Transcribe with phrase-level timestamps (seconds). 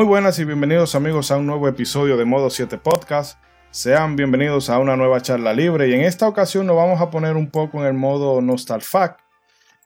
[0.00, 3.38] Muy buenas y bienvenidos amigos a un nuevo episodio de Modo 7 Podcast.
[3.70, 7.36] Sean bienvenidos a una nueva charla libre y en esta ocasión nos vamos a poner
[7.36, 9.18] un poco en el modo Nostalfac,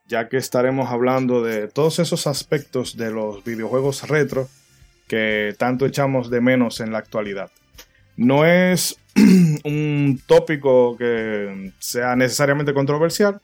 [0.06, 4.48] ya que estaremos hablando de todos esos aspectos de los videojuegos retro
[5.08, 7.50] que tanto echamos de menos en la actualidad.
[8.16, 8.96] No es
[9.64, 13.40] un tópico que sea necesariamente controversial,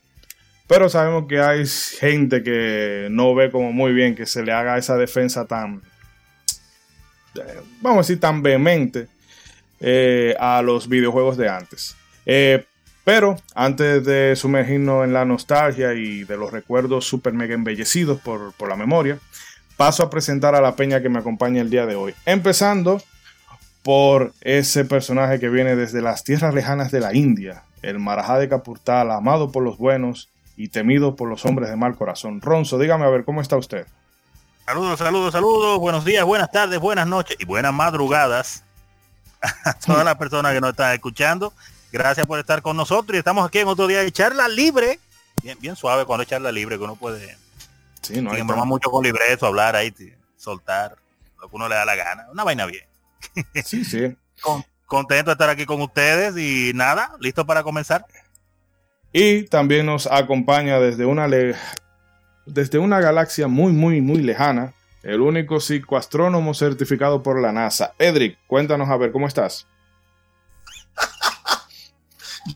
[0.69, 4.79] pero sabemos que hay gente que no ve como muy bien que se le haga
[4.79, 5.83] esa defensa tan
[7.81, 9.09] vamos a decir, tan vehemente
[9.81, 11.97] eh, a los videojuegos de antes.
[12.27, 12.65] Eh,
[13.05, 18.53] pero antes de sumergirnos en la nostalgia y de los recuerdos super mega embellecidos por,
[18.53, 19.19] por la memoria,
[19.77, 22.15] paso a presentar a la peña que me acompaña el día de hoy.
[22.27, 23.03] Empezando
[23.83, 28.49] por ese personaje que viene desde las tierras lejanas de la India, el Marajá de
[28.49, 32.43] Capurtal, amado por los buenos y temido por los hombres de mal corazón.
[32.43, 33.87] Ronzo, dígame a ver, ¿cómo está usted?
[34.71, 35.81] Saludos, saludos, saludos.
[35.81, 38.63] Buenos días, buenas tardes, buenas noches y buenas madrugadas
[39.65, 41.53] a todas las personas que nos están escuchando.
[41.91, 45.01] Gracias por estar con nosotros y estamos aquí en otro día de charla libre.
[45.43, 47.37] Bien, bien suave cuando es charla libre, que uno puede
[48.01, 49.93] sí, no hay mucho con libreto, hablar ahí,
[50.37, 50.95] soltar
[51.41, 52.29] lo que uno le da la gana.
[52.31, 52.85] Una vaina bien.
[53.65, 54.17] Sí, sí.
[54.87, 58.07] contento de estar aquí con ustedes y nada, listo para comenzar.
[59.13, 61.27] Y también nos acompaña desde una
[62.53, 67.95] desde una galaxia muy, muy, muy lejana, el único psicoastrónomo certificado por la NASA.
[67.99, 69.67] Edric, cuéntanos a ver, ¿cómo estás?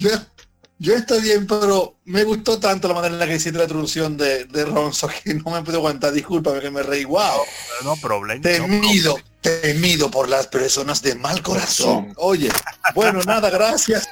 [0.79, 4.17] yo, estoy bien, pero me gustó tanto la manera en la que hiciste la introducción
[4.17, 6.13] de, de Ronzo que no me puedo aguantar.
[6.13, 7.05] Discúlpame que me reí.
[7.05, 7.41] Wow.
[7.85, 8.43] No problema.
[8.43, 12.13] Temido, temido por las personas de mal corazón.
[12.17, 12.51] Oye,
[12.95, 14.09] bueno, nada, gracias.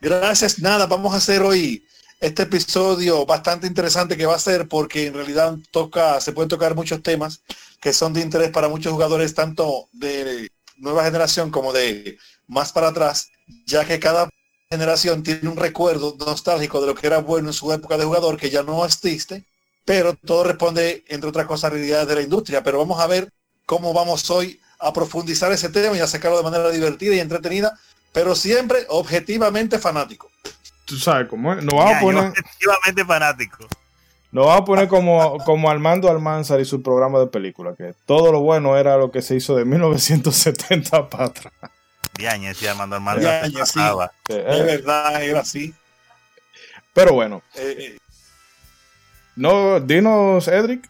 [0.00, 1.86] Gracias, nada, vamos a hacer hoy
[2.24, 6.74] este episodio bastante interesante que va a ser porque en realidad toca, se pueden tocar
[6.74, 7.42] muchos temas
[7.82, 10.48] que son de interés para muchos jugadores, tanto de
[10.78, 13.28] nueva generación como de más para atrás,
[13.66, 14.30] ya que cada
[14.70, 18.38] generación tiene un recuerdo nostálgico de lo que era bueno en su época de jugador
[18.38, 19.44] que ya no existe,
[19.84, 22.62] pero todo responde, entre otras cosas, a realidades de la industria.
[22.62, 23.30] Pero vamos a ver
[23.66, 27.78] cómo vamos hoy a profundizar ese tema y a sacarlo de manera divertida y entretenida,
[28.14, 30.30] pero siempre objetivamente fanático
[30.84, 31.64] tú sabes cómo es.
[31.64, 32.32] Nos vamos a poner.
[32.36, 33.68] Efectivamente fanático.
[34.32, 38.32] Nos vamos a poner como, como Armando Almanzar y su programa de película, que todo
[38.32, 41.52] lo bueno era lo que se hizo de 1970 para atrás.
[42.18, 43.48] Diañe, sí, Armando Almanzar.
[43.48, 43.80] sí.
[44.28, 45.72] Es verdad, era así.
[46.92, 47.42] Pero bueno.
[47.54, 47.98] Eh, eh.
[49.36, 50.88] no, dinos, Edric.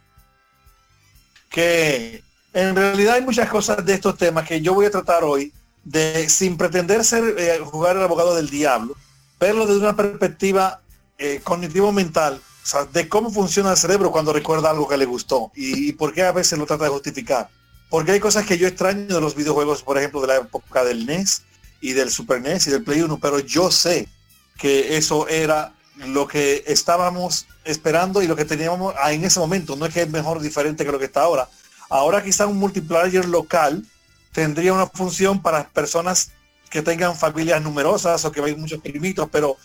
[1.50, 2.22] Que
[2.52, 6.28] en realidad hay muchas cosas de estos temas que yo voy a tratar hoy, de
[6.28, 8.96] sin pretender ser eh, jugar el abogado del diablo,
[9.44, 10.80] verlo desde una perspectiva
[11.18, 15.52] eh, cognitivo-mental, o sea, de cómo funciona el cerebro cuando recuerda algo que le gustó
[15.54, 17.50] y, por qué a veces lo trata de justificar.
[17.90, 21.04] Porque hay cosas que yo extraño de los videojuegos, por ejemplo, de la época del
[21.04, 21.42] NES
[21.82, 24.08] y del Super NES y del Play 1, pero yo sé
[24.56, 25.74] que eso era
[26.06, 29.76] lo que estábamos esperando y lo que teníamos en ese momento.
[29.76, 31.48] No es que es mejor diferente que lo que está ahora.
[31.90, 33.84] Ahora quizá un multiplayer local
[34.32, 36.30] tendría una función para personas
[36.74, 39.56] que tengan familias numerosas o que vayan muchos primitos, pero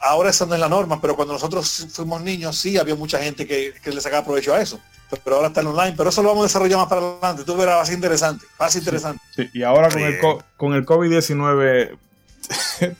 [0.00, 3.46] ahora eso no es la norma, pero cuando nosotros fuimos niños sí había mucha gente
[3.46, 4.80] que, que le sacaba provecho a eso.
[5.22, 7.44] Pero ahora está en online, pero eso lo vamos a desarrollar más para adelante.
[7.44, 9.20] Tú verás, va a ser interesante, va a ser interesante.
[9.52, 10.18] y ahora con el,
[10.56, 11.96] con el COVID-19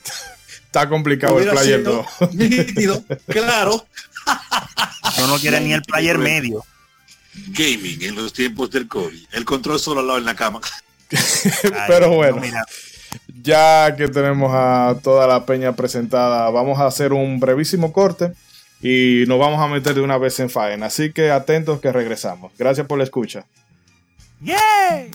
[0.67, 2.07] está complicado el player 2.
[3.27, 3.85] claro.
[5.19, 6.65] No, no quiere ni el player medio.
[7.49, 9.27] Gaming en los tiempos del COVID.
[9.33, 10.61] El control solo al lado en la cama.
[11.89, 12.41] pero bueno
[13.47, 18.33] ya que tenemos a toda la peña presentada, vamos a hacer un brevísimo corte
[18.83, 20.87] y nos vamos a meter de una vez en faena.
[20.87, 22.53] Así que atentos que regresamos.
[22.59, 23.47] Gracias por la escucha.
[24.41, 25.11] ¡Yay!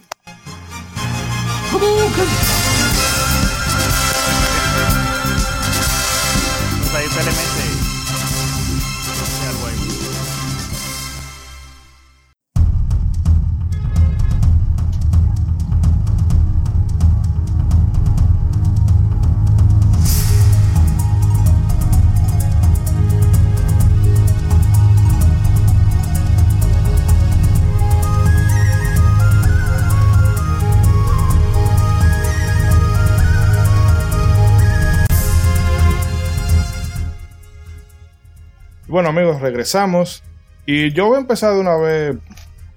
[39.01, 40.21] Bueno amigos, regresamos
[40.67, 42.17] y yo voy a empezar de una vez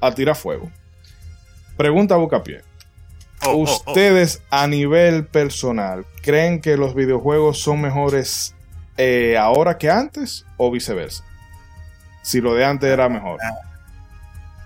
[0.00, 0.70] a tirar fuego.
[1.76, 2.62] Pregunta a Bucapié.
[3.42, 3.62] Oh, oh, oh.
[3.64, 8.54] ¿Ustedes a nivel personal creen que los videojuegos son mejores
[8.96, 11.22] eh, ahora que antes o viceversa?
[12.22, 13.38] Si lo de antes era mejor.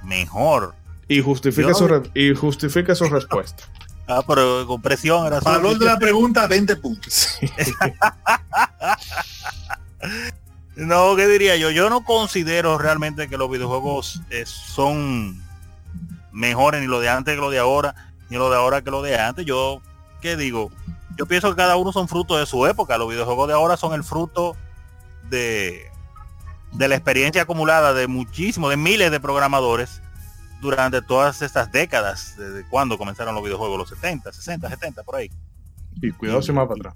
[0.04, 0.76] Mejor.
[1.08, 3.64] Y justifique, su, y justifique su respuesta.
[4.10, 7.38] Ah, pero con presión era Valor de la pregunta, 20 puntos.
[10.86, 11.70] no, ¿qué diría yo?
[11.70, 15.42] Yo no considero realmente que los videojuegos eh, son
[16.30, 17.94] mejores ni lo de antes que lo de ahora,
[18.30, 19.44] ni lo de ahora que lo de antes.
[19.44, 19.82] Yo,
[20.20, 20.70] ¿qué digo?
[21.16, 22.96] Yo pienso que cada uno son frutos de su época.
[22.96, 24.56] Los videojuegos de ahora son el fruto
[25.28, 25.90] de,
[26.72, 30.00] de la experiencia acumulada de muchísimos, de miles de programadores
[30.60, 35.30] durante todas estas décadas, desde cuando comenzaron los videojuegos, los 70, 60, 70, por ahí.
[36.00, 36.94] Y cuidado si más para atrás.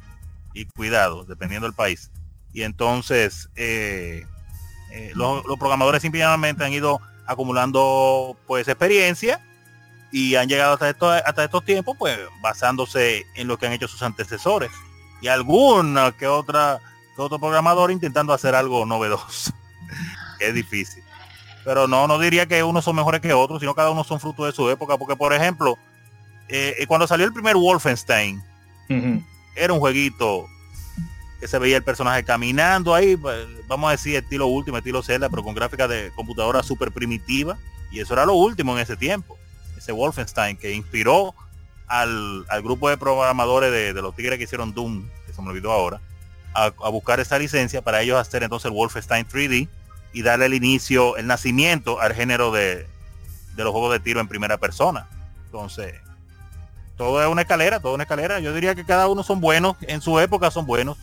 [0.55, 2.11] Y cuidado, dependiendo del país.
[2.52, 4.25] Y entonces, eh,
[4.90, 9.40] eh, los, programadores simplemente han ido acumulando pues experiencia
[10.10, 13.88] y han llegado hasta, esto, hasta estos tiempos pues basándose en lo que han hecho
[13.88, 14.70] sus antecesores
[15.22, 16.81] y alguna que otra
[17.16, 19.52] que otro programador intentando hacer algo novedoso
[20.40, 21.02] es difícil
[21.64, 24.44] pero no, no diría que unos son mejores que otros, sino cada uno son fruto
[24.44, 24.96] de su época.
[24.99, 25.78] Porque, por ejemplo,
[26.49, 28.43] eh, eh, cuando salió el primer Wolfenstein,
[29.56, 30.46] era un jueguito
[31.43, 35.29] que se veía el personaje caminando ahí, pues, vamos a decir estilo último, estilo Zelda,
[35.29, 37.59] pero con gráfica de computadora súper primitiva.
[37.91, 39.37] Y eso era lo último en ese tiempo.
[39.77, 41.35] Ese Wolfenstein que inspiró
[41.89, 46.00] al, grupo de programadores de, los tigres que hicieron Doom, que se me olvidó ahora,
[46.55, 49.69] a, buscar esa licencia para ellos hacer entonces el Wolfenstein 3D
[50.12, 52.87] y darle el inicio, el nacimiento al género de,
[53.56, 55.09] de los juegos de tiro en primera persona.
[55.47, 55.93] Entonces,
[56.97, 58.38] todo es una escalera, todo una escalera.
[58.38, 60.99] Yo diría que cada uno son buenos, en su época son buenos.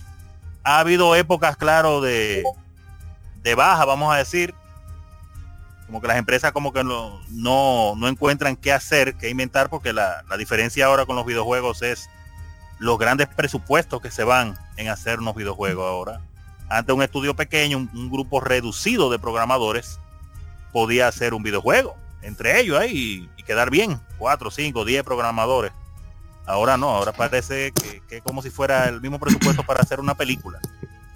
[0.63, 2.44] Ha habido épocas, claro, de,
[3.44, 4.53] de baja, vamos a decir.
[5.85, 10.23] Como que las empresas como que no, no, encuentran qué hacer, qué inventar, porque la,
[10.29, 12.07] la diferencia ahora con los videojuegos es
[12.77, 16.21] los grandes presupuestos que se van en hacer unos videojuegos ahora
[16.69, 20.00] ante un estudio pequeño, un, grupo reducido de programadores
[20.71, 25.71] podía hacer un videojuego entre ellos ahí y, quedar bien, cuatro, cinco, diez programadores.
[26.49, 30.15] Ahora no, ahora parece que, es como si fuera el mismo presupuesto para hacer una
[30.15, 30.59] película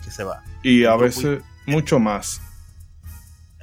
[0.03, 0.43] que se va.
[0.61, 2.41] Y a veces mucho más.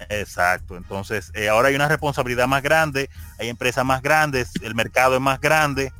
[0.08, 5.14] Exacto, entonces eh, ahora hay una responsabilidad más grande, hay empresas más grandes, el mercado
[5.14, 5.92] es más grande,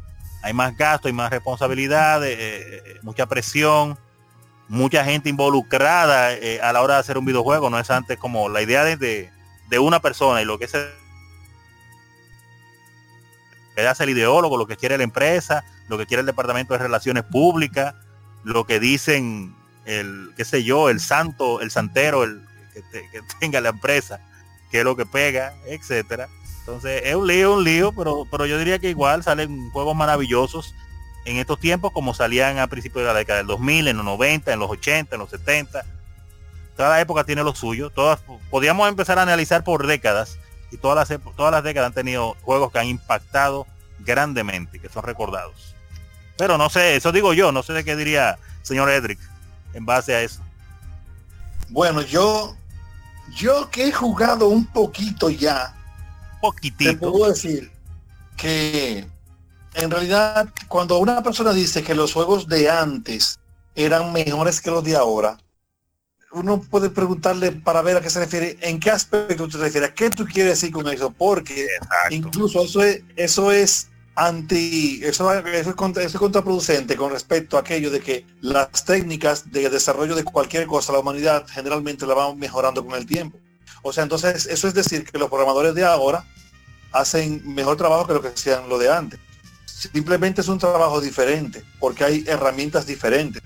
[0.42, 3.98] hay más gasto, hay más responsabilidad, eh, eh, mucha presión
[4.70, 8.48] mucha gente involucrada eh, a la hora de hacer un videojuego, no es antes como
[8.48, 8.96] la idea de,
[9.68, 10.88] de, una persona y lo que es el,
[13.74, 16.78] que hace el ideólogo, lo que quiere la empresa, lo que quiere el departamento de
[16.78, 17.94] relaciones públicas,
[18.44, 23.70] lo que dicen el, qué sé yo, el santo, el santero, el que, tenga la
[23.70, 24.20] empresa,
[24.70, 26.28] que es lo que pega, etcétera.
[26.60, 30.74] Entonces es un lío, un lío, pero, pero yo diría que igual salen juegos maravillosos
[31.24, 34.52] en estos tiempos como salían a principios de la década del 2000, en los 90,
[34.52, 35.84] en los 80, en los 70.
[36.76, 37.90] Cada época tiene lo suyo.
[37.90, 38.20] Todas,
[38.50, 40.38] podríamos empezar a analizar por décadas
[40.70, 43.66] y todas las, todas las décadas han tenido juegos que han impactado
[44.00, 45.74] grandemente, que son recordados.
[46.36, 49.18] Pero no sé, eso digo yo, no sé de qué diría señor Edric
[49.74, 50.40] en base a eso.
[51.68, 52.56] Bueno, yo,
[53.34, 55.74] yo que he jugado un poquito ya,
[56.40, 56.92] poquitito.
[56.92, 57.70] te puedo decir
[58.36, 59.06] que
[59.74, 63.38] en realidad, cuando una persona dice que los juegos de antes
[63.74, 65.38] eran mejores que los de ahora,
[66.32, 70.10] uno puede preguntarle para ver a qué se refiere, en qué aspecto te refieres, qué
[70.10, 71.68] tú quieres decir con eso, porque
[72.10, 78.26] incluso eso es, eso es anti, eso, es, contraproducente con respecto a aquello de que
[78.40, 83.06] las técnicas de desarrollo de cualquier cosa, la humanidad generalmente la va mejorando con el
[83.06, 83.38] tiempo.
[83.82, 86.24] O sea, entonces eso es decir que los programadores de ahora
[86.92, 89.18] hacen mejor trabajo que lo que hacían lo de antes.
[89.64, 93.42] Simplemente es un trabajo diferente, porque hay herramientas diferentes.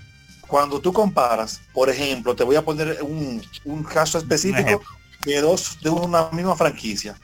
[0.47, 3.41] Cuando tú comparas, por ejemplo, te voy a poner un,
[3.83, 4.81] caso específico
[5.25, 7.15] de dos de una misma franquicia.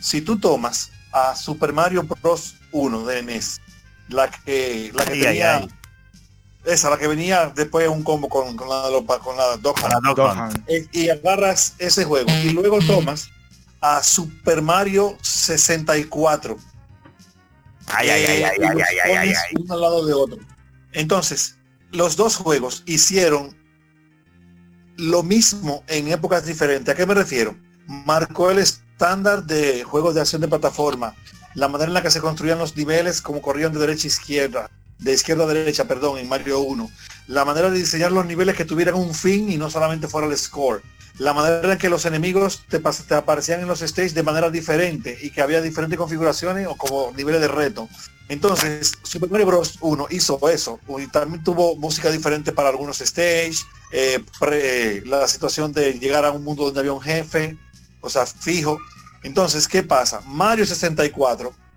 [0.00, 2.54] Si tú tomas a Super Mario Bros.
[2.70, 3.60] 1 de NES,
[4.08, 5.66] la que, la que tenía,
[6.66, 8.82] esa, la que venía después de un combo con, con la,
[9.18, 13.30] con la eh, y agarras ese juego y luego tomas
[13.80, 16.58] a Super Mario 64
[17.90, 20.38] Ay, ay, ay, ay, ay, ay, ay, ay, Uno al lado de otro.
[20.92, 21.56] Entonces,
[21.92, 23.56] los dos juegos hicieron
[24.96, 26.92] lo mismo en épocas diferentes.
[26.92, 27.56] ¿A qué me refiero?
[27.86, 31.14] Marcó el estándar de juegos de acción de plataforma,
[31.54, 34.70] la manera en la que se construían los niveles, como corrían de derecha a izquierda,
[34.98, 36.90] de izquierda a derecha, perdón, en Mario 1.
[37.28, 40.36] La manera de diseñar los niveles que tuvieran un fin y no solamente fuera el
[40.36, 40.82] score
[41.18, 45.18] la manera en que los enemigos te, te, aparecían en los stages de manera diferente
[45.20, 47.88] y que había diferentes configuraciones o como niveles de reto.
[48.28, 49.78] Entonces, Super Mario Bros.
[49.80, 54.22] 1 hizo eso y también tuvo música diferente para algunos stages, eh,
[55.06, 57.56] la situación de llegar a un mundo donde había un jefe,
[58.00, 58.78] o sea, fijo.
[59.22, 60.20] Entonces, ¿qué pasa?
[60.26, 61.67] Mario 64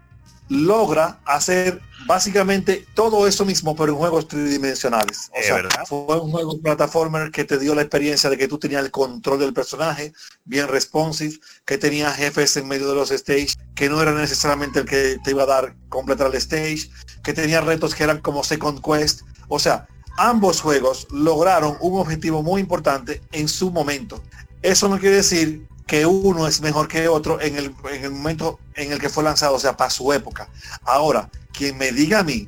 [0.52, 5.32] logra hacer básicamente todo eso mismo, pero en juegos tridimensionales.
[5.34, 8.84] O sea, fue un juego plataformer que te dio la experiencia de que tú tenías
[8.84, 10.12] el control del personaje,
[10.44, 14.86] bien responsive, que tenía jefes en medio de los stage, que no era necesariamente el
[14.86, 16.90] que te iba a dar completar el stage,
[17.24, 19.22] que tenía retos que eran como Second Quest.
[19.48, 24.22] O sea, ambos juegos lograron un objetivo muy importante en su momento.
[24.62, 28.62] Eso no quiere decir que uno es mejor que otro en el, en el momento
[28.76, 30.48] en el que fue lanzado, o sea, para su época.
[30.86, 32.48] Ahora, quien me diga a mí,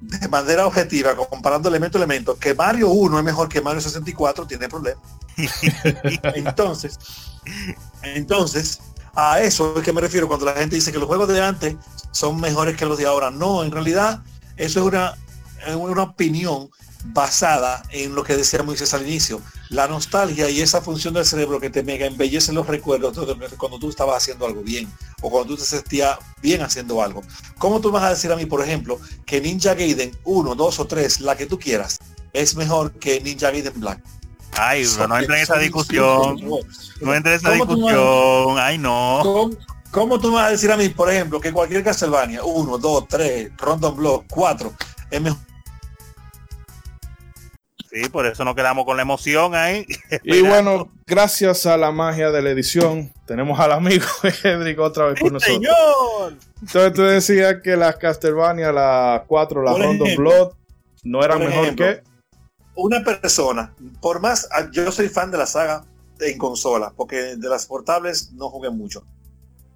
[0.00, 4.46] de manera objetiva, comparando elemento a elemento, que Mario 1 es mejor que Mario 64,
[4.46, 5.00] tiene problema.
[6.36, 7.00] entonces,
[8.04, 8.78] entonces,
[9.12, 11.74] a eso es que me refiero cuando la gente dice que los juegos de antes
[12.12, 13.32] son mejores que los de ahora.
[13.32, 14.22] No, en realidad,
[14.56, 15.18] eso es una,
[15.74, 16.70] una opinión
[17.04, 21.60] basada en lo que decía Moisés al inicio, la nostalgia y esa función del cerebro
[21.60, 23.18] que te mega embellece los recuerdos
[23.56, 24.90] cuando tú estabas haciendo algo bien
[25.20, 27.22] o cuando tú te sentías bien haciendo algo.
[27.58, 30.86] ¿Cómo tú vas a decir a mí, por ejemplo, que Ninja Gaiden 1, 2 o
[30.86, 31.98] 3, la que tú quieras,
[32.32, 34.02] es mejor que Ninja Gaiden Black?
[34.54, 36.36] Ay, no entra en esa discusión.
[37.00, 38.58] No entra en esa discusión.
[38.58, 39.50] Ay, no.
[39.90, 43.52] ¿Cómo, tú vas a decir a mí, por ejemplo, que cualquier Castlevania, 1, 2, 3,
[43.58, 44.72] Random Block, 4,
[45.10, 45.38] es mejor
[47.92, 49.86] Sí, por eso nos quedamos con la emoción ahí.
[50.24, 54.06] Y bueno, gracias a la magia de la edición, tenemos al amigo
[54.42, 55.56] Hedrick otra vez con nosotros.
[55.56, 56.38] Señor!
[56.62, 60.52] Entonces tú decías que las Castlevania, las 4, las Random Blood,
[61.04, 62.02] no eran mejor que.
[62.74, 65.84] Una persona, por más, ah, yo soy fan de la saga
[66.20, 69.04] en consola, porque de las portables no jugué mucho.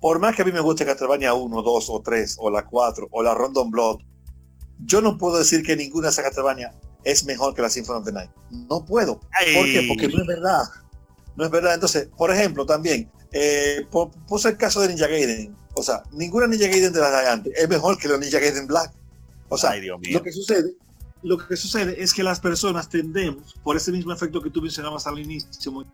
[0.00, 3.08] Por más que a mí me guste Castlevania 1, 2 o 3, o la 4,
[3.10, 3.98] o la Random Blood,
[4.78, 6.72] yo no puedo decir que ninguna esas Castlevania
[7.06, 8.30] es mejor que la Symphony of the Night.
[8.50, 9.20] No puedo.
[9.20, 9.84] ¿Por qué?
[9.86, 10.64] Porque no es verdad.
[11.36, 11.74] No es verdad.
[11.74, 13.86] Entonces, por ejemplo, también, eh,
[14.26, 15.54] puse el caso de Ninja Gaiden.
[15.74, 18.66] O sea, ninguna Ninja Gaiden de las de antes es mejor que la Ninja Gaiden
[18.66, 18.92] Black.
[19.48, 20.74] O sea, lo que sucede,
[21.22, 25.06] lo que sucede es que las personas tendemos, por ese mismo efecto que tú mencionabas
[25.06, 25.86] al inicio,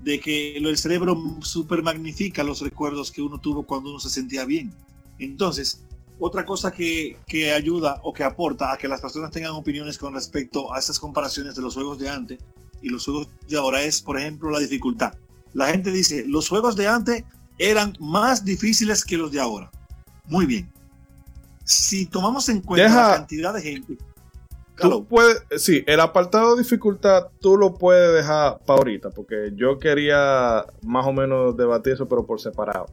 [0.00, 4.44] de que el cerebro super magnifica los recuerdos que uno tuvo cuando uno se sentía
[4.44, 4.74] bien.
[5.18, 5.80] Entonces,
[6.18, 7.16] otra cosa que,
[7.54, 11.54] ayuda o que aporta a que las personas tengan opiniones con respecto a estas comparaciones
[11.54, 12.38] de los juegos de antes
[12.80, 15.14] y los juegos de ahora es, por ejemplo, la dificultad.
[15.52, 17.24] La gente dice, los juegos de antes
[17.58, 19.70] eran más difíciles que los de ahora.
[20.26, 20.72] Muy bien.
[21.64, 23.98] Si tomamos en cuenta la cantidad de gente...
[24.74, 29.78] Tú puedes, sí, el apartado de dificultad tú lo puedes dejar para ahorita, porque yo
[29.78, 32.86] quería más o menos debatir eso, pero por separado.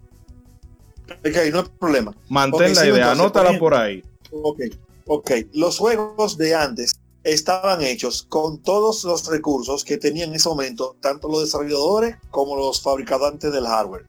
[1.12, 2.16] Ok, no hay problema.
[2.30, 4.04] Mantén la idea, anótala por ahí.
[4.32, 4.60] Ok,
[5.08, 5.32] ok.
[5.54, 10.96] Los juegos de antes estaban hechos con todos los recursos que tenían en ese momento,
[11.02, 14.06] tanto los desarrolladores como los fabricantes del hardware.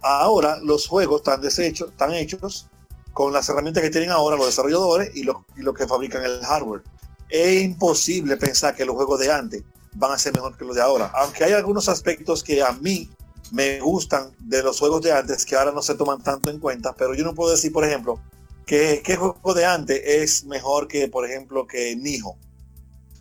[0.00, 2.68] Ahora los juegos están deshechos, están hechos
[3.12, 6.40] con las herramientas que tienen ahora los desarrolladores y los, y los que fabrican el
[6.44, 6.82] hardware.
[7.28, 9.62] Es imposible pensar que los juegos de antes
[9.94, 13.08] van a ser mejor que los de ahora, aunque hay algunos aspectos que a mí
[13.54, 16.92] me gustan de los juegos de antes que ahora no se toman tanto en cuenta,
[16.92, 18.20] pero yo no puedo decir, por ejemplo,
[18.66, 22.36] que qué juego de antes es mejor que, por ejemplo, que Nijo.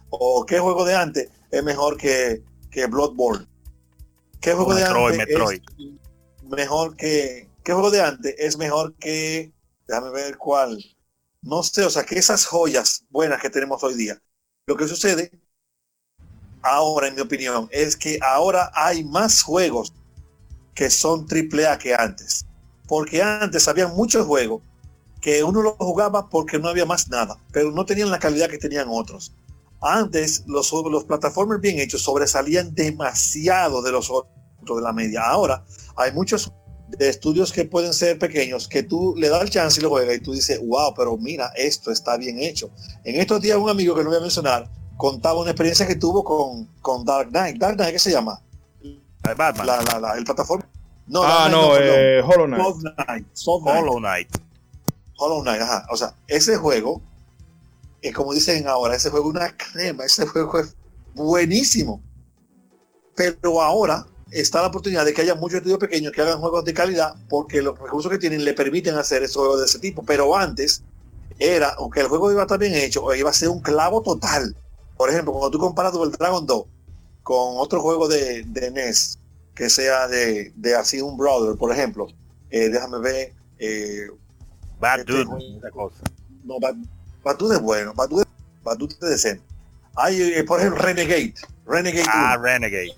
[0.10, 3.48] O qué juego de antes es mejor que, que Bloodborne.
[4.42, 7.48] ¿Qué juego de antes es mejor que...
[7.64, 9.54] ¿Qué juego de antes es mejor que...
[9.88, 10.84] Déjame ver cuál.
[11.44, 14.20] No sé, o sea, que esas joyas buenas que tenemos hoy día.
[14.66, 15.32] Lo que sucede
[16.64, 19.94] ahora, en mi opinión, es que ahora hay más juegos
[20.74, 22.46] que son triple A que antes.
[22.88, 24.62] Porque antes había muchos juegos
[25.22, 28.58] que uno lo jugaba porque no había más nada, pero no tenían la calidad que
[28.58, 29.34] tenían otros.
[29.82, 35.22] Antes los, los plataformas bien hechos sobresalían demasiado de los otros de la media.
[35.22, 35.64] Ahora
[35.96, 36.52] hay muchos
[37.00, 40.20] estudios que pueden ser pequeños que tú le das el chance y lo juegas y
[40.20, 42.70] tú dices, wow, pero mira, esto está bien hecho.
[43.04, 46.24] En estos días un amigo que no voy a mencionar contaba una experiencia que tuvo
[46.24, 47.58] con, con Dark Knight.
[47.58, 48.42] Dark Knight, ¿qué se llama?
[49.24, 50.68] La, la, el plataforma.
[51.08, 52.62] No, ah, no, eh, Hollow Knight.
[52.62, 54.38] Hollow Knight.
[55.18, 55.62] Hollow Knight.
[55.62, 55.86] ajá.
[55.90, 57.02] O sea, ese juego,
[58.02, 60.76] es eh, como dicen ahora, ese juego es una crema, ese juego es
[61.14, 62.02] buenísimo.
[63.16, 66.74] Pero ahora está la oportunidad de que haya muchos estudios pequeños que hagan juegos de
[66.74, 70.04] calidad porque los recursos que tienen le permiten hacer esos juegos de ese tipo.
[70.04, 70.84] Pero antes
[71.40, 74.56] era, aunque el juego iba a estar bien hecho, iba a ser un clavo total.
[74.98, 76.66] Por ejemplo, cuando tú comparas el Dragon 2
[77.24, 79.20] con otro juego de, de NES
[79.56, 82.08] que sea de, de, así un brother, por ejemplo.
[82.50, 83.34] Eh, déjame ver.
[83.60, 84.08] Eh,
[84.80, 85.26] Bad este, Dude.
[86.44, 86.76] No, Bad,
[87.24, 87.94] Bad, Dude es bueno.
[87.94, 88.26] Bad Dude,
[88.64, 89.44] Bad es decente.
[89.96, 91.36] Hay, eh, por ejemplo, Renegade.
[91.66, 92.06] Renegade.
[92.10, 92.94] Ah, Renegade.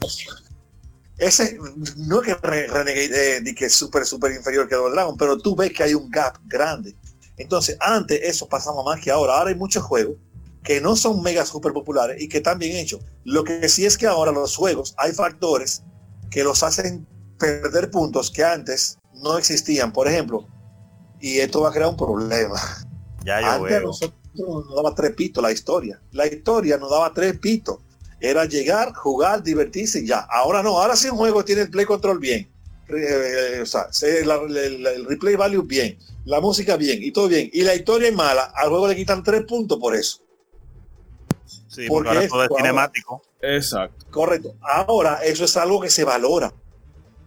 [1.17, 1.57] ese
[1.97, 5.55] no es que Renegade eh, que es súper, súper inferior que Double Dragon, pero tú
[5.55, 6.95] ves que hay un gap grande.
[7.37, 9.37] Entonces, antes eso pasaba más que ahora.
[9.37, 10.15] Ahora hay muchos juegos
[10.65, 12.99] que no son mega super populares y que están bien hechos.
[13.23, 15.83] Lo que sí es que ahora los juegos hay factores
[16.31, 17.07] que los hacen
[17.37, 19.93] perder puntos que antes no existían.
[19.93, 20.47] Por ejemplo,
[21.21, 22.59] y esto va a crear un problema.
[23.23, 26.01] Ya yo antes nosotros nos daba tres pitos la historia.
[26.11, 27.77] La historia nos daba tres pitos.
[28.19, 30.19] Era llegar, jugar, divertirse y ya.
[30.19, 32.51] Ahora no, ahora sí un juego tiene el play control bien.
[32.89, 37.51] Eh, o sea, el, replay value bien, la música bien y todo bien.
[37.53, 40.24] Y la historia es mala, al juego le quitan tres puntos por eso.
[41.75, 43.21] Sí, porque, ahora todo es cinemático.
[43.41, 44.05] Exacto.
[44.09, 44.55] Correcto.
[44.61, 46.53] Ahora eso es algo que se valora.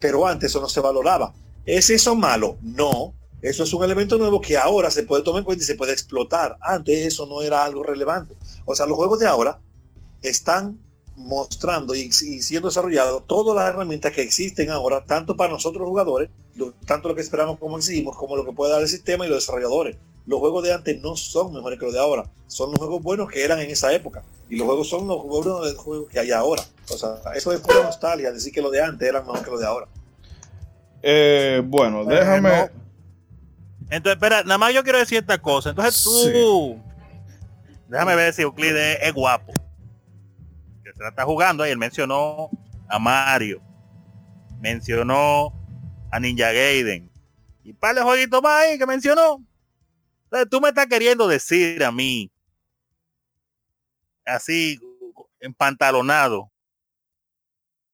[0.01, 1.35] Pero antes eso no se valoraba.
[1.67, 2.57] ¿Es eso malo?
[2.63, 3.15] No.
[3.43, 5.93] Eso es un elemento nuevo que ahora se puede tomar en cuenta y se puede
[5.93, 6.57] explotar.
[6.61, 8.35] Antes eso no era algo relevante.
[8.65, 9.61] O sea, los juegos de ahora
[10.23, 10.81] están
[11.15, 16.31] mostrando y, siendo desarrollados todas las herramientas que existen ahora, tanto para nosotros los jugadores,
[16.87, 19.39] tanto lo que esperamos como exigimos, como lo que puede dar el sistema y los
[19.39, 19.97] desarrolladores.
[20.29, 23.29] Los juegos de antes no son mejores que los de ahora, son los juegos buenos
[23.29, 24.23] que eran en esa época.
[24.49, 26.63] Y los juegos son los juegos, juegos que hay ahora.
[26.91, 29.61] O sea, eso es pura nostalgia, decir que los de antes eran mejor que los
[29.61, 29.89] de ahora.
[31.03, 32.71] Eh, bueno, déjame...
[33.91, 35.71] Entonces, espera, nada más yo quiero decir esta cosa.
[35.71, 36.79] Entonces tú...
[37.89, 39.53] Déjame ver si Euclides es guapo
[41.07, 42.51] está jugando y él mencionó
[42.89, 43.61] a Mario,
[44.61, 45.53] mencionó
[46.11, 47.11] a Ninja Gaiden
[47.63, 49.45] y para de jueguitos más ahí que mencionó.
[50.51, 52.31] Tú me estás queriendo decir a mí,
[54.25, 54.79] así,
[55.41, 56.51] empantalonado,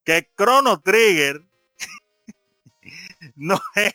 [0.05, 1.43] que Chrono Trigger
[3.37, 3.95] no es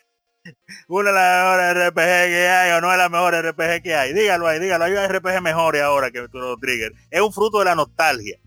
[0.88, 4.14] una de las mejores RPG que hay o no es la mejor RPG que hay.
[4.14, 4.86] Dígalo ahí, dígalo.
[4.86, 6.94] Hay RPG mejores ahora que Chrono Trigger.
[7.12, 8.40] Es un fruto de la nostalgia.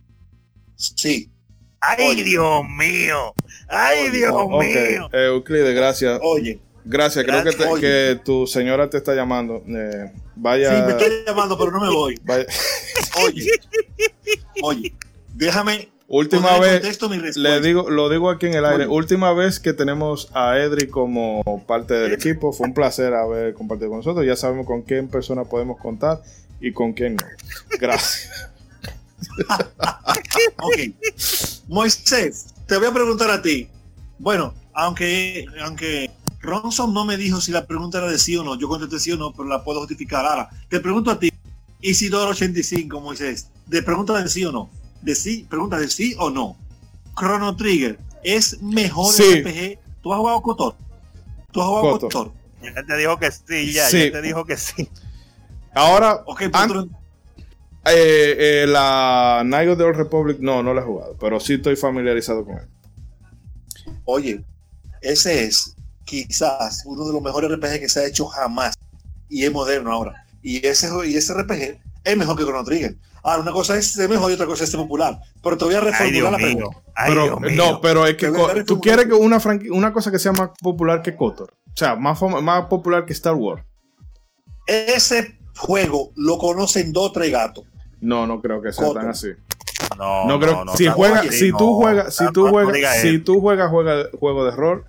[0.76, 1.30] Sí.
[1.80, 3.34] Ay, Dios mío.
[3.68, 5.08] Ay, Dios mío.
[5.12, 6.18] Euclides, gracias.
[6.22, 6.60] Oye.
[6.84, 9.62] Gracias, creo que, que, tu señora te está llamando.
[9.68, 10.76] Eh, vaya.
[10.76, 12.20] Sí, me está llamando, pero no me voy.
[13.24, 13.50] Oye,
[14.62, 14.94] oye,
[15.34, 15.92] déjame.
[16.08, 16.82] Última vez,
[17.36, 21.42] le digo, lo digo aquí en el aire, última vez que tenemos a Edri como
[21.66, 25.44] parte del equipo, fue un placer haber compartido con nosotros, ya sabemos con quién persona
[25.44, 26.20] podemos contar
[26.60, 27.26] y con quién no.
[27.80, 28.50] Gracias.
[30.58, 30.78] ok.
[31.68, 33.68] Moisés, te voy a preguntar a ti.
[34.18, 36.10] Bueno, aunque, aunque
[36.42, 39.12] Ronson no me dijo si la pregunta era de sí o no, yo contesté sí
[39.12, 40.50] o no, pero la puedo justificar ahora.
[40.68, 41.32] Te pregunto a ti,
[41.80, 44.68] Isidoro 85, Moisés, de pregunta de sí o no.
[45.00, 46.56] De sí, pregunta de sí o no.
[47.16, 49.78] Chrono Trigger, ¿es mejor RPG?
[50.02, 50.74] ¿Tú has jugado Cotor?
[51.52, 52.32] ¿Tú has jugado Cotor?
[52.62, 54.88] Ya te dijo que sí, ya, ya te dijo que sí.
[55.74, 56.48] Ahora, okay,
[57.84, 61.54] eh, eh, la Night of the Old Republic, no, no la he jugado, pero sí
[61.54, 62.68] estoy familiarizado con él.
[64.04, 64.44] Oye,
[65.00, 65.76] ese es
[66.12, 68.74] quizás uno de los mejores RPG que se ha hecho jamás
[69.30, 70.26] y es moderno ahora.
[70.42, 72.96] Y ese, y ese RPG es mejor que Chrono Trigger.
[73.22, 75.18] Ahora, una cosa es ser mejor y otra cosa es ser popular.
[75.42, 76.82] Pero te voy a reformular la pregunta.
[77.06, 78.30] pero, no, pero es que
[78.66, 81.54] tú quieres que una, una cosa que sea más popular que Kotor.
[81.68, 83.64] O sea, más, más popular que Star Wars.
[84.66, 87.64] Ese juego lo conocen dos o tres gatos.
[88.00, 89.28] No, no creo que sea tan así.
[89.96, 90.64] No, no creo.
[90.76, 94.84] si juega, si tú juegas, si tú juegas, si tú juegas juega, juego de rol,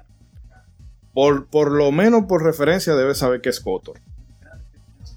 [1.14, 4.00] por, por lo menos por referencia debes saber que es Kotor.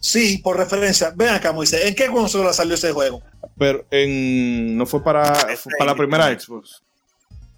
[0.01, 1.13] Sí, por referencia.
[1.15, 1.87] Ven acá, Moisés.
[1.87, 3.23] ¿En qué consola salió ese juego?
[3.59, 5.33] Pero en no fue para,
[5.79, 6.83] para la primera Xbox.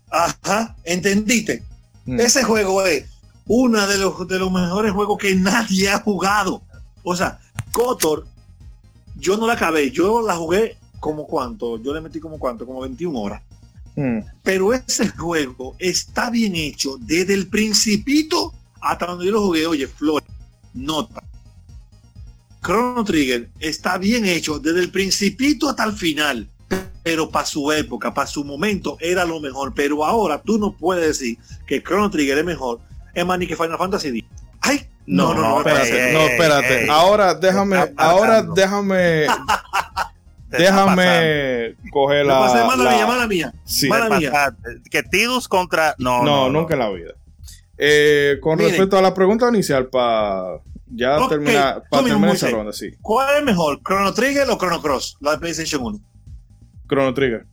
[0.08, 1.62] Ajá, entendiste.
[2.06, 2.20] Mm.
[2.20, 3.04] Ese juego es
[3.46, 6.62] uno de los, de los mejores juegos que nadie ha jugado.
[7.02, 7.38] O sea,
[7.72, 8.24] Kotor
[9.18, 12.80] yo no la acabé, yo la jugué como cuánto, yo le metí como cuánto, como
[12.80, 13.42] 21 horas.
[13.98, 14.20] Mm.
[14.44, 19.66] Pero ese juego está bien hecho desde el principito hasta donde yo lo jugué.
[19.66, 20.22] Oye, Flor,
[20.72, 21.20] nota.
[22.62, 26.48] Chrono Trigger está bien hecho desde el principito hasta el final.
[27.02, 29.74] Pero para su época, para su momento, era lo mejor.
[29.74, 32.78] Pero ahora tú no puedes decir que Chrono Trigger es mejor.
[33.14, 34.24] Es más, ni que Final Fantasy X.
[34.60, 34.86] ¡Ay!
[35.06, 36.12] No, no, no, espérate.
[36.12, 36.86] no, espérate.
[36.88, 39.26] ahora déjame, ahora déjame.
[40.48, 42.64] déjame coger la.
[42.66, 43.52] Mala mía, mala mía.
[43.64, 43.88] Sí.
[43.88, 44.56] Mala mía.
[44.90, 45.94] Que Tidus contra.
[45.98, 47.12] No, no, nunca en la vida.
[47.76, 52.90] Eh, con respecto a la pregunta inicial, para ya terminar, para terminar esa ronda, sí.
[53.00, 55.18] ¿Cuál es mejor, Chrono Trigger o Chrono Cross?
[55.20, 56.00] La de PlayStation 1.
[56.88, 57.46] Chrono Trigger.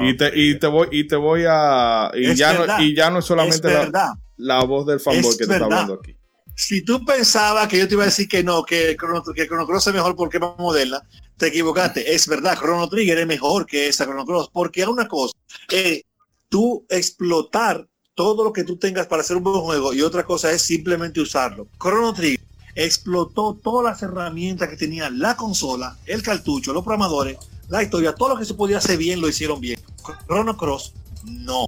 [0.00, 3.20] y, te, y te voy y te voy a y ya no y ya no
[3.20, 6.15] es solamente la, la, voz del fanboy que te está hablando aquí
[6.56, 9.88] si tú pensabas que yo te iba a decir que no, que Chrono, que Cross
[9.88, 11.02] es mejor porque es más moderna,
[11.36, 12.14] te equivocaste.
[12.14, 15.34] Es verdad, Chrono Trigger es mejor que esa Chrono Cross, porque es una cosa,
[15.70, 16.02] eh,
[16.48, 20.50] tú explotar todo lo que tú tengas para hacer un buen juego y otra cosa
[20.50, 21.68] es simplemente usarlo.
[21.78, 22.40] Chrono Trigger
[22.74, 27.36] explotó todas las herramientas que tenía la consola, el cartucho, los programadores,
[27.68, 29.78] la historia, todo lo que se podía hacer bien lo hicieron bien.
[30.26, 31.66] Chrono Cross no.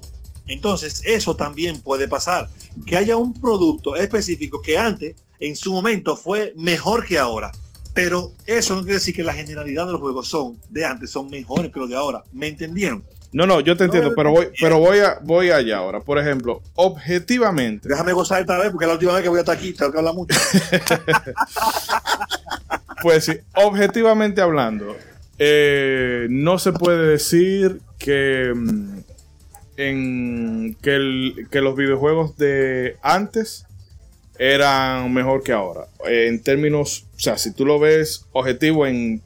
[0.49, 2.49] Entonces eso también puede pasar.
[2.85, 7.51] Que haya un producto específico que antes, en su momento, fue mejor que ahora.
[7.93, 11.29] Pero eso no quiere decir que la generalidad de los juegos son de antes son
[11.29, 12.23] mejores que los de ahora.
[12.33, 13.03] ¿Me entendieron?
[13.31, 15.99] No, no, yo te entiendo, pero voy, pero voy a, voy allá ahora.
[15.99, 17.87] Por ejemplo, objetivamente.
[17.87, 19.97] Déjame gozar esta vez porque la última vez que voy a estar aquí tengo que
[19.99, 20.33] hablar mucho.
[23.03, 24.97] pues sí, objetivamente hablando,
[25.37, 28.99] eh, no se puede decir que, mm,
[29.79, 33.65] en, que, que los videojuegos de antes
[34.37, 35.85] eran mejor que ahora.
[36.05, 39.21] En términos, o sea, si tú lo ves objetivo en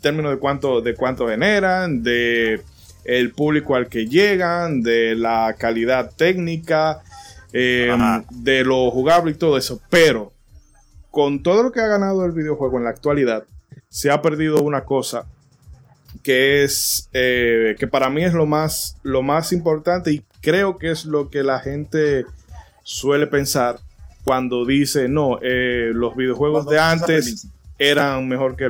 [0.00, 2.62] términos de cuánto, de cuánto generan, de
[3.04, 7.02] el público al que llegan, de la calidad técnica,
[7.52, 9.80] em, de lo jugable y todo eso.
[9.88, 10.32] Pero
[11.10, 13.44] con todo lo que ha ganado el videojuego en la actualidad,
[13.88, 15.26] se ha perdido una cosa
[16.18, 20.90] que es eh, que para mí es lo más, lo más importante y creo que
[20.90, 22.24] es lo que la gente
[22.82, 23.78] suele pensar
[24.24, 28.64] cuando dice no, eh, los videojuegos de antes eran mejor que,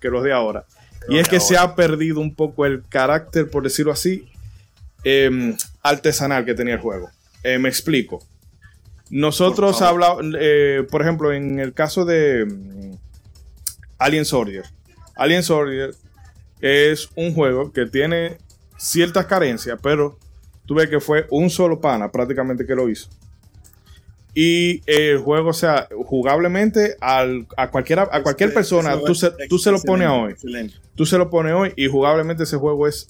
[0.00, 0.64] que los de ahora.
[1.08, 4.28] Y es que se ha perdido un poco el carácter, por decirlo así,
[5.04, 7.10] em, artesanal que tenía el juego.
[7.42, 8.22] Eh, me explico.
[9.10, 12.96] Nosotros hablamos, eh, por ejemplo, en el caso de mm,
[13.98, 14.64] Alien Soldier.
[15.16, 15.94] Alien Soldier
[16.60, 18.38] es un juego que tiene
[18.76, 20.18] ciertas carencias, pero
[20.66, 23.08] tuve que fue un solo pana prácticamente que lo hizo.
[24.34, 27.26] Y el juego, o sea, jugablemente a,
[27.72, 30.36] cualquiera, a cualquier persona, tú se, tú se lo pones hoy.
[30.94, 33.08] Tú se lo pones hoy y jugablemente ese juego es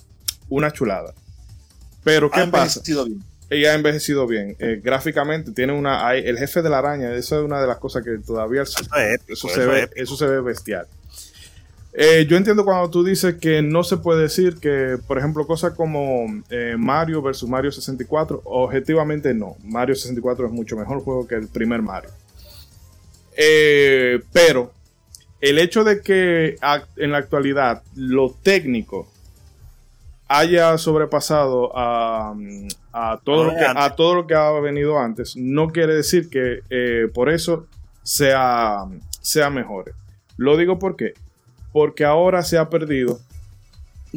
[0.49, 1.13] una chulada.
[2.03, 2.81] Pero ¿qué ha pasa?
[2.87, 3.23] Bien.
[3.51, 4.57] Ella ha envejecido bien.
[4.59, 6.15] Eh, gráficamente tiene una...
[6.15, 8.63] el jefe de la araña, eso es una de las cosas que todavía...
[8.63, 10.87] Eso, se, ve, eso se ve bestial.
[12.01, 15.73] Eh, yo entiendo cuando tú dices que no se puede decir que, por ejemplo, cosas
[15.73, 19.57] como eh, Mario versus Mario 64, objetivamente no.
[19.65, 22.11] Mario 64 es mucho mejor juego que el primer Mario.
[23.37, 24.71] Eh, pero
[25.41, 26.55] el hecho de que
[26.99, 29.09] en la actualidad lo técnico
[30.29, 32.33] haya sobrepasado a,
[33.25, 36.61] todo, lo que, a todo lo que ha venido antes, no quiere decir que
[37.13, 37.67] por eso
[38.05, 38.85] sea,
[39.21, 39.95] sea mejor.
[40.37, 41.15] Lo digo porque
[41.79, 43.21] porque ahora se ha perdido,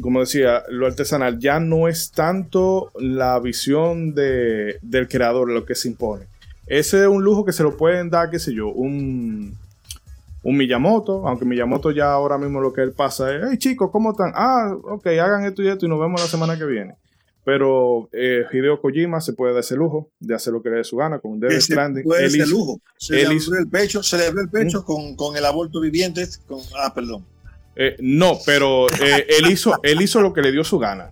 [0.02, 5.76] como decía, lo artesanal ya no es tanto la visión de, del creador lo que
[5.76, 6.26] se impone.
[6.66, 9.56] Ese es un lujo que se lo pueden dar, qué sé yo, un,
[10.42, 14.10] un Miyamoto, aunque Miyamoto ya ahora mismo lo que él pasa es, hey chicos, ¿cómo
[14.10, 14.32] están?
[14.34, 16.96] Ah, ok, hagan esto y esto y nos vemos la semana que viene.
[17.46, 20.84] Pero eh, Hideo Kojima se puede dar ese lujo de hacer lo que le dé
[20.84, 22.06] su gana con Death Stranding.
[22.20, 22.82] Ese lujo.
[22.98, 24.84] Se le abrió el pecho, se le abrió el pecho ¿Mm?
[24.84, 26.28] con, con, el aborto viviente.
[26.48, 27.24] Con, ah, perdón.
[27.76, 31.12] Eh, no, pero eh, él, hizo, él hizo lo que le dio su gana.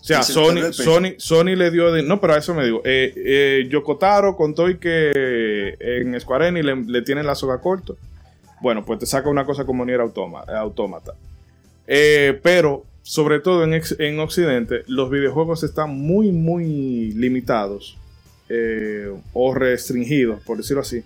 [0.00, 2.82] O sea, Sony, Sony, Sony le dio de, No, pero a eso me digo.
[2.84, 7.92] Eh, eh, Yokotaro contó y que en Square Enix le, le, tienen la soga corta.
[8.60, 11.14] Bueno, pues te saca una cosa como ni era autómata.
[11.86, 17.96] pero, sobre todo en, en, Occidente, los videojuegos están muy, muy limitados
[19.32, 21.04] o restringidos, por decirlo así,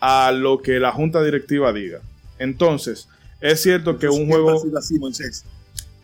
[0.00, 2.00] a lo que la junta directiva diga.
[2.38, 3.08] Entonces,
[3.42, 4.62] es cierto que un juego.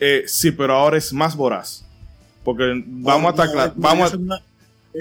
[0.01, 1.85] Eh, sí, pero ahora es más voraz.
[2.44, 4.12] Porque vamos a estar Vamos,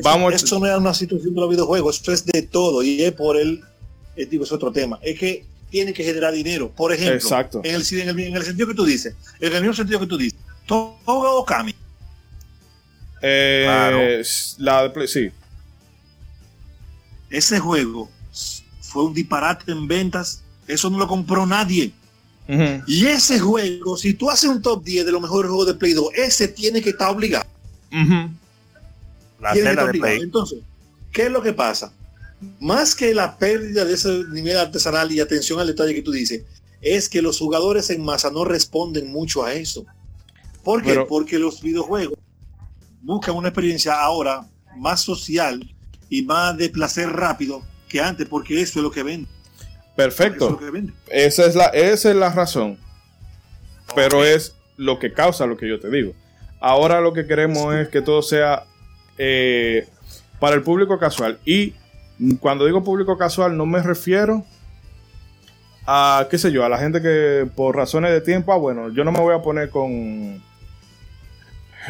[0.03, 2.83] vamos esto no es una situación de los videojuegos, esto es de todo.
[2.83, 3.63] Y es por el.
[4.15, 4.99] Es, es otro tema.
[5.01, 6.69] Es que tiene que generar dinero.
[6.69, 7.61] Por ejemplo, Exacto.
[7.63, 7.83] En, el,
[8.19, 11.43] en, el, sentido que tú dices, en el mismo sentido que tú dices, Toga o
[11.43, 11.73] Kami.
[13.21, 14.23] Eh,
[14.59, 15.31] La de Play, sí.
[17.29, 18.09] Ese juego
[18.81, 20.43] fue un disparate en ventas.
[20.67, 21.91] Eso no lo compró nadie.
[22.87, 25.93] Y ese juego, si tú haces un top 10 de los mejores juegos de Play
[25.93, 27.45] 2, ese tiene que estar obligado.
[29.39, 30.59] La de Entonces,
[31.11, 31.91] ¿qué es lo que pasa?
[32.59, 36.43] Más que la pérdida de ese nivel artesanal y atención al detalle que tú dices,
[36.81, 39.85] es que los jugadores en masa no responden mucho a eso.
[40.63, 40.99] ¿Por qué?
[41.07, 42.17] Porque los videojuegos
[43.01, 45.75] buscan una experiencia ahora más social
[46.09, 49.27] y más de placer rápido que antes, porque eso es lo que ven.
[49.97, 50.59] Perfecto.
[51.09, 52.77] esa, es la, esa es la razón.
[53.95, 56.13] Pero es lo que causa lo que yo te digo.
[56.59, 58.65] Ahora lo que queremos es que todo sea
[59.17, 59.87] eh,
[60.39, 61.39] para el público casual.
[61.45, 61.73] Y
[62.39, 64.45] cuando digo público casual no me refiero
[65.87, 69.03] a, qué sé yo, a la gente que por razones de tiempo, ah, bueno, yo
[69.03, 70.43] no me voy a poner con...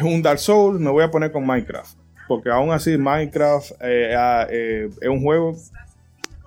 [0.00, 1.94] un Dark Souls, me voy a poner con Minecraft.
[2.26, 5.56] Porque aún así Minecraft eh, ah, eh, es un juego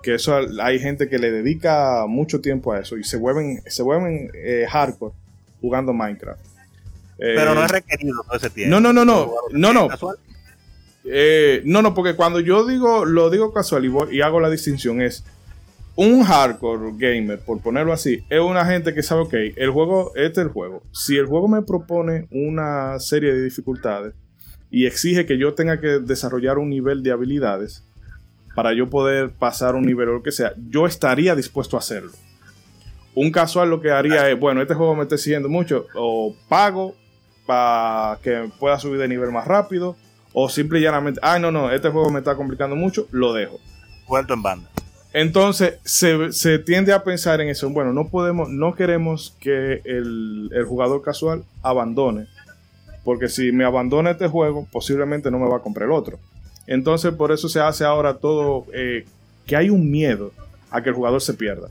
[0.02, 3.82] que eso hay gente que le dedica mucho tiempo a eso y se vuelven, se
[3.82, 5.14] vuelven eh, hardcore
[5.60, 6.40] jugando Minecraft.
[7.18, 8.70] Pero no es requerido todo ese tiempo.
[8.70, 9.32] No, no, no, no.
[9.52, 9.88] No, no.
[11.64, 15.24] no, no, porque cuando yo digo, lo digo casual y, y hago la distinción es
[15.94, 20.40] un hardcore gamer, por ponerlo así, es una gente que sabe, ok, el juego, este
[20.40, 20.82] es el juego.
[20.92, 24.14] Si el juego me propone una serie de dificultades
[24.70, 27.84] y exige que yo tenga que desarrollar un nivel de habilidades
[28.54, 32.12] para yo poder pasar un nivel o lo que sea, yo estaría dispuesto a hacerlo.
[33.14, 36.94] Un casual lo que haría es, bueno, este juego me está exigiendo mucho, o pago
[37.46, 39.96] para que pueda subir de nivel más rápido,
[40.32, 43.58] o simple y llanamente, ay, no, no, este juego me está complicando mucho, lo dejo.
[44.08, 44.72] Vuelto en banda.
[45.12, 47.68] Entonces se, tiende a pensar en eso.
[47.70, 52.26] Bueno, no podemos, no queremos que el, jugador casual abandone.
[53.04, 56.18] Porque si me abandona este juego, posiblemente no me va a comprar el otro.
[56.66, 59.04] Entonces por eso se hace ahora todo eh,
[59.46, 60.32] que hay un miedo
[60.70, 61.68] a que el jugador se pierda.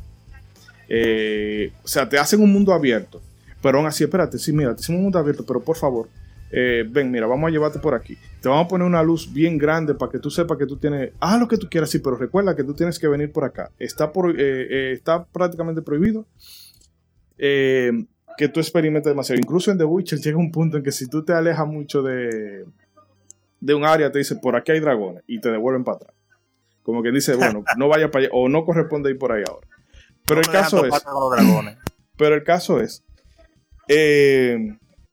[0.89, 3.21] Eh, o sea, te hacen un mundo abierto.
[3.61, 6.09] Pero aún así, espérate, sí, mira, te hacen un mundo abierto, pero por favor,
[6.51, 8.17] eh, ven, mira, vamos a llevarte por aquí.
[8.41, 11.11] Te vamos a poner una luz bien grande para que tú sepas que tú tienes,
[11.19, 13.69] haz lo que tú quieras, sí, pero recuerda que tú tienes que venir por acá.
[13.77, 16.25] Está, por, está prácticamente prohibido
[17.37, 19.39] que tú experimentes demasiado.
[19.39, 22.65] Incluso en The Witcher llega un punto en que si tú te alejas mucho de,
[23.61, 26.15] de un área, te dice, por aquí hay dragones, y te devuelven para atrás.
[26.83, 29.67] Como que dice, bueno, no vaya para allá, o no corresponde ir por ahí ahora.
[30.27, 30.93] Pero el caso es...
[32.17, 33.03] Pero el caso es
[33.87, 34.67] que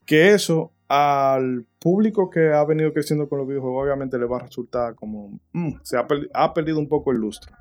[0.06, 4.94] eso al público que ha venido creciendo con los videojuegos, obviamente le va a resultar
[4.94, 5.38] como.
[5.52, 7.52] Mm, se ha, perdido un poco el lustre.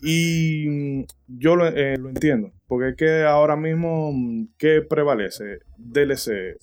[0.00, 5.60] Y yo eh, lo, entiendo, porque es que ahora mismo, mm, ¿qué prevalece?
[5.78, 6.58] DLC,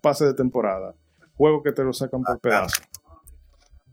[0.00, 0.94] pase de temporada,
[1.40, 2.82] juegos que te lo sacan por pedazos.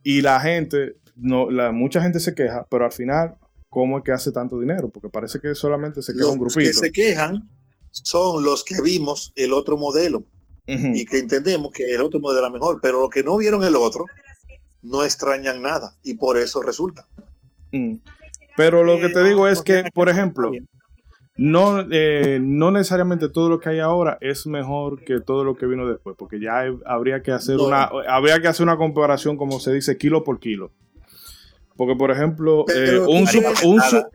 [0.04, 3.38] Y la gente, no, la, mucha gente se queja, pero al final,
[3.70, 4.90] ¿cómo es que hace tanto dinero?
[4.90, 6.60] Porque parece que solamente se queja un grupito.
[6.60, 7.50] Los que se quejan
[7.90, 10.26] son los que vimos el otro modelo
[10.66, 13.78] y que entendemos que el otro modelo era mejor, pero los que no vieron el
[13.78, 14.04] otro
[14.82, 17.08] no extrañan nada y por eso resulta.
[17.72, 17.96] Mm.
[18.58, 20.52] Pero lo que te digo es que, por ejemplo,
[21.38, 25.68] no, eh, no necesariamente todo lo que hay ahora es mejor que todo lo que
[25.68, 29.72] vino después, porque ya habría que hacer una habría que hacer una comparación como se
[29.72, 30.72] dice kilo por kilo.
[31.76, 33.28] Porque, por ejemplo, eh, un,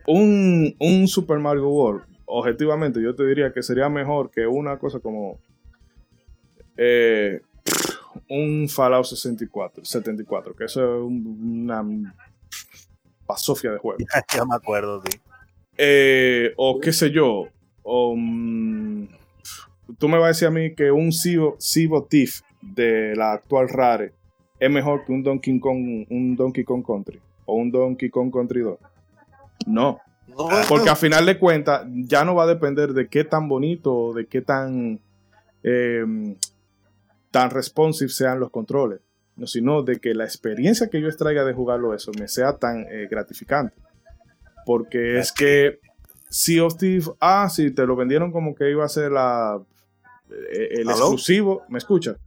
[0.05, 4.99] un, un Super Mario World, objetivamente, yo te diría que sería mejor que una cosa
[4.99, 5.39] como
[6.75, 7.41] eh,
[8.29, 11.85] un Fallout 64, 74, que eso es una
[13.25, 13.97] pasofia de juego.
[14.35, 15.01] ya me acuerdo,
[15.77, 17.47] eh, o qué sé yo,
[17.85, 19.05] mm,
[19.97, 24.13] tú me vas a decir a mí que un Cibo Thief de la actual Rare
[24.59, 28.61] es mejor que un Donkey Kong, un Donkey Kong Country o un Donkey Kong Country
[28.61, 28.77] 2.
[29.67, 29.99] No.
[30.69, 34.25] Porque a final de cuentas ya no va a depender de qué tan bonito, de
[34.25, 34.99] qué tan
[35.63, 36.35] eh,
[37.33, 39.01] tan responsive sean los controles,
[39.35, 42.85] no, sino de que la experiencia que yo extraiga de jugarlo eso me sea tan
[42.89, 43.75] eh, gratificante.
[44.65, 45.79] Porque es que
[46.29, 46.75] si of
[47.19, 49.61] ah, si te lo vendieron como que iba a ser la,
[50.29, 52.17] eh, el exclusivo, ¿me escuchan?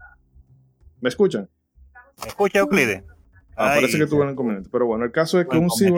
[1.01, 1.49] ¿Me escuchan?
[2.23, 3.03] ¿Me escucha Euclides?
[3.57, 4.69] Ah, parece que tuve un inconveniente.
[4.71, 5.91] Pero bueno, el caso es que un Sea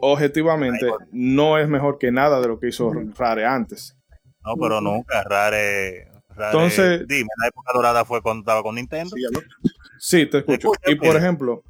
[0.00, 3.96] objetivamente no es mejor que nada de lo que hizo Rare antes.
[4.44, 5.22] No, pero nunca.
[5.22, 9.14] Rare entonces, dime, la época dorada fue cuando estaba con Nintendo.
[9.98, 10.72] Sí, te escucho.
[10.86, 11.62] y por ejemplo,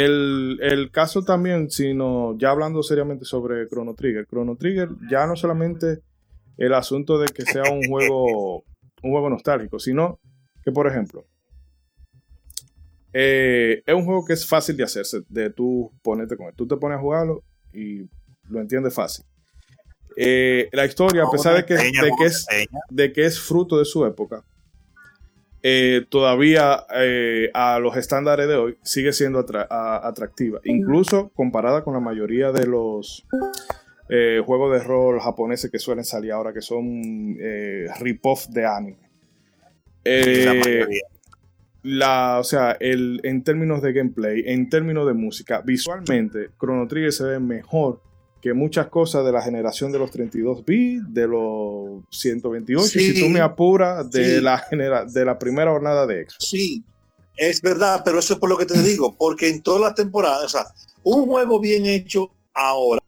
[0.00, 4.26] el, caso también, sino ya hablando seriamente sobre Chrono Trigger.
[4.26, 6.00] Chrono Trigger ya no solamente
[6.56, 8.64] el asunto de que sea un juego,
[9.02, 10.18] un juego nostálgico, sino
[10.64, 11.24] que, por ejemplo,
[13.12, 16.54] eh, es un juego que es fácil de hacerse, de tú ponerte con él.
[16.56, 18.08] Tú te pones a jugarlo y
[18.48, 19.24] lo entiendes fácil.
[20.16, 21.74] Eh, la historia, a pesar de que,
[22.24, 22.46] es,
[22.90, 24.44] de que es fruto de su época,
[25.68, 32.00] eh, todavía eh, a los estándares de hoy sigue siendo atractiva, incluso comparada con la
[32.00, 33.26] mayoría de los
[34.44, 37.36] juegos de rol japoneses que suelen salir ahora, que son
[37.98, 39.10] rip-off de anime.
[41.82, 47.12] La, o sea, el, en términos de gameplay, en términos de música, visualmente, Chrono Trigger
[47.12, 48.00] se ve mejor
[48.46, 53.28] que muchas cosas de la generación de los 32 bits, de los 128, si tú
[53.28, 56.36] me apuras, de, la de la primera jornada de Xbox.
[56.48, 56.84] Sí,
[57.36, 60.44] es verdad, pero eso es por lo que te digo, porque en todas las temporadas,
[60.44, 60.66] o sea,
[61.02, 63.02] un juego bien hecho ahora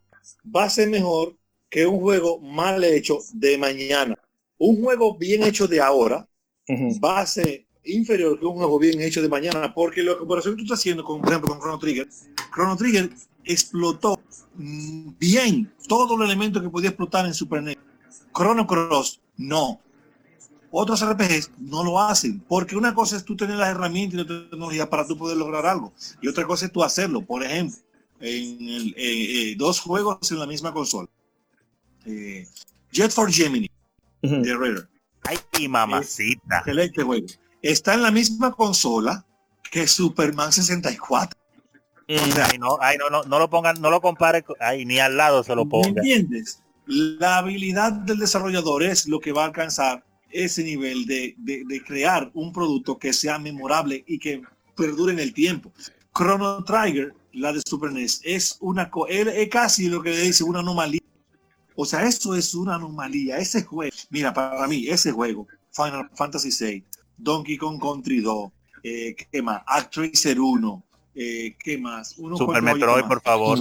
[0.44, 1.36] va a ser mejor
[1.70, 4.18] que un juego mal hecho de mañana.
[4.58, 6.28] Un juego bien hecho de ahora
[6.98, 10.80] base inferior que un juego bien hecho de mañana, porque la comparación que tú estás
[10.80, 12.08] haciendo, con, por ejemplo, con Chrono Trigger,
[12.52, 13.10] Chrono Trigger
[13.44, 14.18] explotó
[14.58, 17.76] bien todos los elementos que podía explotar en Super NES.
[18.36, 19.80] Chrono Cross, no.
[20.70, 24.48] Otros RPGs no lo hacen, porque una cosa es tú tener las herramientas y la
[24.48, 27.22] tecnología para tú poder lograr algo, y otra cosa es tú hacerlo.
[27.22, 27.78] Por ejemplo,
[28.20, 31.08] en el, eh, eh, dos juegos en la misma consola.
[32.04, 32.46] Eh,
[32.92, 33.70] Jet for Gemini,
[34.20, 34.86] de Rare.
[35.22, 36.58] Ay, mamacita.
[36.58, 37.26] Excelente juego.
[37.62, 39.24] Está en la misma consola
[39.70, 41.38] que Superman 64.
[42.08, 45.42] Ay, no, ay, no, no, no lo pongan, no lo compare, ay, ni al lado
[45.42, 46.00] se lo ponga.
[46.00, 46.62] entiendes?
[46.86, 51.82] La habilidad del desarrollador es lo que va a alcanzar ese nivel de, de, de
[51.84, 54.42] crear un producto que sea memorable y que
[54.74, 55.72] perdure en el tiempo.
[56.14, 60.60] Chrono Trigger, la de Super NES, es una es casi lo que le dice una
[60.60, 61.00] anomalía.
[61.76, 63.38] O sea, esto es una anomalía.
[63.38, 66.84] Ese juego, mira, para mí, ese juego, Final Fantasy VI,
[67.16, 68.50] Donkey Kong Country 2,
[68.82, 69.62] eh, ¿qué más?
[69.66, 70.84] Actracer 1,
[71.20, 72.14] eh, ¿qué más?
[72.16, 73.58] Uno Super Metroid, por favor.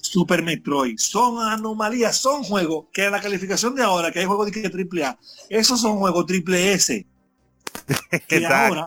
[0.00, 0.96] Super Metroid.
[0.96, 5.18] Son anomalías, son juegos que la calificación de ahora, que hay juegos de triple A,
[5.48, 7.04] esos son juegos triple S.
[8.28, 8.54] Que Exacto.
[8.54, 8.86] ahora,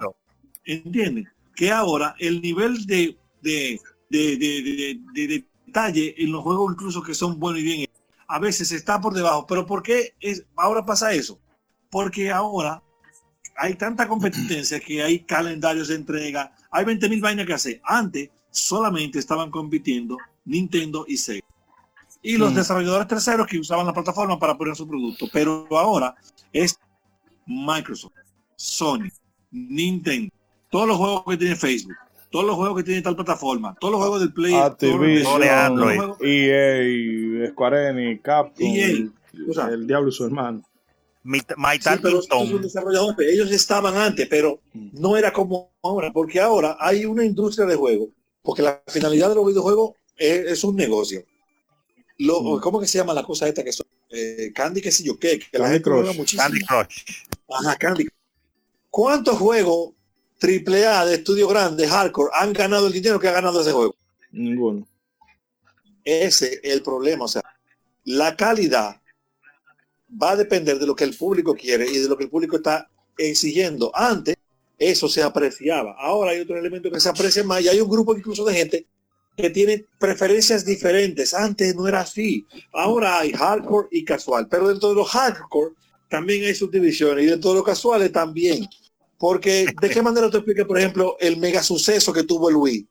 [0.63, 1.27] ¿entiendes?
[1.53, 4.38] Que ahora el nivel de, de, de,
[5.13, 7.89] de, detalle en los juegos incluso que son buenos y bien,
[8.27, 9.45] a veces está por debajo.
[9.47, 11.39] Pero ¿por qué es, ahora pasa eso?
[11.89, 12.81] Porque ahora
[13.57, 17.81] hay tanta competencia que hay calendarios de entrega, hay 20 mil vainas que hacer.
[17.83, 21.45] Antes solamente estaban compitiendo Nintendo y Sega.
[22.21, 22.55] Y los mm.
[22.55, 25.27] desarrolladores terceros que usaban la plataforma para poner su producto.
[25.31, 26.15] Pero ahora
[26.51, 26.79] es
[27.45, 28.13] Microsoft,
[28.55, 29.09] Sony,
[29.51, 30.33] Nintendo,
[30.69, 31.95] todos los juegos que tiene Facebook,
[32.31, 37.89] todos los juegos que tiene tal plataforma, todos los juegos del Play, Activision, EA, Square
[37.89, 39.09] Enix, Capcom, e
[39.71, 40.63] el Diablo y su hermano.
[41.23, 41.41] My,
[43.19, 48.09] ellos estaban antes, pero no era como ahora, porque ahora hay una industria de juegos,
[48.41, 51.23] porque la finalidad de los videojuegos es, un negocio.
[52.17, 52.59] Lo, mm.
[52.59, 53.88] ¿Cómo que se llama la cosa esta que son?
[54.09, 56.43] Eh, Candy, qué sé yo qué, que la gente muchísimo.
[56.43, 57.03] Candy Crush.
[57.49, 58.07] Ajá, Candy.
[58.89, 59.93] ¿Cuántos juegos
[60.41, 63.95] AAA de estudio grande, hardcore, han ganado el dinero que ha ganado ese juego?
[64.31, 64.86] Ninguno.
[66.03, 67.43] Ese es el problema, o sea,
[68.03, 69.01] la calidad
[70.21, 72.58] va a depender de lo que el público quiere y de lo que el público
[72.58, 73.91] está exigiendo.
[73.95, 74.36] Antes
[74.78, 75.95] eso se apreciaba.
[75.99, 78.88] Ahora hay otro elemento que se aprecia más y hay un grupo incluso de gente
[79.36, 81.34] que tiene preferencias diferentes.
[81.34, 82.45] Antes no era así.
[82.71, 84.47] Ahora hay hardcore y casual.
[84.47, 85.73] Pero dentro de los hardcore
[86.10, 88.67] también hay subdivisiones y dentro de los casuales también.
[89.17, 92.88] Porque de qué manera te explica, por ejemplo, el mega suceso que tuvo el Wii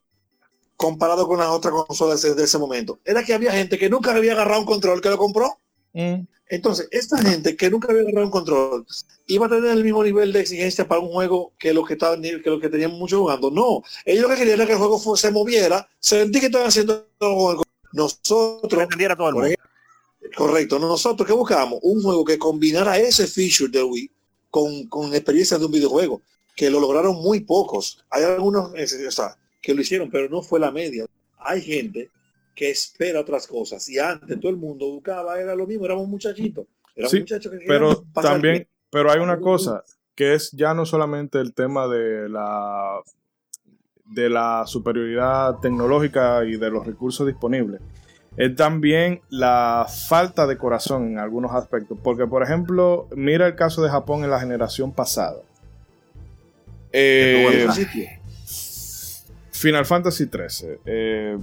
[0.77, 2.99] comparado con las otras consolas de ese momento.
[3.05, 5.59] Era que había gente que nunca había agarrado un control que lo compró.
[5.93, 6.27] Mm.
[6.53, 8.87] Entonces, esta gente que nunca había agarrado un control
[9.27, 12.21] iba a tener el mismo nivel de exigencia para un juego que los que estaban
[12.21, 13.51] que los que tenían mucho jugando.
[13.51, 16.69] No, ellos lo que querían era que el juego se moviera, se sentí que estaban
[16.69, 17.63] haciendo algo.
[17.95, 18.81] Nosotros, todo
[19.31, 19.57] el
[20.37, 24.11] correcto, nosotros que buscamos un juego que combinara ese feature de Wii
[24.51, 26.21] con, con experiencias de un videojuego,
[26.55, 28.05] que lo lograron muy pocos.
[28.11, 28.87] Hay algunos eh,
[29.63, 31.07] que lo hicieron, pero no fue la media.
[31.39, 32.11] Hay gente
[32.55, 33.89] que espera otras cosas.
[33.89, 36.67] Y antes todo el mundo buscaba, era lo mismo, éramos muchachitos.
[37.09, 37.25] Sí,
[37.67, 39.83] pero también, pero hay una cosa
[40.15, 43.01] que es ya no solamente el tema de la
[44.05, 47.81] de la superioridad tecnológica y de los recursos disponibles.
[48.37, 51.99] Es también la falta de corazón en algunos aspectos.
[52.03, 55.43] Porque, por ejemplo, mira el caso de Japón en la generación pasada.
[56.93, 57.67] Eh,
[59.51, 60.79] Final Fantasy XIII.
[60.85, 61.39] Eh,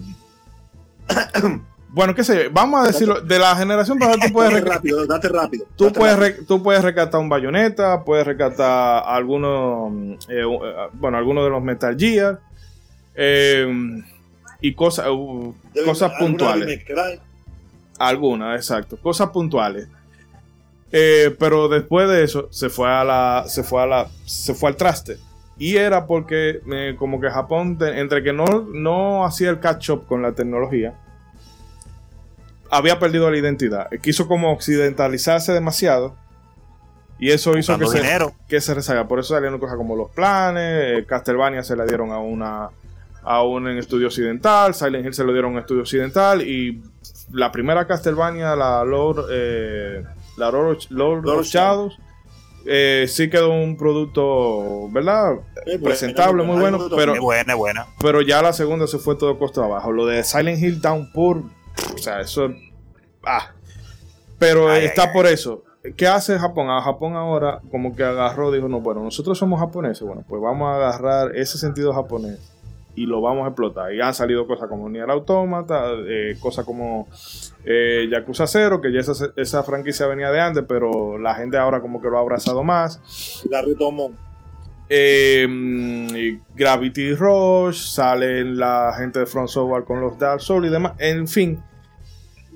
[1.89, 4.63] bueno, qué sé yo, vamos a decirlo, de la generación pasada tú puedes...
[4.63, 5.65] rápido, date rápido.
[5.75, 11.49] Tú, puedes, tú puedes rescatar un bayoneta, puedes rescatar algunos, eh, eh, bueno, algunos de
[11.49, 12.39] los Metal Gear,
[13.15, 14.01] eh,
[14.61, 15.07] y cosas,
[15.85, 16.83] cosas puntuales.
[17.97, 19.87] Algunas, exacto, cosas puntuales.
[20.91, 24.75] pero después de eso se fue a la, se fue a la, se fue al
[24.75, 25.17] traste.
[25.59, 30.21] Y era porque eh, como que Japón, entre que no, no hacía el catch-up con
[30.21, 30.95] la tecnología,
[32.71, 33.89] había perdido la identidad.
[34.01, 36.15] Quiso como occidentalizarse demasiado.
[37.19, 38.01] Y eso hizo que se,
[38.47, 39.07] que se rezaga.
[39.07, 40.99] Por eso salieron cosas como los planes.
[40.99, 42.69] Eh, Castlevania se la dieron a una
[43.21, 44.73] a un estudio occidental.
[44.73, 46.41] Silent Hill se lo dieron a un estudio occidental.
[46.41, 46.81] Y
[47.31, 50.03] la primera Castlevania, la Lord, eh,
[50.37, 51.99] la Lord, Lord, Shadows,
[52.65, 55.35] eh, sí quedó un producto, ¿verdad?
[55.83, 57.87] Presentable, muy bueno, pero, buena, buena.
[58.01, 59.91] pero ya la segunda se fue todo costo abajo.
[59.91, 61.43] Lo de Silent Hill Downpour,
[61.93, 62.53] o sea, eso...
[63.25, 63.51] Ah.
[64.37, 65.63] Pero está por eso.
[65.95, 66.69] ¿qué hace Japón?
[66.69, 70.67] A Japón ahora como que agarró, dijo, no, bueno, nosotros somos japoneses, bueno, pues vamos
[70.67, 72.58] a agarrar ese sentido japonés
[72.99, 73.93] y lo vamos a explotar.
[73.93, 77.07] Y han salido cosas como Nier Automata, eh, cosas como
[77.63, 81.79] eh, Yakuza 0, que ya esa, esa, franquicia venía de antes, pero la gente ahora
[81.79, 83.41] como que lo ha abrazado más.
[83.49, 84.11] La retomó.
[84.89, 90.95] Eh, Gravity Rush, salen la gente de Front Software con los Dark Souls y demás.
[90.97, 91.63] En fin,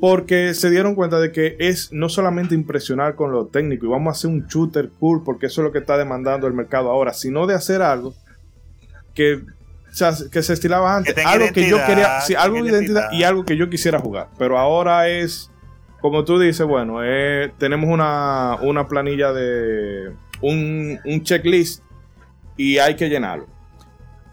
[0.01, 4.11] porque se dieron cuenta de que es no solamente impresionar con lo técnico y vamos
[4.11, 7.13] a hacer un shooter cool porque eso es lo que está demandando el mercado ahora,
[7.13, 8.13] sino de hacer algo
[9.13, 9.41] que,
[10.31, 13.69] que se estilaba antes, algo que yo quería, algo de identidad y algo que yo
[13.69, 15.49] quisiera jugar, pero ahora es
[16.01, 21.81] como tú dices, bueno, eh, tenemos una, una, planilla de un, un, checklist
[22.57, 23.47] y hay que llenarlo.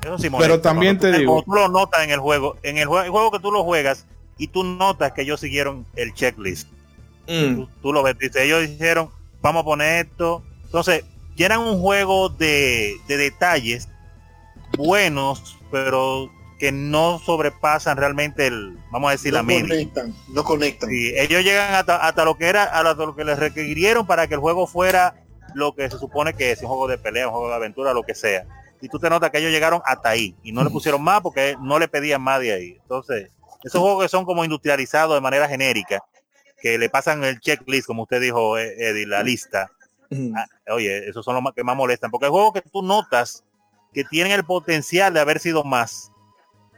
[0.02, 3.04] Eso sí pero también te digo, tú lo notas en el juego, en el juego,
[3.04, 4.04] el juego que tú lo juegas
[4.36, 6.68] y tú notas que ellos siguieron el checklist.
[7.28, 7.66] Mm.
[7.82, 10.42] Tú, lo ves, dice, ellos dijeron, vamos a poner esto.
[10.64, 11.04] Entonces,
[11.36, 13.88] llenan un juego de, detalles
[14.76, 19.68] buenos, pero que no sobrepasan realmente el, vamos a decir, la media.
[19.68, 20.90] Conectan, no conectan.
[20.90, 24.40] Sí, ellos llegan hasta, lo que era, hasta lo que les requirieron para que el
[24.40, 27.54] juego fuera lo que se supone que es un juego de pelea, un juego de
[27.54, 28.46] aventura, lo que sea.
[28.82, 31.56] Y tú te notas que ellos llegaron hasta ahí y no le pusieron más porque
[31.60, 32.78] no le pedían más de ahí.
[32.82, 33.30] Entonces,
[33.64, 36.04] esos juegos que son como industrializados de manera genérica,
[36.60, 39.70] que le pasan el checklist, como usted dijo, eh, Eddie, la lista.
[40.34, 43.44] Ah, oye, esos son los que más molestan, porque hay juegos que tú notas
[43.92, 46.12] que tienen el potencial de haber sido más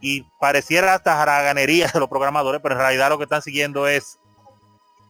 [0.01, 4.19] y pareciera hasta jaraganería de los programadores, pero en realidad lo que están siguiendo es,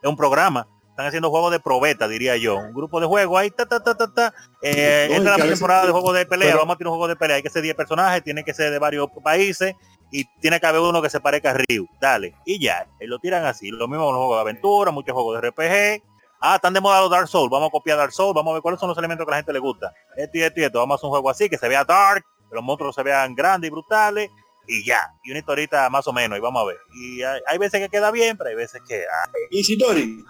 [0.03, 0.68] es un programa.
[0.90, 2.59] Están haciendo juegos de probeta, diría yo.
[2.59, 4.34] Un grupo de juegos ahí, ta, ta, ta, ta, ta.
[4.61, 7.36] Eh, entra la temporada de juegos de pelea, vamos a tener un juego de pelea.
[7.36, 9.74] Hay que ser 10 personajes, tiene que ser de varios países
[10.11, 11.88] y tiene que haber uno que se parezca a Ryu.
[11.98, 12.34] Dale.
[12.44, 13.70] Y ya, y lo tiran así.
[13.70, 16.12] Lo mismo con los juegos de aventura, muchos juegos de RPG.
[16.45, 17.49] Ah, están de moda los Dark Souls.
[17.51, 18.34] Vamos a copiar Dark Souls.
[18.34, 19.93] Vamos a ver cuáles son los elementos que a la gente le gusta.
[20.16, 20.78] Esto y esto y esto.
[20.80, 23.34] Vamos a hacer un juego así que se vea dark, que los monstruos se vean
[23.34, 24.28] grandes y brutales.
[24.66, 25.09] Y ya.
[25.22, 26.36] Y una historita más o menos.
[26.36, 26.78] Y vamos a ver.
[26.95, 29.05] Y hay, veces que queda bien, pero hay veces que...
[29.51, 30.24] Y si Tori,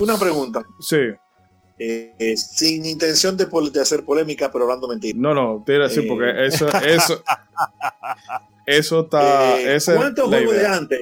[0.00, 0.64] una pregunta.
[0.80, 1.00] Sí.
[1.78, 5.18] Eh, sin intención de, de, hacer polémica, pero hablando mentira.
[5.20, 6.46] No, no, tira así porque eh.
[6.46, 7.22] eso, eso,
[8.68, 9.58] Eso está.
[9.60, 11.00] Eh, ¿Cuántos juegos de antes?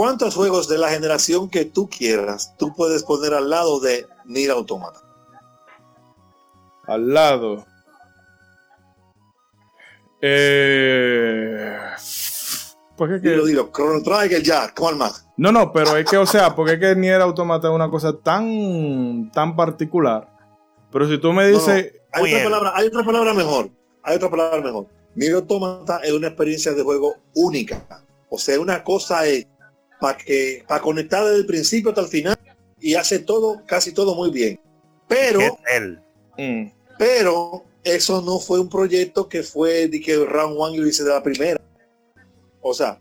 [0.00, 4.50] ¿Cuántos juegos de la generación que tú quieras tú puedes poner al lado de Nier
[4.52, 4.98] Automata?
[6.86, 7.66] Al lado.
[10.22, 11.78] Eh.
[12.96, 13.28] ¿Por qué que...
[13.28, 15.28] Dilo, dilo, Chrono Trigger ya, ¿cuál más?
[15.36, 18.16] No, no, pero es que, o sea, porque es que Nier Automata es una cosa
[18.16, 20.34] tan, tan particular.
[20.90, 21.92] Pero si tú me dices...
[22.12, 23.68] Hay, otra palabra, hay otra palabra mejor.
[24.02, 24.86] Hay otra palabra mejor.
[25.14, 28.02] Nier Automata es una experiencia de juego única.
[28.30, 29.46] O sea, una cosa es
[30.00, 32.38] para que para conectar desde el principio hasta el final
[32.80, 34.60] y hace todo, casi todo muy bien.
[35.06, 35.40] Pero,
[36.38, 41.04] mm, pero eso no fue un proyecto que fue de que Round One lo hice
[41.04, 41.60] de la primera.
[42.60, 43.00] O sea,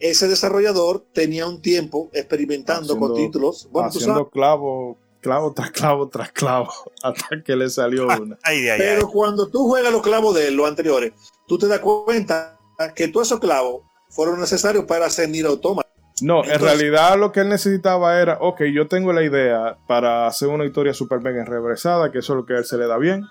[0.00, 3.68] ese desarrollador tenía un tiempo experimentando con títulos.
[3.70, 6.70] Bueno, haciendo clavo, clavo tras clavo tras clavo
[7.02, 8.38] hasta que le salió una.
[8.76, 11.12] Pero cuando tú juegas los clavos de los anteriores,
[11.46, 12.58] tú te das cuenta
[12.94, 15.88] que todos esos clavos fueron necesarios para hacer Nier Automata.
[16.22, 20.48] No, en realidad lo que él necesitaba era, ok, yo tengo la idea para hacer
[20.48, 22.96] una historia super mega enrevesada, que eso es lo que a él se le da
[22.96, 23.26] bien,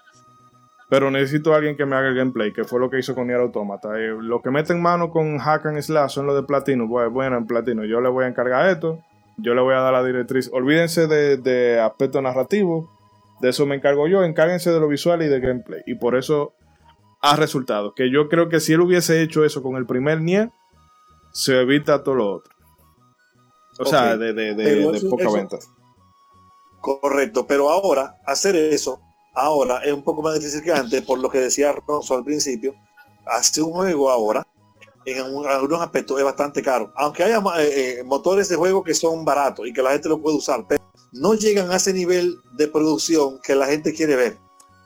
[0.89, 3.28] pero necesito a alguien que me haga el gameplay, que fue lo que hizo con
[3.28, 3.98] Nier Automata.
[3.98, 6.86] Eh, lo que mete en mano con Hack and Slash son los de Platino.
[6.86, 9.00] Bueno, en Platino yo le voy a encargar esto,
[9.38, 10.50] yo le voy a dar la directriz.
[10.52, 12.92] Olvídense de, aspecto narrativo,
[13.39, 15.82] de eso me encargo yo, encárguense de lo visual y de gameplay.
[15.86, 16.56] Y por eso
[17.22, 17.94] ha resultado.
[17.96, 20.50] Que yo creo que si él hubiese hecho eso con el primer Nier,
[21.32, 22.54] se evita todo lo otro.
[23.82, 25.58] O sea, de, de, poca venta.
[26.80, 29.00] Correcto, pero ahora, hacer eso,
[29.34, 32.74] ahora es un poco más difícil que antes, por lo que decía Ronzo al principio.
[33.26, 34.46] Hacer un juego ahora
[35.06, 36.92] en algunos aspectos es bastante caro.
[36.96, 40.22] Aunque haya eh, eh, motores de juego que son baratos y que la gente lo
[40.22, 44.38] puede usar, pero no llegan a ese nivel de producción que la gente quiere ver.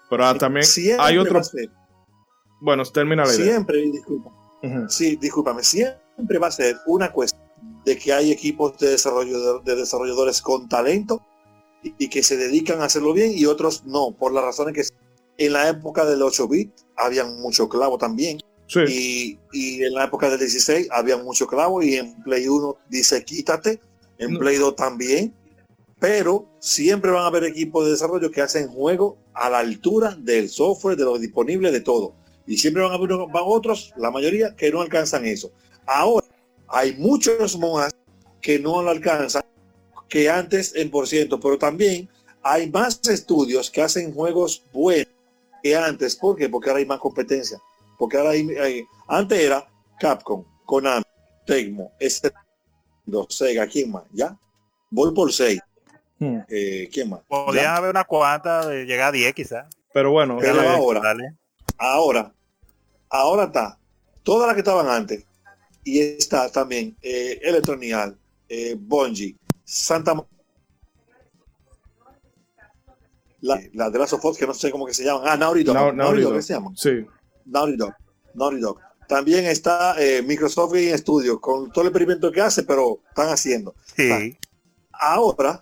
[0.09, 0.65] Pero también
[0.99, 1.41] hay otro...
[2.61, 3.45] Bueno, termina la idea.
[3.45, 4.31] Siempre, disculpa.
[4.89, 7.44] Sí, discúlpame, siempre va a ser una cuestión
[7.85, 11.21] de que hay equipos de, desarrollo de, desarrolladores con talento
[11.83, 15.53] y, que se dedican a hacerlo bien y otros no, por las razones que en
[15.53, 18.39] la época del 8 bit habían mucho clavo también
[18.87, 23.79] y, en la época del 16 había mucho clavo y en Play 1 dice quítate,
[24.17, 25.33] en Play 2 también,
[25.99, 30.49] pero siempre van a haber equipos de desarrollo que hacen juego a la altura del
[30.49, 32.15] software, de lo disponible, de todo.
[32.47, 35.51] Y siempre van a haber otros, la mayoría, que no alcanzan eso.
[35.85, 36.25] Ahora,
[36.67, 37.91] hay muchos más
[38.41, 39.43] que no lo alcanzan
[40.09, 42.09] que antes en por ciento, pero también
[42.43, 45.11] hay más estudios que hacen juegos buenos
[45.63, 46.15] que antes.
[46.15, 46.47] ¿Por qué?
[46.47, 47.59] Porque ahora hay más competencia.
[47.97, 49.67] Porque ahora hay, antes era
[49.99, 51.03] Capcom, Konami,
[51.45, 52.31] Tecmo, este,
[53.29, 54.03] Sega, ¿quién más?
[54.11, 54.37] ¿Ya?
[54.91, 55.59] Voy por 6.
[56.19, 56.39] Hmm.
[56.47, 57.21] Eh, ¿Quién más?
[57.27, 59.67] Podrían haber una cuanta de llegar a 10 quizás.
[59.93, 61.01] Pero bueno, Pero ahora,
[61.77, 62.33] ahora,
[63.09, 63.79] ahora está.
[64.23, 65.25] Todas las que estaban antes.
[65.85, 68.17] Y está también eh, Electronial,
[68.49, 70.13] eh, Bungie, Santa
[73.45, 75.23] la, la de las Fox, que no sé cómo que se llaman.
[75.25, 75.93] Ah, Naughty Dog.
[75.95, 76.75] Naughty, Dog, se llaman?
[76.75, 77.05] Sí.
[77.45, 77.93] Naughty Dog.
[78.33, 78.79] Naughty Dog.
[79.07, 83.75] También está eh, Microsoft Game Studio con todo el experimento que hace, pero están haciendo.
[83.95, 84.35] Sí.
[84.91, 85.61] Ahora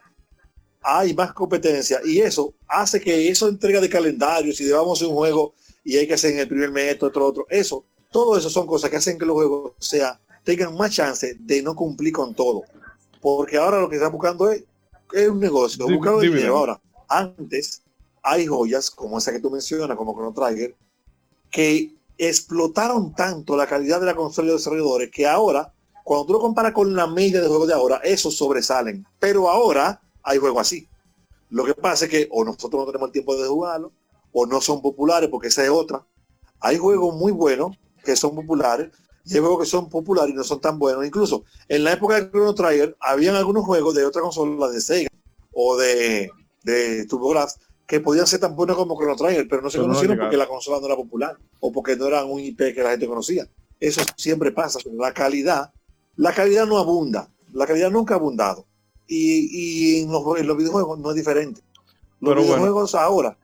[0.82, 5.54] hay más competencia y eso hace que eso entrega de calendarios y llevamos un juego
[5.84, 7.46] y hay que hacer en el primer mes otro, otro.
[7.50, 11.62] Eso, todo eso son cosas que hacen que los juegos sea, tengan más chance de
[11.62, 12.64] no cumplir con todo.
[13.20, 14.64] Porque ahora lo que están buscando es,
[15.12, 16.58] es un negocio, buscando dinero.
[16.58, 17.82] Ahora, antes
[18.22, 20.76] hay joyas como esa que tú mencionas, como Chrono Trigger,
[21.50, 26.40] que explotaron tanto la calidad de la consola de desarrolladores que ahora, cuando tú lo
[26.40, 29.06] comparas con la media de juegos de ahora, esos sobresalen.
[29.20, 30.88] Pero ahora hay juegos así.
[31.50, 33.92] Lo que pasa es que o nosotros no tenemos el tiempo de jugarlo,
[34.32, 36.06] o no son populares, porque esa es otra.
[36.60, 38.92] Hay juegos muy buenos que son populares,
[39.26, 41.06] y hay juegos que son populares y no son tan buenos.
[41.06, 45.10] Incluso en la época de Chrono Trigger, habían algunos juegos de otra consola de Sega
[45.54, 46.30] o de,
[46.64, 50.38] de TurboGrafx que podían ser tan buenos como Chrono Trigger, pero no se conocieron porque
[50.38, 53.48] la consola no era popular o porque no eran un IP que la gente conocía.
[53.80, 54.80] Eso siempre pasa.
[54.94, 55.74] La calidad,
[56.16, 57.30] la calidad no abunda.
[57.52, 58.66] La calidad nunca ha abundado.
[59.08, 61.62] Y, en, los, videojuegos no es diferente.
[62.20, 63.38] Los videojuegos ahora,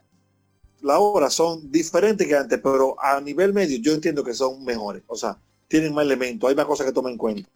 [0.81, 5.03] la hora son diferentes que antes, pero a nivel medio yo entiendo que son mejores.
[5.07, 7.49] O sea, tienen más elementos, hay más cosas que tomar en cuenta.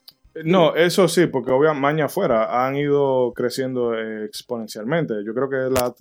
[0.44, 5.14] No, eso sí, porque obviamente maña afuera han ido creciendo exponencialmente.
[5.24, 5.94] Yo creo que la,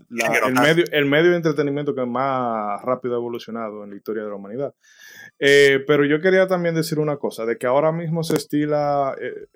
[0.46, 4.30] el, medio, el medio de entretenimiento que más rápido ha evolucionado en la historia de
[4.30, 4.74] la humanidad.
[5.38, 9.48] Eh, pero yo quería también decir una cosa, de que ahora mismo se estila, eh,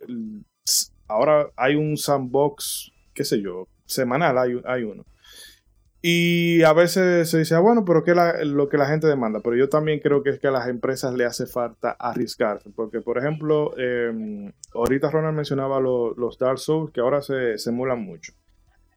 [1.09, 5.07] ahora hay un sandbox, qué sé yo, semanal hay, hay uno
[6.09, 9.41] y a veces se dice, ah, bueno, pero ¿qué es lo que la gente demanda?
[9.43, 12.71] Pero yo también creo que es que a las empresas le hace falta arriesgarse.
[12.71, 18.05] Porque, por ejemplo, em, ahorita Ronald mencionaba los Dark Souls, que ahora se, se emulan
[18.05, 18.35] mucho.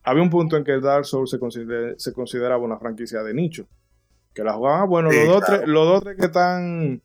[0.04, 1.40] Había un punto en que Dark Souls se,
[1.98, 3.66] se consideraba una franquicia de nicho.
[4.36, 7.02] Que la jugaban, ah, bueno, los, dos, los dos que están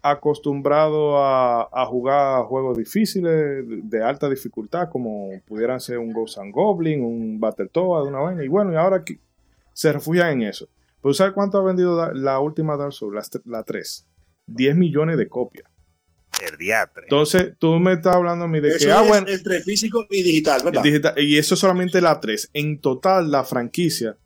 [0.00, 7.02] acostumbrados a, jugar juegos difíciles, de, alta dificultad, como pudieran ser un Ghost and Goblin,
[7.02, 8.44] un Battletoad, una vaina.
[8.44, 9.02] Y bueno, y ahora
[9.74, 10.68] se refugian en eso.
[11.02, 14.06] Pero ¿sabes cuánto ha vendido la última Dark Souls, la, 3?
[14.46, 15.68] 10 millones de copias.
[16.50, 17.04] El diatre.
[17.04, 18.90] Entonces, tú me estás hablando a mí de que.
[18.90, 20.82] Ah, bueno, entre físico y digital, ¿verdad?
[21.18, 22.50] y eso es solamente la 3.
[22.54, 24.16] En total, la franquicia,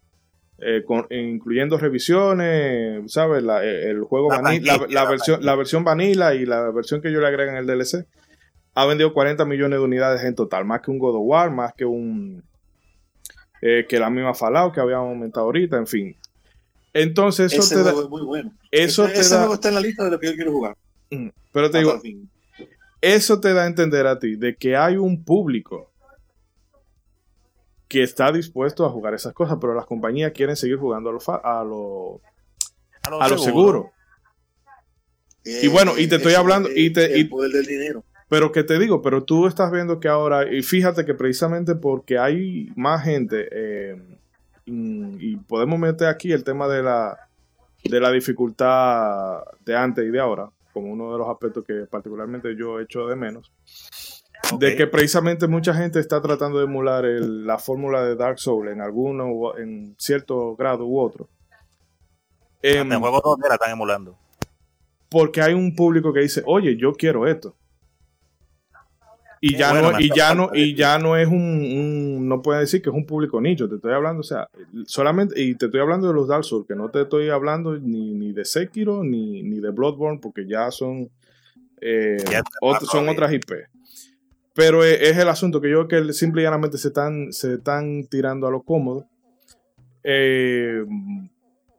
[0.59, 3.45] eh, incluyendo revisiones, ¿sabes?
[3.63, 4.41] Eh, el juego la,
[4.89, 8.07] la, versión, la versión vanilla y la versión que yo le agrego en el DLC,
[8.75, 11.75] ha vendido 40 millones de unidades en total, más que un God of War, más
[11.75, 12.48] que un
[13.61, 16.17] eh, que la misma Fallout que habíamos aumentado ahorita, en fin.
[16.93, 18.53] Entonces eso te da, muy bueno.
[18.71, 20.77] Eso te da, está en la lista de lo que yo quiero jugar.
[21.11, 22.01] Mm, pero te digo,
[23.01, 25.91] eso te da a entender a ti de que hay un público
[27.89, 31.21] que está dispuesto a jugar esas cosas, pero las compañías quieren seguir jugando a lo,
[31.27, 32.21] a lo,
[33.21, 33.93] a lo, seguro.
[35.45, 38.05] y bueno, y te estoy hablando, y te, el poder del dinero.
[38.29, 42.19] Pero que te digo, pero tú estás viendo que ahora, y fíjate que precisamente porque
[42.19, 44.19] hay más gente, eh,
[44.67, 47.19] y, podemos meter aquí el tema de la,
[47.85, 52.55] de la dificultad de antes y de ahora, como uno de los aspectos que particularmente
[52.55, 53.51] yo echo de menos,
[54.59, 58.83] de que precisamente mucha gente está tratando de emular la fórmula de Dark Souls en
[58.83, 61.31] alguno, en cierto grado u otro.
[62.61, 64.19] En juegos donde la están emulando.
[65.09, 67.55] Porque hay un público que dice, oye, yo quiero esto
[69.41, 72.91] y ya no y ya no y ya no es un, no puede decir que
[72.91, 74.49] es un público nicho te estoy hablando o sea
[74.87, 78.15] solamente y te estoy hablando de los Dark Souls que no te estoy hablando ni,
[78.15, 81.09] ni de Sekiro ni, ni de Bloodborne porque ya son
[81.81, 82.17] eh,
[82.91, 83.53] son otras IP
[84.59, 88.09] pero es, el asunto que yo creo que simple y llanamente se están se están
[88.11, 89.07] tirando a lo cómodo.
[90.03, 90.85] Eh,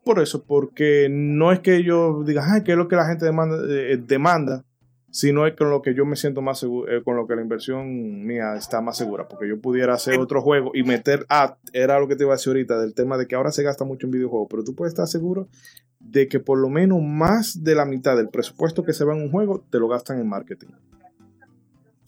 [0.06, 3.26] por eso porque no es que yo diga Ay, qué es lo que la gente
[3.26, 4.64] demanda eh, demanda
[5.12, 7.42] sino es con lo que yo me siento más seguro, eh, con lo que la
[7.42, 12.00] inversión mía está más segura, porque yo pudiera hacer otro juego y meter a, era
[12.00, 14.08] lo que te iba a decir ahorita, del tema de que ahora se gasta mucho
[14.08, 15.48] en videojuegos, pero tú puedes estar seguro
[16.00, 19.24] de que por lo menos más de la mitad del presupuesto que se va en
[19.24, 20.70] un juego te lo gastan en marketing.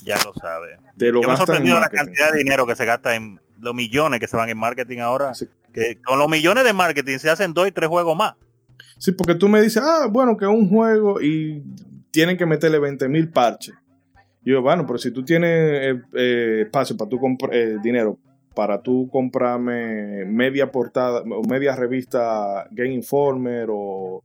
[0.04, 0.80] Ya lo sabe.
[0.98, 4.20] Te lo Yo me sorprendido la cantidad de dinero que se gasta en los millones
[4.20, 5.34] que se van en marketing ahora.
[5.74, 8.34] Que con los millones de marketing se hacen dos y tres juegos más.
[8.98, 11.64] Sí, porque tú me dices, ah, bueno, que un juego y
[12.12, 13.76] tienen que meterle 20 mil parches.
[14.44, 18.18] Yo, bueno, pero si tú tienes eh, eh, espacio para comprar eh, dinero
[18.54, 24.24] para tú comprarme media portada o media revista Game Informer o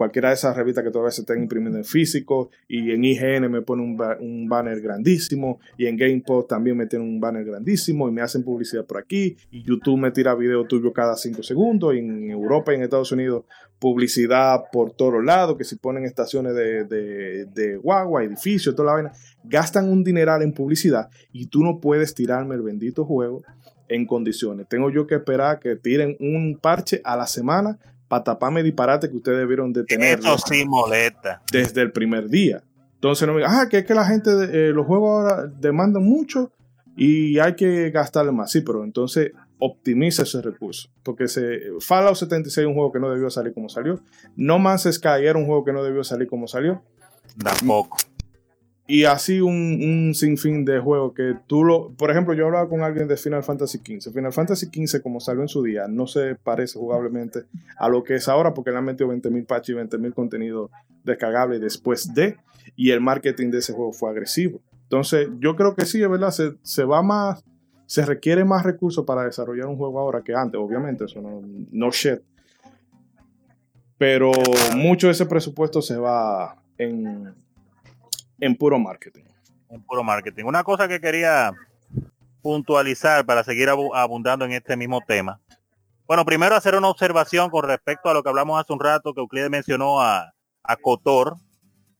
[0.00, 3.60] cualquiera de esas revistas que todavía se estén imprimiendo en físico y en IGN me
[3.60, 8.08] pone un, ba- un banner grandísimo y en GamePod también me tienen un banner grandísimo
[8.08, 11.94] y me hacen publicidad por aquí y YouTube me tira video tuyo cada 5 segundos
[11.94, 13.44] y en Europa y en Estados Unidos
[13.78, 18.92] publicidad por todos lados que si ponen estaciones de, de, de guagua, edificios, toda la
[18.94, 19.12] vaina,
[19.44, 23.42] gastan un dineral en publicidad y tú no puedes tirarme el bendito juego
[23.88, 24.66] en condiciones.
[24.66, 27.78] Tengo yo que esperar que tiren un parche a la semana
[28.10, 31.42] para taparme disparate que ustedes debieron de tener Eso sí molesta.
[31.52, 32.60] desde el primer día.
[32.94, 36.02] Entonces no me digan, ah, que es que la gente, eh, los juegos ahora demandan
[36.02, 36.50] mucho
[36.96, 38.50] y hay que gastarle más.
[38.50, 39.30] Sí, pero entonces
[39.60, 40.88] optimiza ese recurso.
[41.04, 44.00] Porque se, Fallout 76 es un juego que no debió salir como salió.
[44.34, 46.82] No Man's Sky era un juego que no debió salir como salió.
[47.40, 47.96] Tampoco.
[48.90, 51.92] Y así un, un sinfín de juegos que tú lo...
[51.92, 54.12] Por ejemplo, yo hablaba con alguien de Final Fantasy XV.
[54.12, 57.44] Final Fantasy XV, como salió en su día, no se parece jugablemente
[57.78, 60.72] a lo que es ahora porque le han metido 20.000 patches y 20.000 contenidos
[61.04, 62.36] descargables después de...
[62.74, 64.60] Y el marketing de ese juego fue agresivo.
[64.82, 67.44] Entonces, yo creo que sí, es verdad, se, se va más...
[67.86, 71.90] Se requiere más recursos para desarrollar un juego ahora que antes, obviamente, eso no, no
[71.92, 72.22] shit.
[73.98, 74.32] Pero
[74.76, 77.34] mucho de ese presupuesto se va en,
[78.40, 79.24] en puro marketing.
[79.70, 80.44] En puro marketing.
[80.44, 81.52] Una cosa que quería
[82.42, 85.40] puntualizar para seguir abu- abundando en este mismo tema.
[86.06, 89.20] Bueno, primero hacer una observación con respecto a lo que hablamos hace un rato, que
[89.20, 90.32] Euclides mencionó a,
[90.64, 91.36] a KOTOR,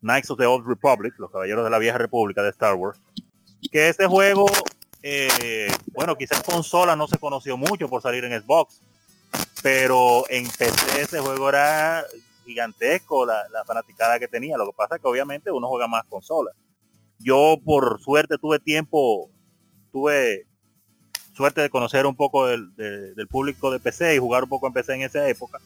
[0.00, 3.00] Knights of the Old Republic, los Caballeros de la Vieja República de Star Wars,
[3.70, 4.46] que este juego,
[5.02, 8.80] eh, bueno, quizás consola no se conoció mucho por salir en Xbox,
[9.62, 12.04] pero en PC ese juego era
[12.50, 14.56] gigantesco, la, fanaticada que tenía.
[14.56, 16.50] Lo que pasa es que obviamente uno juega más consola.
[17.18, 19.30] Yo por suerte tuve tiempo,
[19.92, 20.46] tuve
[21.34, 24.66] suerte de conocer un poco del, de- del público de PC y jugar un poco
[24.66, 25.58] en PC en esa época.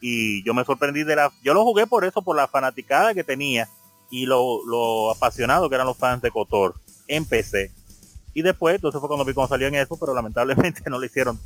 [0.00, 1.32] Y yo me sorprendí de la...
[1.42, 3.68] Yo lo jugué por eso, por la fanaticada que tenía
[4.10, 6.74] y lo, lo apasionado que eran los fans de Cotor
[7.08, 7.70] en PC.
[8.34, 11.38] Y después, entonces fue cuando cómo salió en eso, pero lamentablemente no le hicieron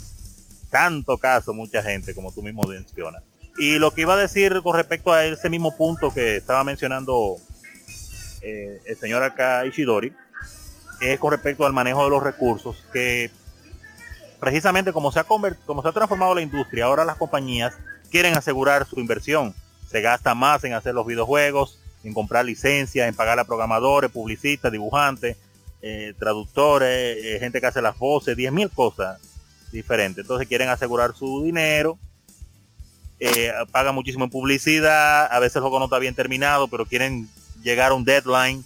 [0.71, 3.23] tanto caso mucha gente, como tú mismo mencionas.
[3.61, 7.37] Y lo que iba a decir con respecto a ese mismo punto que estaba mencionando
[8.41, 10.15] eh, el señor acá Ishidori,
[11.03, 13.31] es con respecto al manejo de los recursos, que
[14.41, 17.75] precisamente como se ha como se ha transformado la industria, ahora las compañías
[18.11, 19.55] quieren asegurar su inversión.
[19.91, 24.73] Se gasta más en hacer los videojuegos, en comprar licencias, en pagar a programadores, publicistas,
[24.73, 25.37] dibujantes,
[25.83, 29.21] eh, traductores, eh, gente que hace las voces, 10.000 cosas
[29.71, 30.25] diferentes.
[30.25, 31.99] Entonces quieren asegurar su dinero,
[33.21, 37.29] eh, pagan muchísimo en publicidad, a veces el juego no está bien terminado, pero quieren
[37.63, 38.65] llegar a un deadline,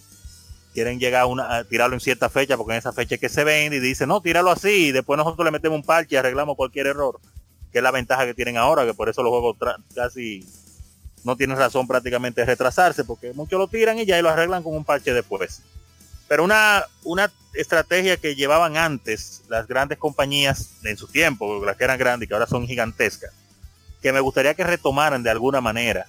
[0.73, 3.43] quieren llegar a, una, tirarlo en cierta fecha, porque en esa fecha es que se
[3.43, 6.87] vende y dicen, no, tíralo así, después nosotros le metemos un parche y arreglamos cualquier
[6.87, 7.19] error,
[7.73, 9.57] que es la ventaja que tienen ahora, que por eso los juegos
[9.93, 10.47] casi
[11.25, 14.63] no tienen razón prácticamente de retrasarse, porque muchos lo tiran y ya y lo arreglan
[14.63, 15.63] con un parche después.
[16.29, 21.83] Pero una, una estrategia que llevaban antes las grandes compañías en su tiempo, las que
[21.83, 23.31] eran grandes y que ahora son gigantescas,
[24.05, 26.05] que me gustaría que retomaran de alguna manera,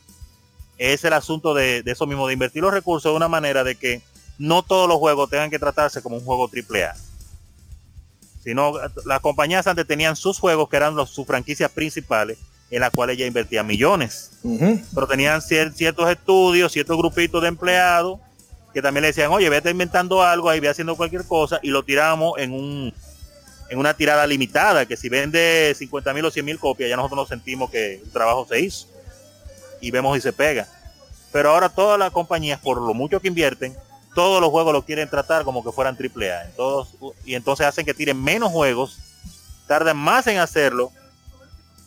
[0.76, 3.74] es el asunto de, de eso mismo, de invertir los recursos de una manera de
[3.74, 4.02] que
[4.36, 6.94] no todos los juegos tengan que tratarse como un juego AAA.
[8.44, 8.74] Sino
[9.06, 12.36] las compañías antes tenían sus juegos que eran los, sus franquicias principales,
[12.70, 14.32] en las cuales ya invertían millones
[14.94, 18.20] pero tenían cier- ciertos estudios, ciertos grupitos de empleados
[18.74, 21.82] que también le decían, oye, vete inventando algo ahí, ve haciendo cualquier cosa y lo
[21.82, 22.92] tiramos en un
[23.68, 27.18] en una tirada limitada, que si vende 50 mil o 100 mil copias, ya nosotros
[27.18, 28.86] nos sentimos que el trabajo se hizo
[29.80, 30.68] y vemos si se pega.
[31.32, 33.76] Pero ahora todas las compañías, por lo mucho que invierten,
[34.14, 36.46] todos los juegos los quieren tratar como que fueran AAA.
[36.46, 36.94] En todos,
[37.24, 38.98] y entonces hacen que tiren menos juegos,
[39.66, 40.90] tardan más en hacerlo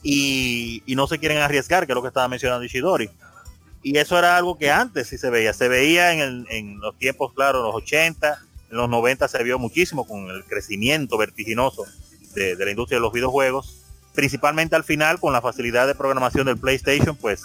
[0.03, 3.09] y, no se quieren arriesgar, que es lo que estaba mencionando Ishidori.
[3.81, 5.53] Y eso era algo que antes sí se veía.
[5.53, 8.39] Se veía en, en los tiempos, claro, los 80,
[8.69, 11.85] en los 90 se vio muchísimo con el crecimiento vertiginoso
[12.35, 13.83] de, la industria de los videojuegos.
[14.13, 17.43] Principalmente al final, con la facilidad de programación del PlayStation, pues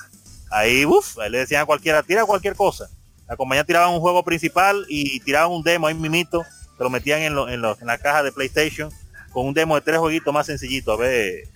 [0.51, 2.89] ahí, uff, le decían a cualquiera, tira cualquier cosa.
[3.27, 6.45] La compañía tiraba un juego principal y tiraban un demo ahí mimito,
[6.77, 8.91] se lo metían en, la caja de PlayStation
[9.33, 10.95] con un demo de tres jueguitos más sencillitos.
[10.95, 11.49] A ver,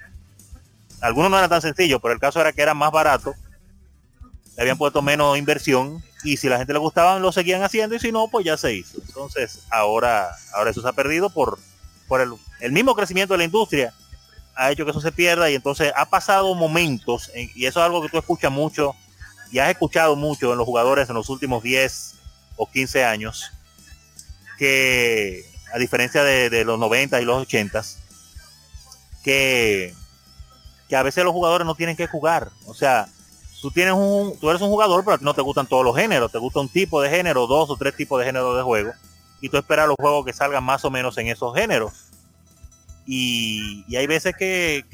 [1.00, 3.36] algunos no eran tan sencillos, pero el caso era que eran más baratos,
[4.56, 8.00] le habían puesto menos inversión y si la gente le gustaban lo seguían haciendo y
[8.00, 8.98] si no pues ya se hizo.
[9.06, 11.58] Entonces ahora ahora eso se ha perdido por
[12.06, 13.92] por el, el mismo crecimiento de la industria
[14.54, 18.02] ha hecho que eso se pierda y entonces ha pasado momentos y eso es algo
[18.02, 18.94] que tú escuchas mucho
[19.52, 22.14] y has escuchado mucho en los jugadores en los últimos 10
[22.56, 23.52] o 15 años
[24.58, 27.82] que a diferencia de, de los 90 y los 80
[29.22, 29.94] que
[30.88, 32.50] que a veces los jugadores no tienen que jugar.
[32.66, 33.08] O sea
[33.60, 36.38] tú tienes un, tú eres un jugador, pero no te gustan todos los géneros, te
[36.38, 38.92] gusta un tipo de género, dos o tres tipos de género de juego,
[39.40, 41.92] y tú esperas los juegos que salgan más o menos en esos géneros.
[43.06, 44.84] Y, hay veces que,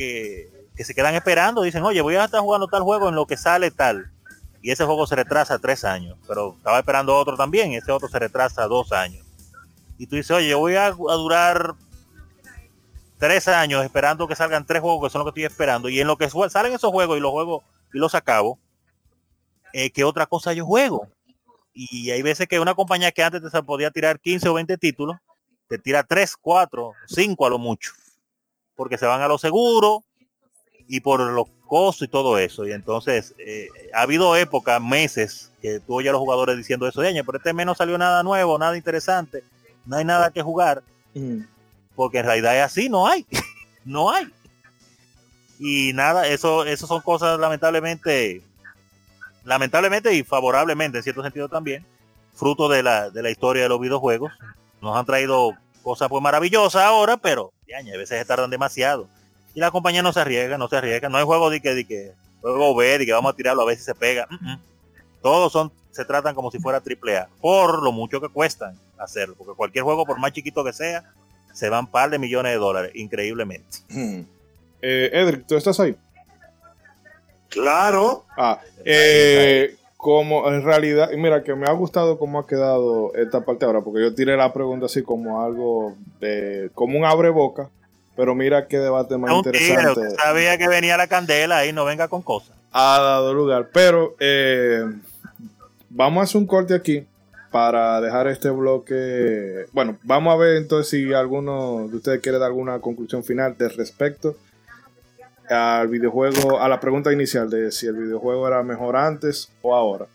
[0.76, 3.70] se quedan esperando, dicen, oye, voy a estar jugando tal juego en lo que sale
[3.70, 4.10] tal.
[4.62, 8.18] Y ese juego se retrasa tres años, pero estaba esperando otro también, ese otro se
[8.18, 9.26] retrasa dos años.
[9.98, 11.74] Y tú dices, oye, yo voy a, a durar
[13.18, 15.88] tres años esperando que salgan tres juegos que son los que estoy esperando.
[15.88, 17.62] Y en lo que salen esos juegos y los juegos
[17.94, 18.58] y los acabo,
[19.72, 21.08] eh, que otra cosa yo juego.
[21.72, 25.16] Y hay veces que una compañía que antes te podía tirar 15 o 20 títulos,
[25.68, 27.92] te tira 3, 4, 5 a lo mucho.
[28.76, 30.04] Porque se van a lo seguro
[30.86, 32.66] y por los costos y todo eso.
[32.66, 37.00] Y entonces eh, ha habido épocas, meses, que tú oyes a los jugadores diciendo eso,
[37.00, 39.42] de pero este mes no salió nada nuevo, nada interesante,
[39.86, 40.82] no hay nada que jugar.
[41.94, 43.24] Porque en realidad es así, no hay.
[43.84, 44.32] no hay
[45.58, 48.42] y nada, eso, eso son cosas lamentablemente,
[49.44, 51.84] lamentablemente y favorablemente en cierto sentido también,
[52.34, 54.32] fruto de la, de la historia de los videojuegos.
[54.80, 59.08] Nos han traído cosas pues maravillosas ahora, pero ya, a veces se tardan demasiado.
[59.54, 61.08] Y la compañía no se arriesga, no se arriesga.
[61.08, 63.66] No hay juego de que, de que juego ver y que vamos a tirarlo a
[63.66, 64.26] ver si se pega.
[65.22, 69.36] Todos son, se tratan como si fuera triple A, por lo mucho que cuestan hacerlo.
[69.38, 71.04] Porque cualquier juego, por más chiquito que sea,
[71.52, 73.78] se van par de millones de dólares, increíblemente.
[74.86, 75.96] Eh, Edric, ¿tú estás ahí?
[77.48, 78.26] Claro.
[78.36, 83.64] Ah, eh, como en realidad, mira que me ha gustado cómo ha quedado esta parte
[83.64, 87.70] ahora, porque yo tiré la pregunta así como algo de, como un abre boca,
[88.14, 90.10] pero mira qué debate más interesante.
[90.22, 92.54] sabía que venía la candela y no venga con cosas.
[92.70, 94.84] Ha dado lugar, pero eh,
[95.88, 97.06] vamos a hacer un corte aquí
[97.50, 99.64] para dejar este bloque.
[99.72, 103.70] Bueno, vamos a ver entonces si alguno de ustedes quiere dar alguna conclusión final de
[103.70, 104.36] respecto
[105.48, 110.06] al videojuego, a la pregunta inicial de si el videojuego era mejor antes o ahora.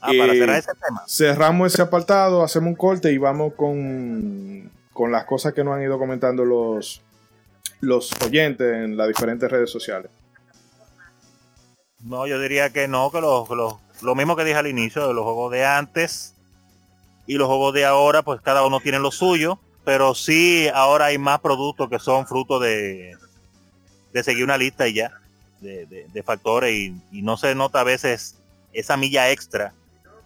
[0.00, 1.02] Ah, para cerrar ese tema.
[1.08, 5.82] Cerramos ese apartado, hacemos un corte y vamos con, con las cosas que nos han
[5.82, 7.02] ido comentando los,
[7.80, 10.10] los oyentes en las diferentes redes sociales.
[12.02, 13.48] No, yo diría que no, que los,
[14.02, 16.34] lo mismo que dije al inicio, de los juegos de antes
[17.26, 21.16] y los juegos de ahora, pues cada uno tiene lo suyo, pero sí ahora hay
[21.16, 23.16] más productos que son fruto de,
[24.14, 25.12] de seguir una lista y ya
[25.60, 28.36] de, factores y, no se nota a veces
[28.72, 29.72] esa milla extra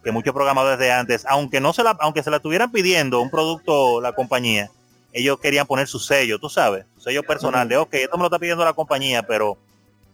[0.04, 3.30] que muchos programadores de antes, aunque no se la, aunque se la estuvieran pidiendo un
[3.30, 4.70] producto la compañía,
[5.12, 8.26] ellos querían poner su sello, tú sabes, su sello personal de ok, esto me lo
[8.26, 9.56] está pidiendo la compañía, pero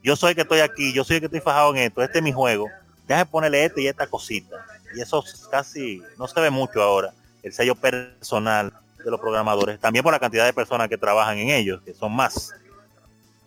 [0.02, 2.18] yo soy el que estoy aquí, yo soy el que estoy fajado en esto, este
[2.18, 2.68] es mi juego,
[3.06, 4.64] déjame ponerle este y esta cosita.
[4.94, 7.12] Y eso casi no se ve mucho ahora,
[7.42, 8.72] el sello personal
[9.04, 12.14] de los programadores, también por la cantidad de personas que trabajan en ellos, que son
[12.14, 12.54] más.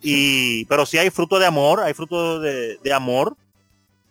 [0.00, 3.36] Y, pero sí hay fruto de amor, hay fruto de, amor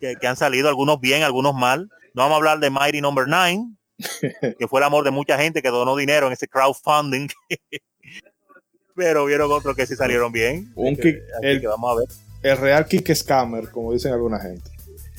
[0.00, 1.88] que, han salido, algunos bien, algunos mal.
[2.14, 3.64] No vamos a hablar de Mighty Number 9,
[4.58, 7.28] que fue el amor de mucha gente que donó dinero en ese crowdfunding.
[8.98, 10.72] pero vieron otros que sí salieron bien.
[10.74, 12.08] Un kick, el, vamos a ver.
[12.42, 14.70] El real kick scammer, como dicen alguna gente.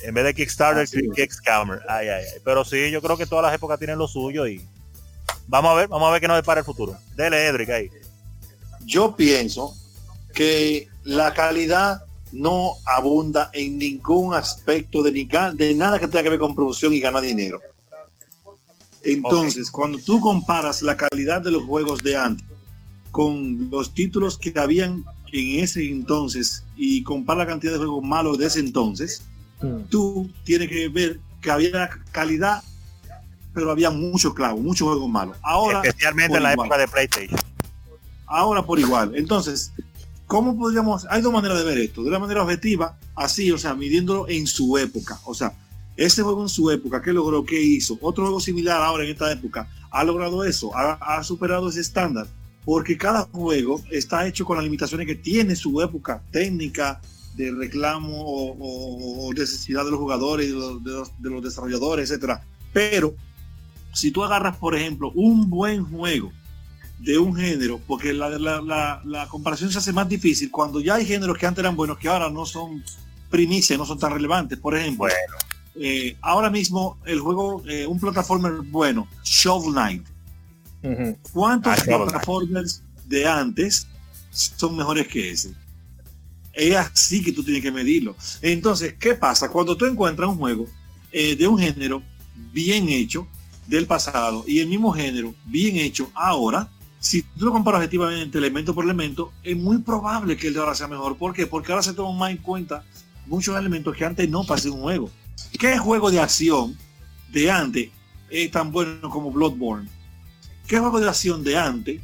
[0.03, 1.79] En vez de Kickstarter, kick scammer.
[1.87, 2.41] Ay, ay, ay.
[2.43, 4.61] Pero sí, yo creo que todas las épocas tienen lo suyo y
[5.47, 6.97] vamos a ver, vamos a ver qué nos depara el futuro.
[7.15, 7.89] Dele, Edric, ahí.
[8.85, 9.73] Yo pienso
[10.39, 16.39] que la calidad no abunda en ningún aspecto de, de nada que tenga que ver
[16.39, 17.59] con producción y ganar dinero.
[19.03, 22.47] Entonces, cuando tú comparas la calidad de los juegos de antes
[23.11, 28.37] con los títulos que habían en ese entonces y compara la cantidad de juegos malos
[28.37, 29.21] de ese entonces,
[29.61, 29.89] hmm.
[29.89, 32.63] tú tienes que ver que había calidad,
[33.53, 35.35] pero había mucho clavo, muchos juegos malos.
[35.41, 37.39] Ahora, especialmente en la época de PlayStation.
[38.25, 39.17] Ahora por igual.
[39.17, 39.73] Entonces,
[40.29, 41.07] ¿Cómo podríamos?
[41.09, 42.03] Hay dos maneras de ver esto.
[42.03, 45.19] De una manera objetiva, así, o sea, midiéndolo en su época.
[45.25, 45.53] O sea,
[45.97, 47.43] ese juego en su época, ¿qué logró?
[47.43, 47.97] ¿Qué hizo?
[47.99, 50.69] Otro juego similar ahora en esta época, ¿ha logrado eso?
[50.75, 52.27] ¿Ha, superado ese estándar?
[52.63, 57.01] Porque cada juego está hecho con las limitaciones que tiene su época técnica,
[57.35, 62.45] de reclamo o, necesidad de los jugadores, de los, de los desarrolladores, etcétera.
[62.71, 63.15] Pero
[63.95, 66.31] si tú agarras, por ejemplo, un buen juego
[66.99, 71.05] de un género, porque la, la, la, comparación se hace más difícil cuando ya hay
[71.05, 72.83] géneros que antes eran buenos que ahora no son
[73.29, 74.59] primicias, no son tan relevantes.
[74.59, 75.07] Por ejemplo,
[75.75, 80.05] eh, ahora mismo el juego, eh, un plataformer bueno, Shovel Knight.
[81.33, 83.87] ¿Cuántos ah, plataformers de antes
[84.31, 85.53] son mejores que ese?
[86.53, 88.15] Es así que tú tienes que medirlo.
[88.41, 89.49] Entonces, ¿qué pasa?
[89.49, 90.65] Cuando tú encuentras un juego
[91.11, 92.01] eh, de un género
[92.51, 93.27] bien hecho
[93.67, 96.69] del pasado y el mismo género bien hecho ahora,
[96.99, 100.75] si tú lo comparas objetivamente elemento por elemento, es muy probable que el de ahora
[100.75, 101.17] sea mejor.
[101.17, 101.47] ¿Por qué?
[101.47, 102.83] Porque ahora se toma más en cuenta
[103.25, 105.09] muchos elementos que antes no pasé un juego.
[105.57, 106.77] ¿Qué juego de acción
[107.31, 107.89] de antes
[108.29, 109.89] es tan bueno como Bloodborne?
[110.67, 112.01] ¿Qué juego de acción de antes?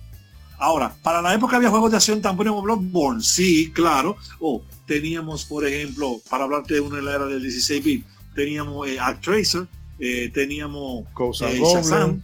[0.57, 4.15] Ahora, para la época había juegos de acción tan buenos como Bloodborne, sí, claro.
[4.39, 8.87] O teníamos, por ejemplo, para hablarte de una de la era del 16 bit, teníamos
[8.87, 9.67] eh, Tracer,
[9.99, 11.05] eh, teníamos
[11.41, 12.21] eh, Shazam,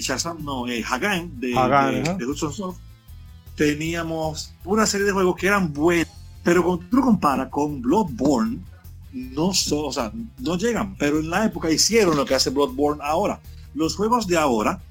[0.00, 2.78] Shazam, no, eh, Hagan de, de, Soft.
[3.54, 6.08] Teníamos una serie de juegos que eran buenos,
[6.42, 8.58] pero cuando tú lo comparas con Bloodborne,
[9.12, 13.40] no, o sea, no llegan, pero en la época hicieron lo que hace Bloodborne ahora.
[13.74, 14.82] Los juegos de ahora,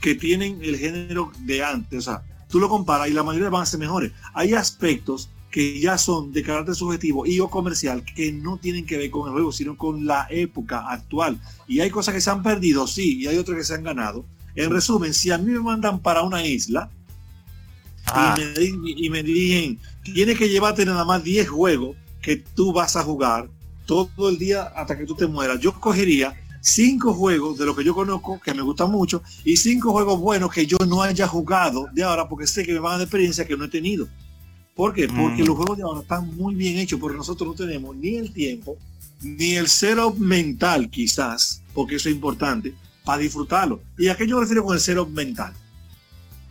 [0.00, 3.62] que tienen el género de antes, o sea, tú lo comparas y la mayoría van
[3.62, 4.12] a ser mejores.
[4.32, 8.96] Hay aspectos que ya son de carácter subjetivo y o comercial que no tienen que
[8.96, 11.40] ver con el juego, sino con la época actual.
[11.66, 14.24] Y hay cosas que se han perdido, sí, y hay otras que se han ganado.
[14.54, 16.90] En resumen, si a mí me mandan para una isla
[17.98, 18.36] y, ah.
[18.36, 23.02] me, y me dicen, tienes que llevarte nada más 10 juegos que tú vas a
[23.02, 23.48] jugar
[23.86, 27.84] todo el día hasta que tú te mueras, yo cogería cinco juegos de lo que
[27.84, 31.88] yo conozco, que me gustan mucho, y cinco juegos buenos que yo no haya jugado
[31.92, 34.06] de ahora, porque sé que me van a dar experiencia que no he tenido.
[34.74, 35.08] ¿Por qué?
[35.08, 35.46] Porque mm.
[35.46, 38.76] los juegos de ahora están muy bien hechos, porque nosotros no tenemos ni el tiempo,
[39.20, 43.82] ni el cero mental quizás, porque eso es importante, para disfrutarlo.
[43.98, 45.52] ¿Y a qué yo me refiero con el cero mental?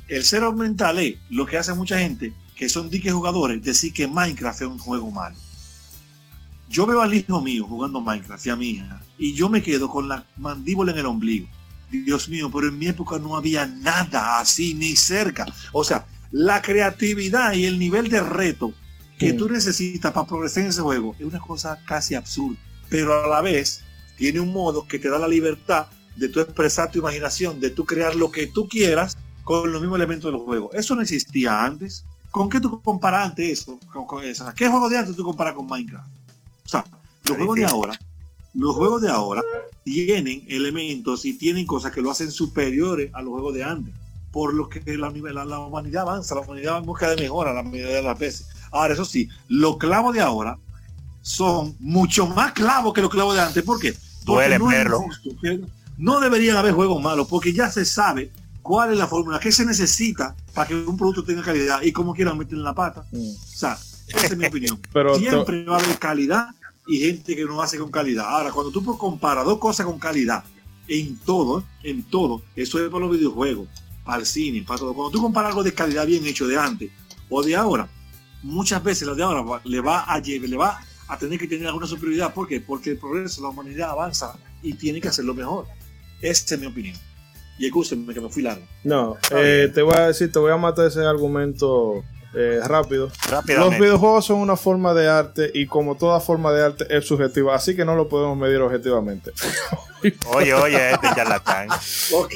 [0.08, 4.08] El cero mental es lo que hace mucha gente, que son diques jugadores, decir que
[4.08, 5.36] Minecraft es un juego malo
[6.70, 9.90] yo veo al hijo mío jugando Minecraft y a mi hija, y yo me quedo
[9.90, 11.48] con la mandíbula en el ombligo.
[11.92, 15.48] Dios mío, pero en mi época no había nada así ni cerca.
[15.74, 18.74] O sea, la creatividad y el nivel de reto
[19.18, 22.58] que tú necesitas para progresar en ese juego es una cosa casi absurda.
[22.90, 23.84] Pero a la vez
[24.18, 27.86] tiene un modo que te da la libertad de tú expresar tu imaginación, de tú
[27.86, 30.72] crear lo que tú quieras con los mismos elementos del juego.
[30.74, 32.06] Eso no existía antes.
[32.32, 33.80] ¿Con qué tú comparas antes eso?
[34.56, 36.08] ¿Qué juego de antes tú comparas con Minecraft?
[36.66, 36.86] O sea,
[37.26, 38.00] los juegos de ahora,
[38.54, 39.42] los juegos de ahora
[39.84, 43.94] tienen elementos y tienen cosas que lo hacen superiores a los juegos de antes.
[44.32, 45.10] Por lo que la,
[45.46, 48.48] la, humanidad avanza, la humanidad va en busca de mejora la mayoría de las veces.
[48.72, 50.58] Ahora, eso sí, los clavos de ahora
[51.22, 53.64] son mucho más clavos que los clavos de antes.
[53.64, 53.96] ¿Por qué?
[54.26, 55.68] Porque no,
[55.98, 59.66] no deberían haber juegos malos, porque ya se sabe cuál es la fórmula, qué se
[59.66, 63.04] necesita para que un producto tenga calidad y cómo quieran meter en la pata.
[63.12, 63.32] Mm.
[63.32, 63.78] O sea,
[64.08, 64.80] esa es mi opinión.
[64.94, 66.50] Pero Siempre va a haber calidad
[66.88, 68.26] y gente que no hace con calidad.
[68.28, 70.44] Ahora, cuando tú comparas dos cosas con calidad,
[70.88, 73.68] en todo, en todo, eso es para los videojuegos,
[74.10, 74.96] para el cine, para todo.
[74.96, 76.90] Cuando tú comparas algo de calidad bien hecho de antes
[77.30, 77.88] o de ahora,
[78.42, 81.86] muchas veces la de ahora le va a le va a tener que tener alguna
[81.86, 82.34] superioridad.
[82.34, 82.60] ¿Por qué?
[82.60, 85.68] Porque el progreso, la humanidad avanza y tiene que hacerlo mejor.
[86.24, 86.98] Esa es mi opinión.
[87.60, 88.66] Y escúchenme que me fui largo.
[88.84, 92.04] No, eh, te voy a decir, te voy a matar ese argumento
[92.34, 93.12] eh, rápido.
[93.48, 97.56] Los videojuegos son una forma de arte y como toda forma de arte es subjetiva,
[97.56, 99.32] así que no lo podemos medir objetivamente.
[100.34, 101.68] oye, oye, este charlatán.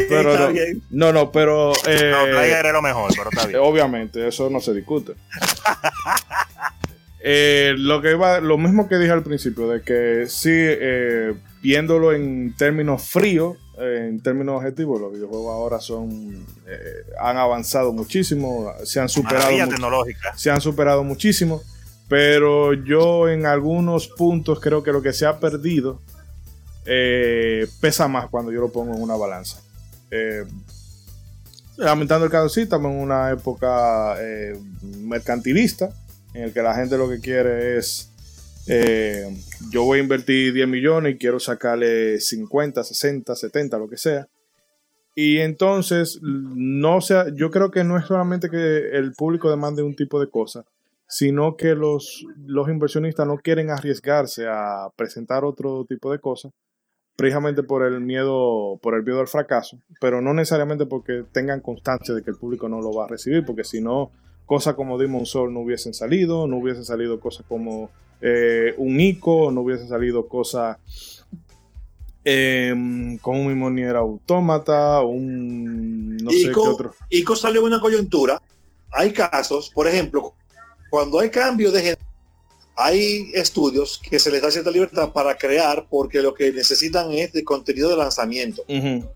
[0.10, 0.52] pero,
[0.90, 1.74] no, no, pero...
[1.86, 3.60] Eh, no, lo mejor, pero está bien.
[3.62, 5.14] Obviamente, eso no se discute.
[7.26, 12.12] Eh, lo que iba, lo mismo que dije al principio, de que sí, eh, viéndolo
[12.12, 19.00] en términos fríos, en términos objetivos, los videojuegos ahora son eh, han avanzado muchísimo, se
[19.00, 19.50] han superado
[20.36, 21.62] se han superado muchísimo,
[22.08, 26.02] pero yo en algunos puntos creo que lo que se ha perdido
[26.86, 29.62] eh, pesa más cuando yo lo pongo en una balanza.
[30.12, 30.44] Eh,
[31.78, 34.18] lamentando el caso, sí, estamos en una época
[35.00, 35.90] mercantilista
[36.34, 38.10] en el que la gente lo que quiere es
[38.68, 39.28] eh,
[39.72, 44.28] yo voy a invertir 10 millones y quiero sacarle 50, 60, 70, lo que sea.
[45.16, 49.96] Y entonces, no sea, yo creo que no es solamente que el público demande un
[49.96, 50.66] tipo de cosa,
[51.08, 56.52] sino que los, los inversionistas no quieren arriesgarse a presentar otro tipo de cosas,
[57.16, 62.16] precisamente por el miedo, por el miedo al fracaso, pero no necesariamente porque tengan constancia
[62.16, 64.12] de que el público no lo va a recibir, porque si no,
[64.46, 67.90] cosas como Demon Soul no hubiesen salido, no hubiesen salido cosas como
[68.22, 70.78] eh, un ICO, no hubiesen salido cosas
[72.26, 72.74] eh,
[73.22, 76.94] como un mismo ni era autómata, un no sé qué otro.
[77.10, 78.42] ICO salió en una coyuntura.
[78.92, 80.34] Hay casos, por ejemplo,
[80.90, 81.98] cuando hay cambio de
[82.76, 87.34] hay estudios que se les da cierta libertad para crear porque lo que necesitan es
[87.34, 88.64] de contenido de lanzamiento.
[88.68, 89.08] Ujú.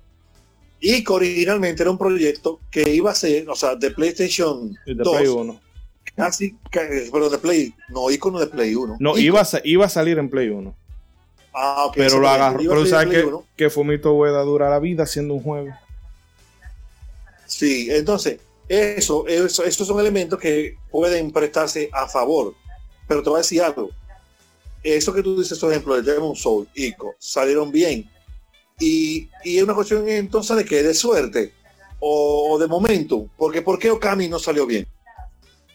[0.79, 4.93] Y que originalmente era un proyecto que iba a ser, o sea, de PlayStation de
[4.95, 5.61] 2, Play 1.
[6.15, 8.97] casi, ca- pero de Play, no, icono de Play 1.
[8.99, 10.75] No, iba a, iba a salir en Play 1.
[11.53, 12.59] Ah, ok, Pero lo agarró.
[12.59, 13.43] Pero sabes que, 1.
[13.55, 15.69] que Fumito Ueda dura la vida haciendo un juego.
[17.45, 22.53] Sí, entonces, eso, eso, estos son elementos que pueden prestarse a favor.
[23.07, 23.89] Pero te voy a decir algo.
[24.83, 28.09] Eso que tú dices, por ejemplo, de Demon Soul, Ico, salieron bien.
[28.79, 31.53] Y, y es una cuestión entonces de que de suerte
[31.99, 33.27] o, o de momento.
[33.37, 34.87] Porque ¿por qué Okami no salió bien?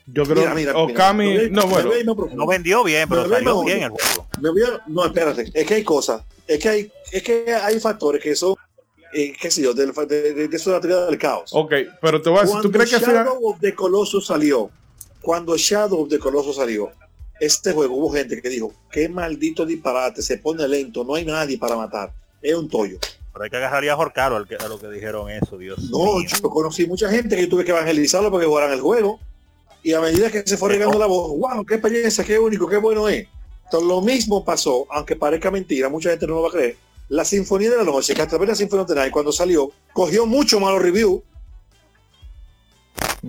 [0.06, 1.36] Yo creo Mira, mira, mira, Okami.
[1.36, 1.90] voy- no, bueno.
[2.34, 4.26] No vendió bien, pero salió no, bien el juego.
[4.40, 7.78] Me voy a- no, espérate, es que hay cosas, es que hay, es que hay
[7.80, 8.54] factores que son,
[9.14, 11.50] eh, qué sé yo, del- de, de, de eso de la teoría del caos.
[11.54, 14.70] Ok, pero te voy a decir, ¿tú crees que Shadow of the Colossus salió,
[15.20, 16.90] cuando Shadow of the Colossus salió,
[17.40, 21.58] este juego hubo gente que dijo, qué maldito disparate, se pone lento, no hay nadie
[21.58, 22.12] para matar,
[22.42, 22.98] es un tollo.
[23.32, 26.16] Pero hay que agarrar a Jorcaro al que- a lo que dijeron eso, Dios No,
[26.18, 26.28] mío.
[26.28, 29.18] yo conocí mucha gente que tuve que evangelizarlo porque jugaran el juego.
[29.82, 32.76] Y a medida que se fue regando la voz, wow, qué experiencia, qué único, qué
[32.76, 33.26] bueno es.
[33.64, 36.76] Entonces lo mismo pasó, aunque parezca mentira, mucha gente no lo va a creer.
[37.08, 39.32] La Sinfonía de la Noche, que a través de la Sinfonía de la Night, cuando
[39.32, 41.22] salió, cogió mucho malos reviews.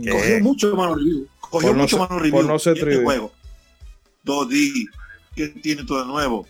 [0.01, 0.09] ¿Qué?
[0.09, 1.27] Cogió mucho malos reviews.
[1.39, 2.45] Cogió Por no mucho ser- malos por reviews.
[2.47, 3.03] no ser este 3D.
[3.03, 3.31] juego.
[4.25, 4.85] 2D,
[5.35, 6.45] que tiene todo de nuevo,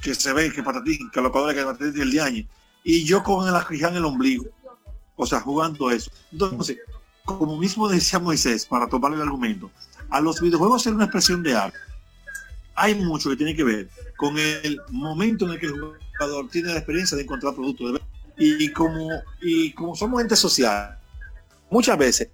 [0.00, 2.44] que se ve, que patatín, que lo padre que patatín el diaño.
[2.84, 4.46] Y yo con la quijada en el ombligo.
[5.16, 6.10] O sea, jugando eso.
[6.30, 6.78] Entonces,
[7.24, 9.70] como mismo decía Moisés, para tomarle el argumento,
[10.08, 11.78] a los videojuegos ser una expresión de arte.
[12.74, 16.68] Hay mucho que tiene que ver con el momento en el que el jugador tiene
[16.68, 18.00] la experiencia de encontrar productos.
[18.38, 19.08] Y como,
[19.42, 20.96] y como somos gente social,
[21.70, 22.30] muchas veces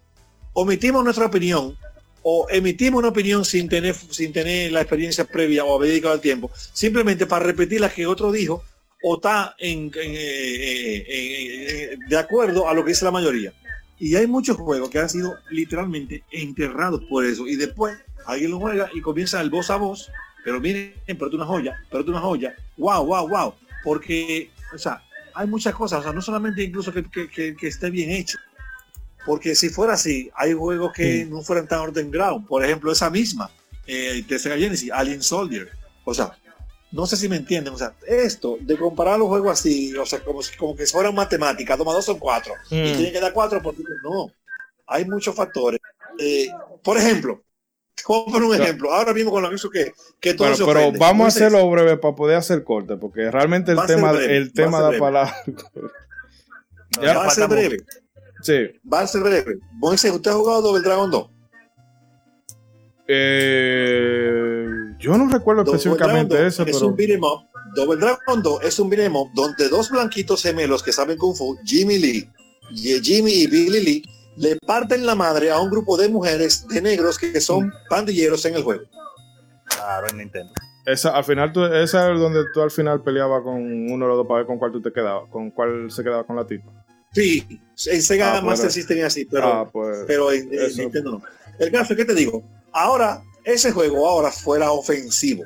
[0.53, 1.77] omitimos nuestra opinión
[2.27, 6.21] o emitimos una opinión sin tener, sin tener la experiencia previa o haber dedicado el
[6.21, 8.65] tiempo, simplemente para repetir la que otro dijo
[9.03, 13.53] o está en, en, eh, eh, eh, de acuerdo a lo que dice la mayoría.
[13.99, 17.47] Y hay muchos juegos que han sido literalmente enterrados por eso.
[17.47, 17.97] Y después
[18.27, 20.11] alguien lo juega y comienza el voz a voz.
[20.45, 22.55] Pero miren, pero es una joya, pero es una joya.
[22.77, 23.55] Wow, wow, wow.
[23.85, 25.03] Porque, o sea,
[25.35, 26.05] hay muchas cosas.
[26.05, 28.39] O no solamente incluso que, que- que- que esté bien hecho.
[29.27, 32.47] Porque si fuera así, hay juegos que no fueran tan orden ground.
[32.47, 33.51] Por ejemplo, esa misma
[33.87, 35.69] eh, de Sega Genesis, Alien Soldier.
[36.05, 36.33] O sea,
[36.93, 37.73] no sé si me entienden.
[37.75, 41.15] O sea, esto de comparar los juegos así, o sea, como, si- como que fueran
[41.15, 42.55] matemáticas, toma dos son cuatro.
[42.71, 42.97] Y Mm.
[42.97, 44.31] tiene que dar cuatro porque no.
[44.87, 45.81] Hay muchos factores.
[46.19, 46.49] Eh,
[46.83, 47.43] por ejemplo,
[48.09, 48.93] voy a poner un ejemplo.
[48.93, 50.99] Ahora mismo con lo que que, que todo Bueno, se pero ofende.
[50.99, 54.51] vamos a hacerlo breve para poder hacer corte, porque realmente el tema, breve, el va
[54.51, 55.01] a tema ser da breve.
[55.01, 55.37] para
[56.97, 57.85] No, Ya Va a ser mucho.
[58.45, 58.67] Sí.
[58.93, 59.57] Va a ser breve.
[59.73, 61.31] Moisés, ¿usted ha jugado Double Dragon 2?
[63.09, 64.67] Eh,
[64.99, 67.49] yo no recuerdo Double específicamente Dragon 2 eso, es pero un beat'em up.
[67.75, 71.57] Double Dragon 2 es un beat'em up donde dos blanquitos gemelos que saben Kung Fu,
[71.65, 72.31] Jimmy Lee,
[72.71, 74.03] y Jimmy y Billy Lee,
[74.37, 78.57] le parten la madre a un grupo de mujeres de negros que son pandilleros en
[78.57, 78.85] el juego.
[79.65, 80.53] Claro, en Nintendo.
[80.85, 84.19] esa, al final tú, esa es donde tú al final peleabas con uno de los
[84.19, 86.84] dos para ver con cuál tú te quedabas, con cuál se quedaba con la tipa.
[87.15, 89.03] Sí, en Sega Ah, Master bueno.
[89.03, 89.99] Es así, pero ah, pues.
[90.07, 90.77] pero en, en.
[90.77, 91.23] Nintendo no.
[91.59, 92.43] El caso es que te digo,
[92.73, 95.45] ahora ese juego ahora fuera ofensivo.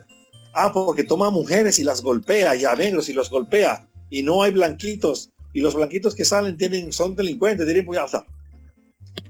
[0.54, 4.42] Ah, porque toma mujeres y las golpea y a negros y los golpea y no
[4.42, 8.24] hay blanquitos y los blanquitos que salen tienen son delincuentes, tienen muy alta.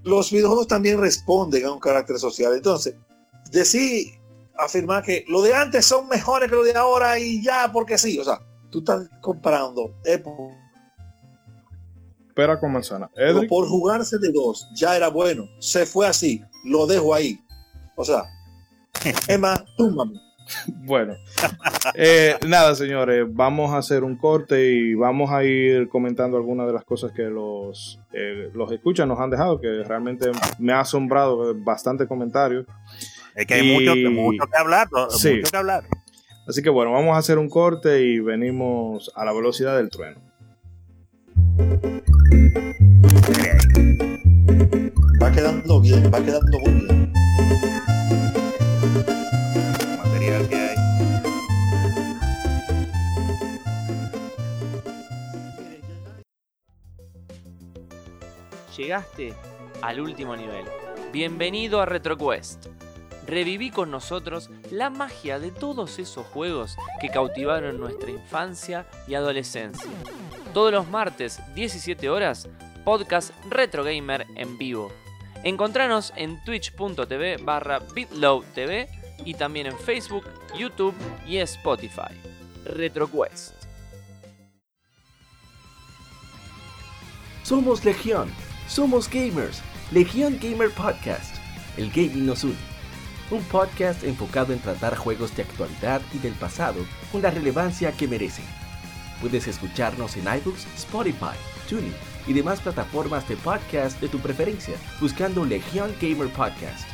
[0.04, 2.54] Los videojuegos también responden a un carácter social.
[2.54, 2.94] Entonces,
[3.50, 4.12] decir,
[4.56, 8.18] afirmar que lo de antes son mejores que lo de ahora y ya porque sí,
[8.18, 10.54] o sea, tú estás comparando época
[12.38, 13.10] Pera con manzana.
[13.16, 15.48] Edric, por jugarse de dos, ya era bueno.
[15.58, 17.40] Se fue así, lo dejo ahí.
[17.96, 18.22] O sea,
[19.40, 20.20] más, túmbame.
[20.84, 21.14] bueno.
[21.96, 26.74] Eh, nada, señores, vamos a hacer un corte y vamos a ir comentando algunas de
[26.74, 30.30] las cosas que los, eh, los escuchan nos han dejado, que realmente
[30.60, 32.66] me ha asombrado bastante comentarios.
[33.34, 35.10] Es que hay Y- mucho, mucho que hablar, ¿no?
[35.10, 35.38] Sí.
[35.38, 35.82] mucho que hablar.
[36.46, 40.20] Así que bueno, vamos a hacer un corte y venimos a la velocidad del trueno.
[45.20, 47.12] Va quedando bien, va quedando muy bien.
[49.96, 50.76] Material que hay.
[58.76, 59.34] Llegaste
[59.82, 60.66] al último nivel.
[61.12, 62.66] Bienvenido a RetroQuest.
[63.28, 69.90] Reviví con nosotros la magia de todos esos juegos que cautivaron nuestra infancia y adolescencia.
[70.54, 72.48] Todos los martes, 17 horas,
[72.86, 74.90] podcast Retro Gamer en vivo.
[75.44, 78.88] Encontranos en twitch.tv barra bitlowtv
[79.26, 80.24] y también en Facebook,
[80.58, 80.94] YouTube
[81.26, 82.14] y Spotify.
[82.64, 83.52] RetroQuest.
[87.42, 88.30] Somos Legión,
[88.68, 89.62] somos gamers.
[89.90, 91.36] Legión Gamer Podcast.
[91.76, 92.67] El gaming nos une.
[93.30, 98.08] Un podcast enfocado en tratar juegos de actualidad y del pasado con la relevancia que
[98.08, 98.46] merecen.
[99.20, 101.36] Puedes escucharnos en iBooks, Spotify,
[101.68, 101.92] TuneIn
[102.26, 106.88] y demás plataformas de podcast de tu preferencia buscando Legión Gamer Podcast.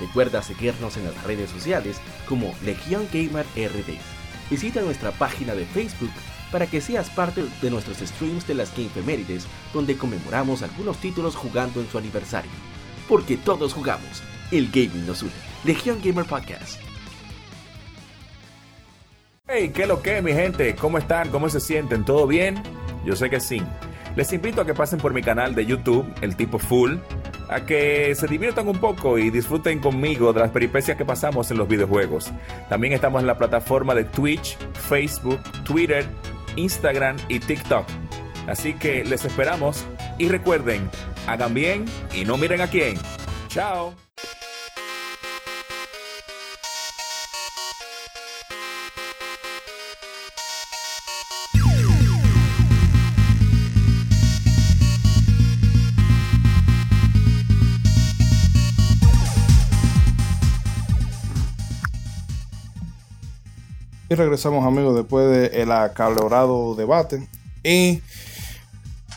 [0.00, 3.98] Recuerda seguirnos en las redes sociales como Legión Gamer RD.
[4.48, 6.12] Visita nuestra página de Facebook
[6.50, 11.82] para que seas parte de nuestros streams de las Gamefemérides, donde conmemoramos algunos títulos jugando
[11.82, 12.50] en su aniversario.
[13.08, 14.22] Porque todos jugamos,
[14.56, 15.32] el gaming nos une.
[15.64, 16.80] Legión Gamer Podcast.
[19.46, 20.74] Hey, ¿qué lo que, mi gente?
[20.76, 21.28] ¿Cómo están?
[21.30, 22.04] ¿Cómo se sienten?
[22.04, 22.62] ¿Todo bien?
[23.04, 23.60] Yo sé que sí.
[24.16, 26.96] Les invito a que pasen por mi canal de YouTube, El Tipo Full,
[27.48, 31.58] a que se diviertan un poco y disfruten conmigo de las peripecias que pasamos en
[31.58, 32.30] los videojuegos.
[32.68, 34.56] También estamos en la plataforma de Twitch,
[34.88, 36.06] Facebook, Twitter,
[36.56, 37.86] Instagram y TikTok.
[38.46, 39.84] Así que les esperamos
[40.18, 40.88] y recuerden,
[41.26, 41.84] hagan bien
[42.14, 42.98] y no miren a quién.
[43.48, 44.09] Chao.
[64.10, 67.28] Y regresamos amigos después del acalorado debate.
[67.62, 68.02] Y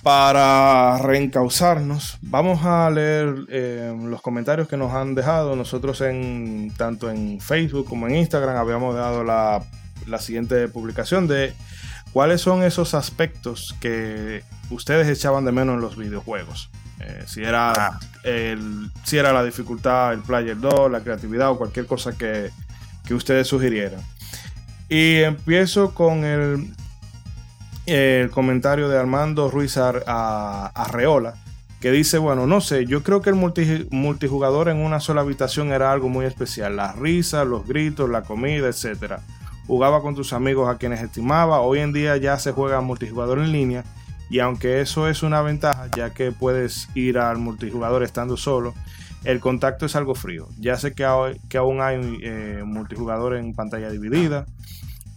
[0.04, 5.56] para reencauzarnos, vamos a leer eh, los comentarios que nos han dejado.
[5.56, 9.64] Nosotros en tanto en Facebook como en Instagram habíamos dado la,
[10.06, 11.56] la siguiente publicación de
[12.12, 16.70] cuáles son esos aspectos que ustedes echaban de menos en los videojuegos.
[17.00, 18.00] Eh, si, era
[19.04, 22.52] si era la dificultad, el player 2, la creatividad o cualquier cosa que,
[23.08, 24.00] que ustedes sugirieran.
[24.94, 26.72] Y empiezo con el,
[27.88, 31.34] el comentario de Armando Ruiz Arreola,
[31.82, 35.72] que dice, bueno, no sé, yo creo que el multi- multijugador en una sola habitación
[35.74, 36.76] era algo muy especial.
[36.76, 39.16] Las risas, los gritos, la comida, etc.
[39.66, 41.62] Jugaba con tus amigos a quienes estimaba.
[41.62, 43.84] Hoy en día ya se juega multijugador en línea.
[44.30, 48.76] Y aunque eso es una ventaja, ya que puedes ir al multijugador estando solo,
[49.24, 50.50] el contacto es algo frío.
[50.60, 54.46] Ya sé que aún hay eh, multijugador en pantalla dividida,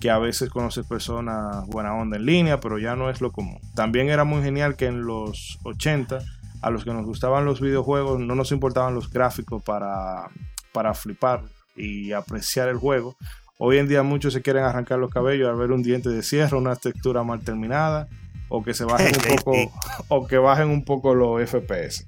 [0.01, 3.59] que a veces conoces personas buena onda en línea, pero ya no es lo común.
[3.75, 6.19] También era muy genial que en los 80,
[6.61, 10.29] a los que nos gustaban los videojuegos, no nos importaban los gráficos para,
[10.73, 11.43] para flipar
[11.77, 13.17] y apreciar el juego.
[13.59, 16.59] Hoy en día muchos se quieren arrancar los cabellos al ver un diente de sierra,
[16.59, 18.07] una textura mal terminada,
[18.49, 19.73] o que se bajen un poco,
[20.09, 22.05] o que bajen un poco los FPS.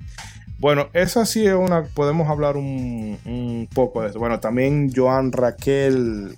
[0.58, 4.18] Bueno, esa sí es una, podemos hablar un, un poco de eso.
[4.18, 6.36] Bueno, también Joan Raquel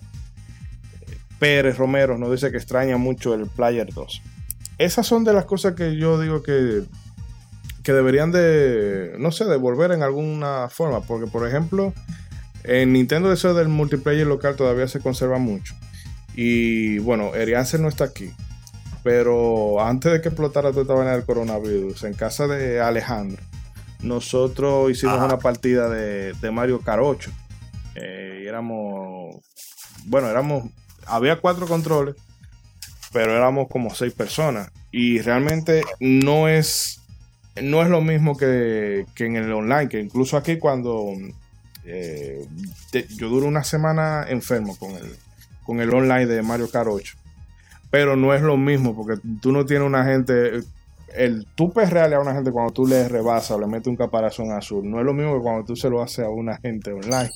[1.41, 4.23] Pérez Romero nos dice que extraña mucho el Player 2.
[4.79, 6.85] Esas son de las cosas que yo digo que,
[7.83, 11.01] que deberían de, no sé, devolver en alguna forma.
[11.01, 11.93] Porque, por ejemplo,
[12.63, 15.75] en Nintendo eso del multiplayer local todavía se conserva mucho.
[16.35, 18.31] Y bueno, Eriance no está aquí.
[19.03, 23.43] Pero antes de que explotara toda esta vaina del coronavirus, en casa de Alejandro,
[24.03, 25.25] nosotros hicimos Ajá.
[25.27, 27.31] una partida de, de Mario Kart 8.
[27.95, 29.37] Eh, y éramos,
[30.05, 30.65] bueno, éramos,
[31.11, 32.17] había cuatro controles,
[33.13, 34.71] pero éramos como seis personas.
[34.91, 37.01] Y realmente no es,
[37.61, 41.13] no es lo mismo que, que en el online, que incluso aquí cuando
[41.85, 42.47] eh,
[43.17, 45.17] yo duro una semana enfermo con el,
[45.65, 47.17] con el online de Mario Kart 8.
[47.91, 50.63] Pero no es lo mismo porque tú no tienes una gente.
[51.15, 54.53] El, tú perreale a una gente cuando tú le rebasas o le metes un caparazón
[54.53, 54.89] azul.
[54.89, 57.31] No es lo mismo que cuando tú se lo haces a una gente online.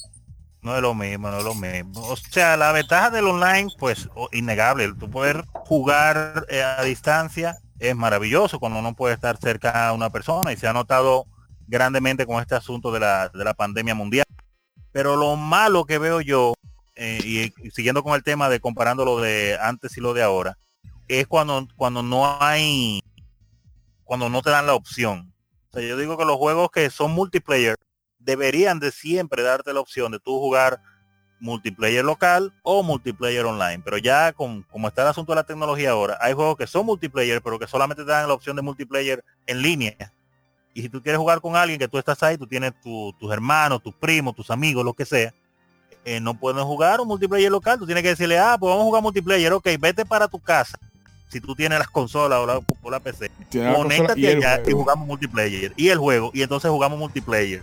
[0.65, 2.01] No es lo mismo, no es lo mismo.
[2.09, 4.95] O sea, la ventaja del online, pues, innegable.
[4.95, 10.09] Tú poder jugar eh, a distancia es maravilloso cuando uno puede estar cerca a una
[10.09, 11.27] persona y se ha notado
[11.67, 14.25] grandemente con este asunto de la, de la pandemia mundial.
[14.91, 16.55] Pero lo malo que veo yo,
[16.95, 20.23] eh, y, y siguiendo con el tema de comparando lo de antes y lo de
[20.23, 20.57] ahora,
[21.09, 23.03] es cuando, cuando no hay,
[24.05, 25.31] cuando no te dan la opción.
[25.69, 27.77] O sea, yo digo que los juegos que son multiplayer
[28.25, 30.81] deberían de siempre darte la opción de tú jugar
[31.41, 33.81] multiplayer local o multiplayer online.
[33.85, 36.87] Pero ya con como está el asunto de la tecnología ahora, hay juegos que son
[36.87, 40.13] multiplayer, pero que solamente te dan la opción de multiplayer en línea.
[40.73, 43.33] Y si tú quieres jugar con alguien que tú estás ahí, tú tienes tu- tus
[43.33, 45.33] hermanos, tus primos, tus amigos, lo que sea,
[46.05, 47.79] eh, no pueden jugar un multiplayer local.
[47.79, 50.79] Tú tienes que decirle, ah, pues vamos a jugar multiplayer, ok, vete para tu casa.
[51.29, 53.31] Si tú tienes las consolas o la, o la PC,
[53.77, 55.73] conéctate allá y jugamos multiplayer.
[55.77, 57.63] Y el juego, y entonces jugamos multiplayer.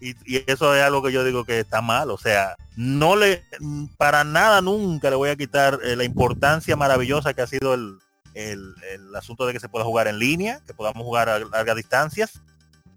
[0.00, 2.10] Y, y eso es algo que yo digo que está mal.
[2.10, 3.44] O sea, no le,
[3.98, 7.98] para nada nunca le voy a quitar eh, la importancia maravillosa que ha sido el,
[8.34, 11.76] el, el asunto de que se pueda jugar en línea, que podamos jugar a largas
[11.76, 12.40] distancias,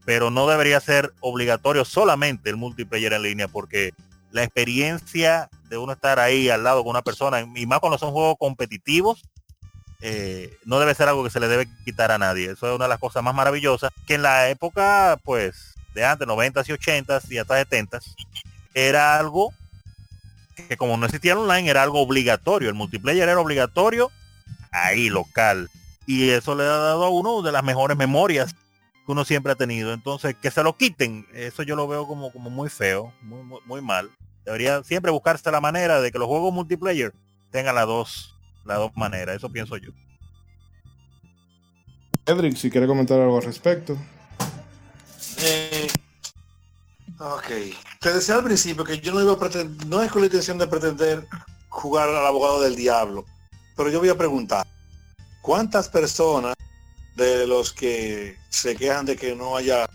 [0.05, 3.93] pero no debería ser obligatorio solamente el multiplayer en línea, porque
[4.31, 8.11] la experiencia de uno estar ahí al lado con una persona, y más cuando son
[8.11, 9.23] juegos competitivos,
[10.01, 12.51] eh, no debe ser algo que se le debe quitar a nadie.
[12.51, 16.27] Eso es una de las cosas más maravillosas, que en la época, pues, de antes,
[16.27, 18.15] 90s y 80s y hasta 70s,
[18.73, 19.53] era algo
[20.67, 22.69] que como no existía online, era algo obligatorio.
[22.69, 24.11] El multiplayer era obligatorio
[24.71, 25.69] ahí, local.
[26.05, 28.53] Y eso le ha dado a uno de las mejores memorias
[29.05, 29.93] que uno siempre ha tenido.
[29.93, 33.59] Entonces, que se lo quiten, eso yo lo veo como, como muy feo, muy, muy,
[33.65, 34.09] muy mal.
[34.45, 37.13] Debería siempre buscarse la manera de que los juegos multiplayer
[37.51, 39.37] tengan las dos, las dos maneras.
[39.37, 39.91] Eso pienso yo.
[42.25, 43.97] Edric, si quiere comentar algo al respecto.
[45.45, 45.87] Eh,
[47.19, 47.47] ok.
[47.99, 50.57] Te decía al principio que yo no iba a pretender, no es con la intención
[50.57, 51.27] de pretender
[51.67, 53.25] jugar al abogado del diablo,
[53.75, 54.65] pero yo voy a preguntar,
[55.41, 56.55] ¿cuántas personas
[57.15, 59.85] de los que se quejan de que no haya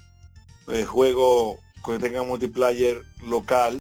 [0.69, 3.79] eh, juego que tenga multiplayer local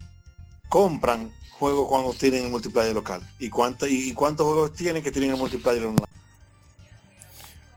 [0.69, 3.21] compran juegos cuando tienen el multiplayer local?
[3.39, 6.07] ¿Y, cuánta, y, y cuántos juegos tienen que tienen el multiplayer online?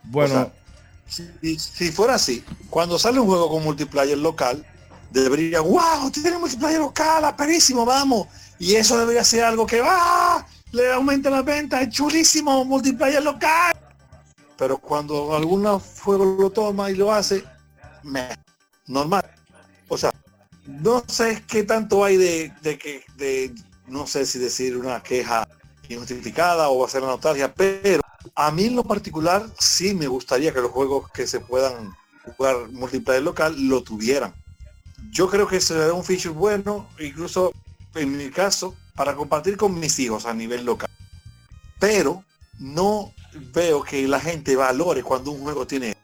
[0.05, 0.53] Bueno, O sea,
[1.11, 4.65] si, fuera así, cuando sale un juego con multiplayer local,
[5.11, 8.28] debería, wow, tiene multiplayer local, aperísimo, vamos.
[8.59, 13.73] Y eso debería ser algo que va, le aumenta la venta, es chulísimo, multiplayer local.
[14.57, 15.66] Pero cuando algún
[16.03, 17.43] juego lo toma y lo hace,
[18.03, 18.28] me,
[18.87, 19.24] normal.
[19.89, 20.12] O sea,
[20.66, 23.55] no sé qué tanto hay de, que,
[23.87, 25.49] no sé si decir una queja
[25.89, 28.03] injustificada o hacer una nostalgia, pero
[28.47, 31.95] a mí en lo particular sí me gustaría que los juegos que se puedan
[32.37, 34.35] jugar multiplayer local lo tuvieran.
[35.11, 37.53] Yo creo que será un feature bueno, incluso
[37.95, 40.89] en mi caso, para compartir con mis hijos a nivel local.
[41.79, 42.25] Pero
[42.59, 43.12] no
[43.53, 45.95] veo que la gente valore cuando un juego tiene.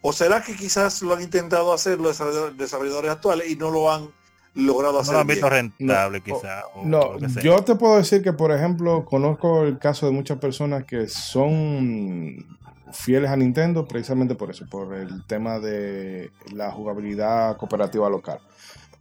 [0.00, 3.92] ¿O será que quizás lo han intentado hacer los desarroll- desarrolladores actuales y no lo
[3.92, 4.12] han
[4.58, 5.36] logrado No hacer lo han bien?
[5.36, 6.66] visto rentable, No, quizá.
[6.74, 10.38] o No, lo yo te puedo decir que, por ejemplo, conozco el caso de muchas
[10.38, 12.44] personas que son
[12.92, 18.38] fieles a Nintendo precisamente por eso, por el tema de la jugabilidad cooperativa local.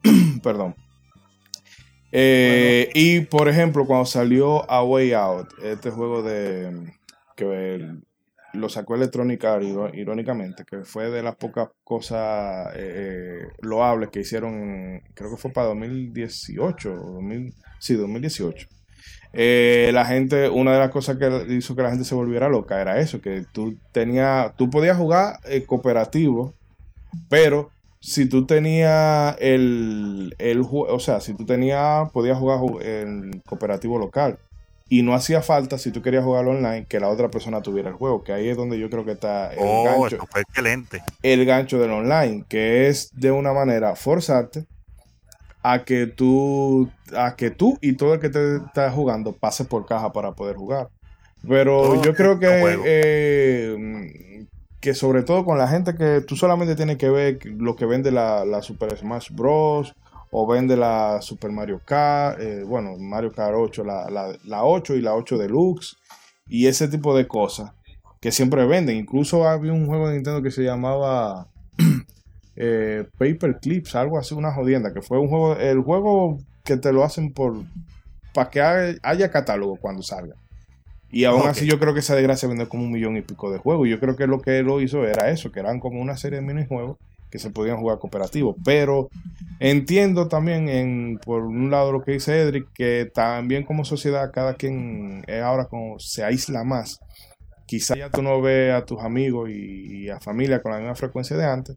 [0.44, 0.76] Perdón.
[2.12, 6.94] Eh, Y, por ejemplo, cuando salió A Way Out, este juego de
[7.36, 8.04] que el-
[8.54, 8.96] lo sacó
[9.64, 15.52] iró- irónicamente, que fue de las pocas cosas eh, loables que hicieron, creo que fue
[15.52, 18.68] para 2018, o 2000, sí, 2018.
[19.34, 22.82] Eh, la gente, una de las cosas que hizo que la gente se volviera loca
[22.82, 26.56] era eso, que tú tenías, tú podías jugar eh, cooperativo,
[27.30, 33.42] pero si tú tenías el, el o sea, si tú tenías, podías jugar ju- en
[33.42, 34.38] cooperativo local.
[34.90, 37.96] Y no hacía falta, si tú querías jugarlo online, que la otra persona tuviera el
[37.96, 41.02] juego, que ahí es donde yo creo que está el Oh, gancho eso fue excelente.
[41.24, 44.66] el gancho del online, que es de una manera forzarte
[45.62, 49.86] a que tú, a que tú y todo el que te está jugando pase por
[49.86, 50.88] caja para poder jugar.
[51.46, 52.48] Pero yo creo que,
[52.86, 54.46] eh,
[54.80, 58.12] que sobre todo con la gente que tú solamente tienes que ver lo que vende
[58.12, 59.94] la, la Super Smash Bros.
[60.40, 64.96] O vende la Super Mario Kart, eh, bueno, Mario Kart 8, la, la, la 8
[64.96, 65.98] y la 8 Deluxe
[66.48, 67.72] y ese tipo de cosas
[68.22, 68.98] que siempre venden.
[68.98, 71.48] Incluso había un juego de Nintendo que se llamaba
[72.56, 76.94] eh, Paper Clips, algo así, una jodienda, que fue un juego, el juego que te
[76.94, 77.56] lo hacen por
[78.32, 80.36] para que haya, haya catálogo cuando salga.
[81.10, 83.58] Y aún así yo creo que esa desgracia vende como un millón y pico de
[83.58, 83.88] juegos.
[83.88, 86.42] Y yo creo que lo que lo hizo era eso, que eran como una serie
[86.42, 86.98] de minijuegos
[87.30, 88.56] que se podían jugar cooperativos.
[88.64, 89.10] Pero
[89.60, 94.56] entiendo también, en, por un lado, lo que dice Edric, que también como sociedad cada
[94.56, 97.00] quien es ahora como se aísla más.
[97.66, 100.96] Quizá ya tú no ves a tus amigos y, y a familia con la misma
[100.96, 101.76] frecuencia de antes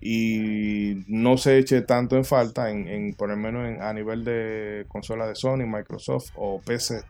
[0.00, 4.84] y no se eche tanto en falta, en, por lo menos en- a nivel de
[4.88, 7.00] consola de Sony, Microsoft o PC,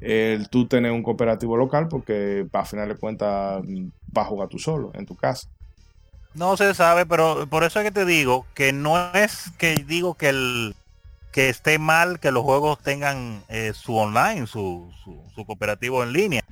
[0.00, 3.62] el tú tener un cooperativo local porque a final de cuentas
[4.12, 5.48] vas a jugar tú solo en tu casa.
[6.34, 10.14] No se sabe, pero por eso es que te digo que no es que digo
[10.14, 10.74] que el
[11.32, 16.12] que esté mal que los juegos tengan eh, su online, su, su, su cooperativo en
[16.12, 16.44] línea,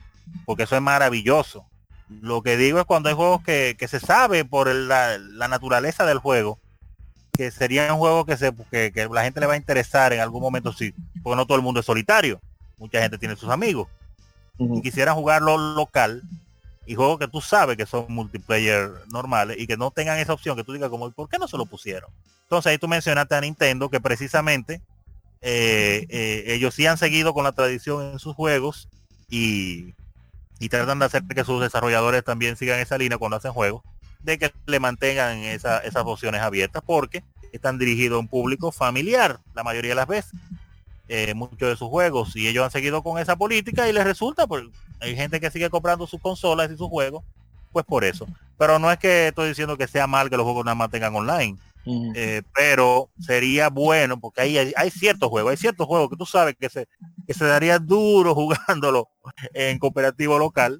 [0.44, 1.64] porque eso es maravilloso.
[2.08, 5.48] Lo que digo es cuando hay juegos que, que se sabe por el- la, la
[5.48, 6.58] naturaleza del juego,
[7.36, 10.42] que serían juegos que, se, que, que la gente le va a interesar en algún
[10.42, 12.40] momento, sí, porque no todo el mundo es solitario,
[12.78, 13.88] mucha gente tiene sus amigos.
[14.58, 16.22] Y quisieran jugarlo local,
[16.86, 20.56] y juegos que tú sabes que son multiplayer normales y que no tengan esa opción
[20.56, 22.10] que tú digas como ¿por qué no se lo pusieron?
[22.42, 24.80] Entonces ahí tú mencionaste a Nintendo que precisamente
[25.40, 28.88] eh, eh, ellos sí han seguido con la tradición en sus juegos
[29.28, 29.94] y,
[30.58, 33.82] y tratan de hacer que sus desarrolladores también sigan esa línea cuando hacen juegos,
[34.20, 39.64] de que le mantengan esas opciones abiertas porque están dirigidos a un público familiar la
[39.64, 40.32] mayoría de las veces.
[41.08, 44.46] Eh, muchos de sus juegos y ellos han seguido con esa política y les resulta,
[44.46, 44.64] pues
[45.02, 47.24] hay gente que sigue comprando sus consolas y sus juegos,
[47.72, 48.26] pues por eso.
[48.56, 51.14] Pero no es que estoy diciendo que sea mal que los juegos nada más tengan
[51.14, 51.58] online.
[52.14, 56.54] Eh, pero sería bueno porque ahí hay, ciertos juegos, hay ciertos juegos que tú sabes
[56.56, 56.86] que se,
[57.26, 59.08] que se daría duro jugándolo
[59.52, 60.78] en cooperativo local.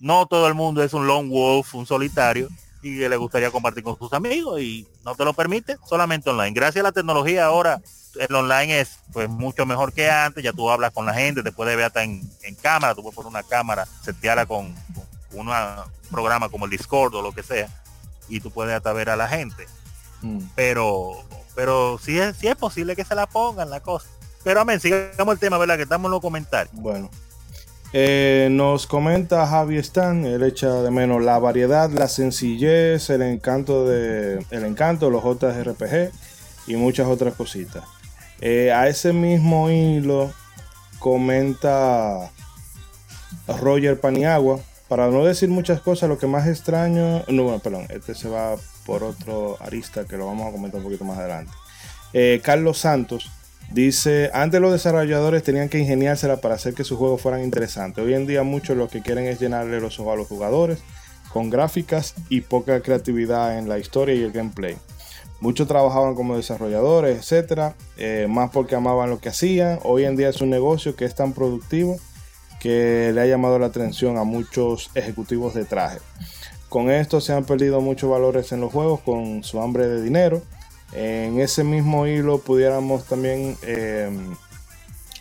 [0.00, 2.48] No todo el mundo es un lone wolf, un solitario,
[2.82, 6.52] y que le gustaría compartir con sus amigos y no te lo permite, solamente online.
[6.52, 7.80] Gracias a la tecnología ahora
[8.18, 11.52] el online es pues mucho mejor que antes, ya tú hablas con la gente, te
[11.52, 12.22] puedes ver hasta en,
[12.60, 14.74] cámara, tú puedes poner una cámara, setearla con,
[15.30, 15.54] con un
[16.10, 17.68] programa como el Discord o lo que sea,
[18.28, 19.66] y tú puedes hasta ver a la gente.
[20.22, 20.40] Mm.
[20.54, 21.22] Pero,
[21.54, 24.08] pero sí es, sí es posible que se la pongan la cosa.
[24.44, 25.76] Pero amén, sigamos el tema, ¿verdad?
[25.76, 26.74] Que estamos en los comentarios.
[26.74, 27.10] Bueno.
[27.94, 33.86] Eh, nos comenta Javi Stan, él echa de menos la variedad, la sencillez, el encanto
[33.86, 36.10] de el encanto, los JRPG
[36.68, 37.84] y muchas otras cositas.
[38.44, 40.32] Eh, a ese mismo hilo
[40.98, 42.28] comenta
[43.46, 44.58] Roger Paniagua.
[44.88, 47.22] Para no decir muchas cosas, lo que más extraño.
[47.28, 50.84] No, bueno, perdón, este se va por otro arista que lo vamos a comentar un
[50.84, 51.52] poquito más adelante.
[52.12, 53.30] Eh, Carlos Santos
[53.70, 58.04] dice: Antes los desarrolladores tenían que ingeniársela para hacer que sus juegos fueran interesantes.
[58.04, 60.80] Hoy en día, muchos lo que quieren es llenarle los ojos a los jugadores
[61.32, 64.76] con gráficas y poca creatividad en la historia y el gameplay.
[65.42, 69.80] Muchos trabajaban como desarrolladores, etcétera, eh, más porque amaban lo que hacían.
[69.82, 71.98] Hoy en día es un negocio que es tan productivo
[72.60, 75.98] que le ha llamado la atención a muchos ejecutivos de traje.
[76.68, 80.42] Con esto se han perdido muchos valores en los juegos con su hambre de dinero.
[80.92, 84.16] En ese mismo hilo pudiéramos también eh,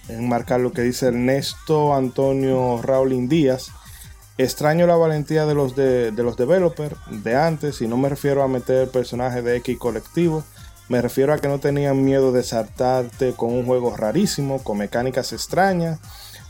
[0.07, 3.71] enmarcar lo que dice Ernesto Antonio Raulín Díaz,
[4.41, 8.47] Extraño la valentía de los, de, los developers de antes y no me refiero a
[8.47, 10.43] meter personajes de X colectivo.
[10.89, 15.31] Me refiero a que no tenían miedo de saltarte con un juego rarísimo, con mecánicas
[15.31, 15.99] extrañas.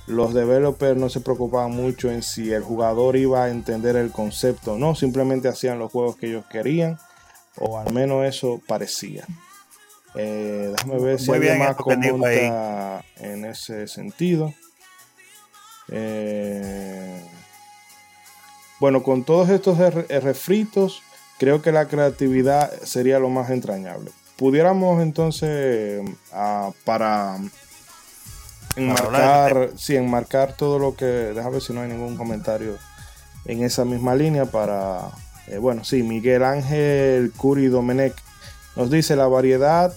[0.07, 4.73] Los developers no se preocupaban mucho en si el jugador iba a entender el concepto
[4.73, 6.97] o no, simplemente hacían los juegos que ellos querían,
[7.57, 9.25] o al menos eso parecía.
[10.15, 14.53] Eh, déjame ver si hay más comenta en ese sentido.
[15.89, 17.21] Eh,
[18.81, 21.03] bueno, con todos estos refritos,
[21.37, 24.09] creo que la creatividad sería lo más entrañable.
[24.37, 26.01] Pudiéramos entonces,
[26.33, 27.37] ah, para
[28.75, 31.05] enmarcar, sí, enmarcar todo lo que.
[31.05, 32.75] Déjame ver si no hay ningún comentario
[33.45, 35.11] en esa misma línea para.
[35.45, 38.15] Eh, bueno, sí, Miguel Ángel Curi Domenech
[38.75, 39.95] nos dice la variedad.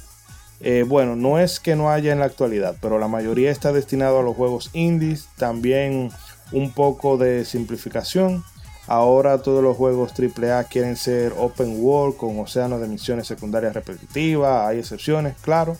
[0.61, 4.21] Eh, bueno, no es que no haya en la actualidad, pero la mayoría está destinado
[4.21, 5.27] a los juegos indies.
[5.39, 6.11] También
[6.53, 8.45] un poco de simplificación.
[8.87, 14.69] Ahora todos los juegos AAA quieren ser open world con océanos de misiones secundarias repetitivas.
[14.69, 15.77] Hay excepciones, claro,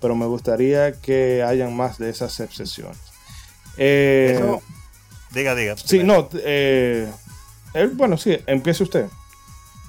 [0.00, 2.98] pero me gustaría que hayan más de esas excepciones.
[3.76, 4.58] Eh,
[5.30, 5.76] diga, diga.
[5.76, 6.28] Sí, no.
[6.34, 7.08] Eh,
[7.94, 9.06] bueno, sí, empiece usted.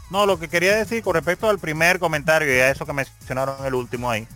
[0.09, 3.65] No, lo que quería decir con respecto al primer comentario y a eso que mencionaron
[3.65, 4.27] el último ahí.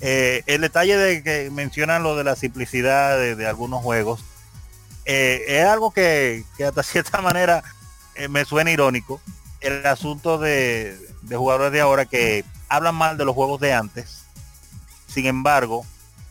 [0.00, 4.22] Eh, el detalle de que mencionan lo de la simplicidad de, algunos juegos.
[5.04, 7.62] Es algo que, que, hasta cierta manera
[8.14, 9.20] eh, me suena irónico
[9.60, 10.96] el asunto de,
[11.30, 14.24] jugadores de ahora que hablan mal de los juegos de antes.
[15.06, 15.86] Sin embargo,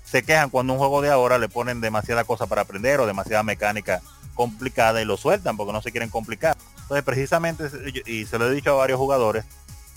[0.05, 3.43] se quejan cuando un juego de ahora le ponen demasiada cosa para aprender o demasiada
[3.43, 4.01] mecánica
[4.35, 6.55] complicada y lo sueltan porque no se quieren complicar.
[6.83, 7.69] Entonces, precisamente,
[8.05, 9.45] y se lo he dicho a varios jugadores,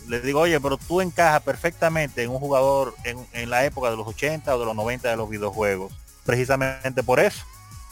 [0.08, 4.06] les digo, oye, pero tú encajas perfectamente en un jugador en, la época de los
[4.06, 5.92] 80 o de los 90 de los videojuegos.
[6.24, 7.44] Precisamente por eso.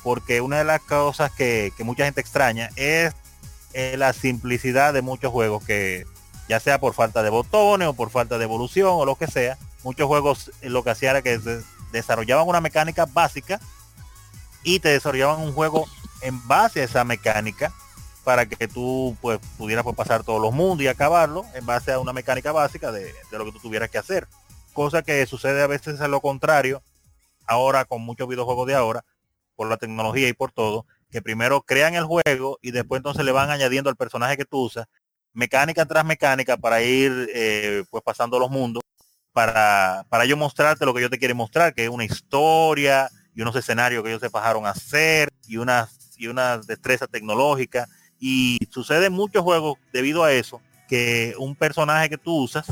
[0.04, 3.12] Porque una de las cosas que, que mucha gente extraña es
[3.96, 6.06] la simplicidad de muchos juegos que
[6.48, 9.58] ya sea por falta de botones o por falta de evolución o lo que sea,
[9.82, 11.40] muchos juegos eh, lo que hacía era que
[11.92, 13.60] desarrollaban una mecánica básica
[14.62, 15.86] y te desarrollaban un juego
[16.20, 17.72] en base a esa mecánica
[18.24, 21.98] para que tú pues pudieras pues, pasar todos los mundos y acabarlo en base a
[21.98, 24.26] una mecánica básica de, de lo que tú tuvieras que hacer.
[24.72, 26.82] Cosa que sucede a veces a lo contrario,
[27.46, 29.04] ahora con muchos videojuegos de ahora,
[29.54, 33.32] por la tecnología y por todo, que primero crean el juego y después entonces le
[33.32, 34.86] van añadiendo al personaje que tú usas,
[35.32, 38.82] mecánica tras mecánica para ir eh, pues pasando los mundos,
[39.32, 43.42] para, para yo mostrarte lo que yo te quiero mostrar, que es una historia y
[43.42, 48.58] unos escenarios que ellos se bajaron a hacer y una, y una destreza tecnológica Y
[48.70, 52.66] sucede en muchos juegos debido a eso, que un personaje que tú usas,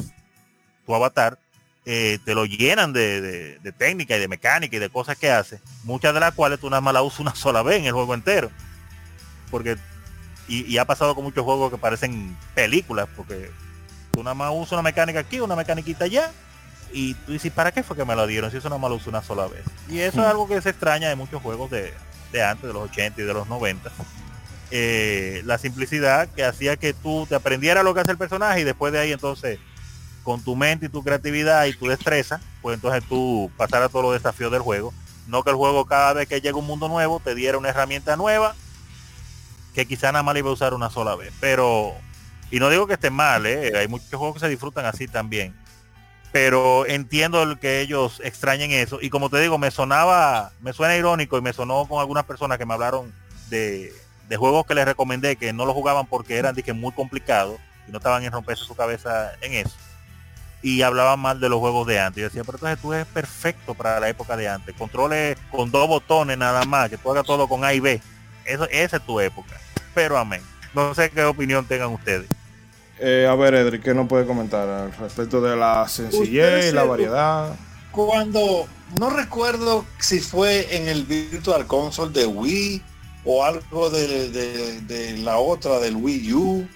[0.87, 1.39] tu avatar,
[1.85, 6.15] eh, te lo llenan de, técnica y de mecánica y de cosas que hace, muchas
[6.15, 8.51] de las cuales tú nada más la usas una sola vez en el juego entero.
[9.51, 9.77] Porque,
[10.49, 13.51] y, ha pasado con muchos juegos que parecen películas, porque
[14.13, 16.31] tú nada más usas una mecánica aquí, una mecaniquita allá,
[16.93, 18.97] y tú dices, ¿para qué fue que me lo dieron si eso nada más lo
[18.97, 19.65] uso una sola vez?
[19.89, 20.31] Y eso es hmm.
[20.31, 21.93] algo que se extraña de muchos juegos de,
[22.33, 23.91] de antes, de los 80 y de los 90.
[24.71, 28.65] Eh, la simplicidad que hacía que tú te aprendieras lo que hace el personaje y
[28.65, 29.59] después de ahí entonces
[30.23, 34.05] con tu mente y tu creatividad y tu destreza, pues entonces tú pasar a todos
[34.05, 34.93] los desafíos del juego.
[35.27, 38.17] No que el juego cada vez que llega un mundo nuevo te diera una herramienta
[38.17, 38.55] nueva
[39.75, 41.33] que quizá nada más le iba a usar una sola vez.
[41.41, 41.95] Pero,
[42.51, 43.73] y no digo que esté mal, ¿eh?
[43.77, 45.55] hay muchos juegos que se disfrutan así también.
[46.33, 48.99] Pero entiendo que ellos extrañen eso.
[49.01, 52.59] Y como te digo, me sonaba, me suena irónico y me sonó con algunas personas
[52.59, 53.13] que me hablaron
[53.51, 53.93] de,
[54.29, 57.93] de juegos que les recomendé que no lo jugaban porque eran que muy complicados y
[57.93, 59.77] no estaban en romperse su cabeza en eso.
[60.63, 62.21] Y hablaban mal de los juegos de antes.
[62.21, 64.75] Yo decía, pero entonces tú eres perfecto para la época de antes.
[64.77, 68.01] Controles con dos botones nada más, que tú hagas todo con A y B.
[68.45, 69.57] Eso, esa es tu época.
[69.95, 70.43] Pero amén.
[70.75, 72.29] No sé qué opinión tengan ustedes.
[72.99, 76.85] Eh, a ver, Edric, ¿qué nos puede comentar al respecto de la sencillez y la
[76.85, 77.57] variedad?
[77.91, 78.69] Cuando,
[78.99, 82.83] no recuerdo si fue en el Virtual Console de Wii
[83.25, 86.69] o algo de, la otra del Wii U.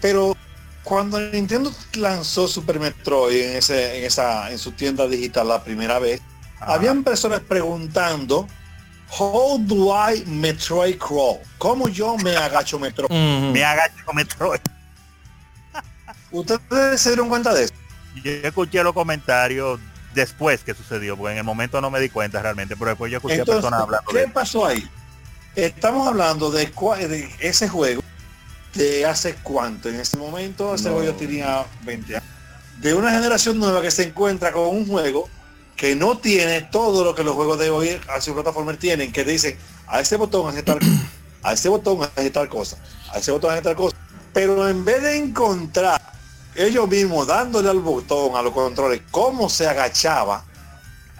[0.00, 0.36] Pero
[0.84, 5.98] cuando Nintendo lanzó Super Metroid en, ese, en, esa, en su tienda digital la primera
[5.98, 6.20] vez,
[6.60, 8.46] habían personas preguntando,
[9.18, 11.38] How do I Metroid crawl?
[11.58, 13.10] ¿Cómo yo me agacho Metroid?
[13.52, 14.60] Me agacho Metroid.
[16.30, 17.74] ¿Ustedes se dieron cuenta de eso?
[18.22, 19.80] Yo escuché los comentarios
[20.14, 23.18] después que sucedió, porque en el momento no me di cuenta realmente, pero después yo
[23.18, 24.10] escuché a personas hablando.
[24.10, 24.88] ¿Qué pasó ahí?
[25.56, 26.72] Estamos hablando de,
[27.40, 28.02] ese juego
[28.74, 29.88] de hace cuánto.
[29.88, 32.28] En ese momento ese juego tenía 20 años.
[32.80, 35.28] De una generación nueva que se encuentra con un juego
[35.76, 39.24] que no tiene todo lo que los juegos de hoy a su plataforma tienen, que
[39.24, 39.56] dicen
[39.86, 40.78] a ese botón hace tal
[41.42, 42.78] a ese botón hace tal cosa,
[43.12, 43.96] a ese botón hace tal cosa.
[44.32, 46.00] Pero en vez de encontrar
[46.54, 50.44] ellos mismos dándole al botón, a los controles, cómo se agachaba,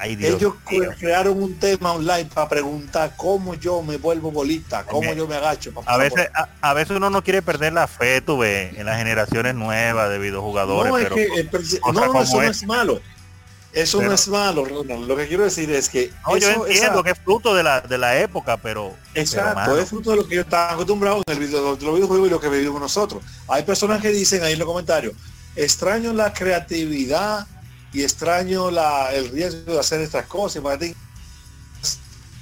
[0.03, 0.55] ellos
[0.99, 5.73] crearon un tema online para preguntar cómo yo me vuelvo bolita, cómo yo me agacho.
[5.87, 6.29] A veces,
[6.61, 10.19] a, veces uno no quiere perder la fe, tú ves, en las generaciones nuevas de
[10.19, 10.93] videojugadores.
[10.93, 11.17] No, pero
[11.93, 13.01] no, eso no es malo.
[13.75, 16.13] Eso no es malo, Lo que quiero decir es que...
[16.39, 18.95] yo entiendo que es fruto de la, de la época, pero...
[19.15, 22.31] Exacto, es fruto de lo que yo estaba acostumbrado en el video, los videojuegos y
[22.31, 23.23] lo que vivimos nosotros.
[23.49, 25.15] Hay personas que dicen ahí en los comentarios,
[25.57, 27.49] extraño la creatividad
[27.95, 30.63] y extraño la, el riesgo de hacer estas cosas.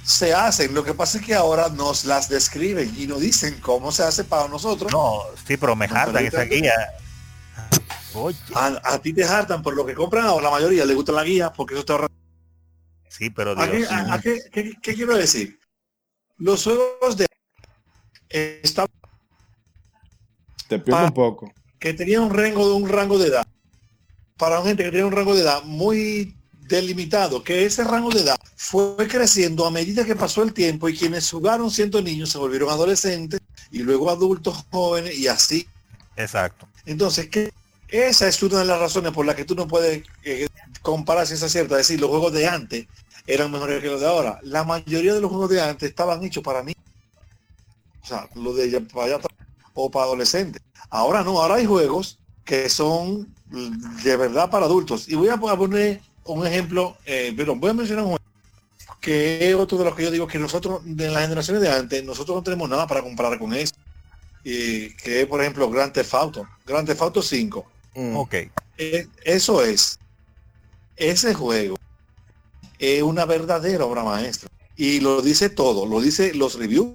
[0.03, 3.91] Se hacen, lo que pasa es que ahora nos las describen y nos dicen cómo
[3.91, 4.91] se hace para nosotros.
[4.91, 6.73] No, sí, pero me hartan esa guía.
[8.55, 11.53] A, ti te hartan por lo que compran o la mayoría le gusta la guía
[11.53, 12.07] porque eso te ahorra.
[13.07, 15.59] Sí, pero qué, quiero decir?
[16.37, 17.27] Los juegos de
[18.29, 18.87] esta
[20.67, 21.53] te pierdo un poco.
[21.79, 23.45] Que tenía un rango de un rango de edad
[24.37, 26.35] para gente que tiene un rango de edad muy
[26.67, 30.97] delimitado, que ese rango de edad fue creciendo a medida que pasó el tiempo y
[30.97, 33.39] quienes jugaron siendo niños se volvieron adolescentes
[33.71, 35.67] y luego adultos jóvenes y así.
[36.15, 36.67] Exacto.
[36.85, 37.51] Entonces, que
[37.89, 40.47] esa es una de las razones por las que tú no puedes eh,
[40.81, 42.87] comparar si es cierto, decir, los juegos de antes
[43.27, 44.39] eran mejores que los de ahora.
[44.43, 46.83] La mayoría de los juegos de antes estaban hechos para niños.
[48.01, 49.19] O sea, los de para allá
[49.73, 50.61] o para adolescentes.
[50.89, 55.07] Ahora no, ahora hay juegos que son de verdad para adultos.
[55.07, 58.17] Y voy a poner un ejemplo, eh, pero voy a mencionar un
[59.03, 62.03] que es otro de los que yo digo que nosotros, de las generaciones de antes,
[62.05, 63.75] nosotros no tenemos nada para comparar con eso.
[64.45, 66.47] Y que es, por ejemplo, Grand Theft Auto.
[66.65, 67.65] Grand Theft Auto 5.
[67.95, 68.15] Mm.
[68.15, 68.33] Ok.
[68.77, 69.99] Eh, eso es.
[70.95, 71.75] Ese juego
[72.79, 74.49] es una verdadera obra maestra.
[74.77, 75.85] Y lo dice todo.
[75.85, 76.93] Lo dice los reviews,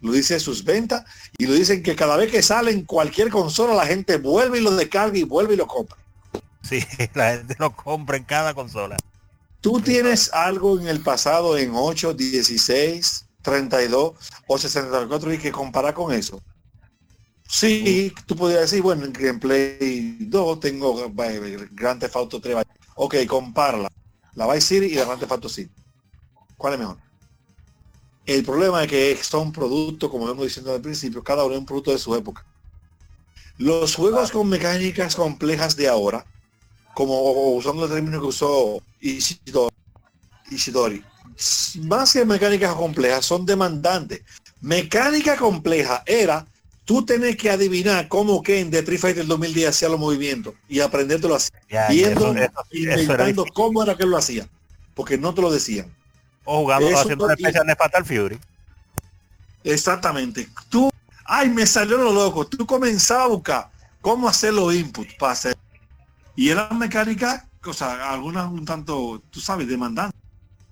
[0.00, 1.04] lo dice sus ventas
[1.38, 4.62] y lo dicen que cada vez que sale en cualquier consola la gente vuelve y
[4.62, 5.96] lo descarga y vuelve y lo compra.
[6.62, 8.96] Sí, la gente lo compra en cada consola.
[9.60, 14.14] Tú tienes algo en el pasado en 8, 16, 32
[14.46, 16.42] o 64 y que comparar con eso.
[17.46, 22.58] Sí, tú podrías decir, bueno, en Gameplay 2 tengo eh, Grand Theft Auto 3.
[22.94, 23.90] Ok, comparla.
[24.34, 25.74] La Vice City y la Grand Theft Auto City.
[26.56, 27.09] ¿Cuál es mejor?
[28.26, 31.66] El problema es que son productos, como hemos diciendo al principio, cada uno es un
[31.66, 32.44] producto de su época.
[33.58, 36.24] Los juegos con mecánicas complejas de ahora,
[36.94, 37.20] como
[37.52, 38.80] usando el término que usó
[40.50, 41.02] Ishidori,
[41.82, 44.22] más que mecánicas complejas, son demandantes.
[44.60, 46.46] Mecánica compleja era
[46.84, 51.34] tú tenés que adivinar cómo Ken de Street Fighter 2010 hacía los movimientos y aprendértelo
[51.36, 51.50] así.
[51.68, 54.48] Ya, viendo, eso- eso- eso era inventando cómo era que lo hacía.
[54.94, 55.94] Porque no te lo decían.
[56.44, 58.40] O jugando haciendo una especial de Fatal Fury.
[59.64, 60.48] Exactamente.
[60.68, 60.90] Tú,
[61.24, 62.46] ay, me salió lo loco.
[62.46, 65.56] Tú comenzabas a buscar cómo hacer los inputs para hacer.
[66.36, 70.18] Y eran mecánicas, o sea, algunas un tanto, tú sabes, demandantes.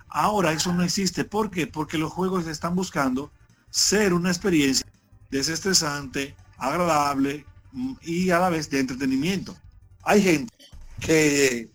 [0.09, 1.25] Ahora eso no existe.
[1.25, 1.67] ¿Por qué?
[1.67, 3.31] Porque los juegos están buscando
[3.71, 4.87] ser una experiencia
[5.31, 9.55] desestresante, agradable mm, y a la vez de entretenimiento.
[10.03, 10.55] Hay gente
[11.01, 11.71] que,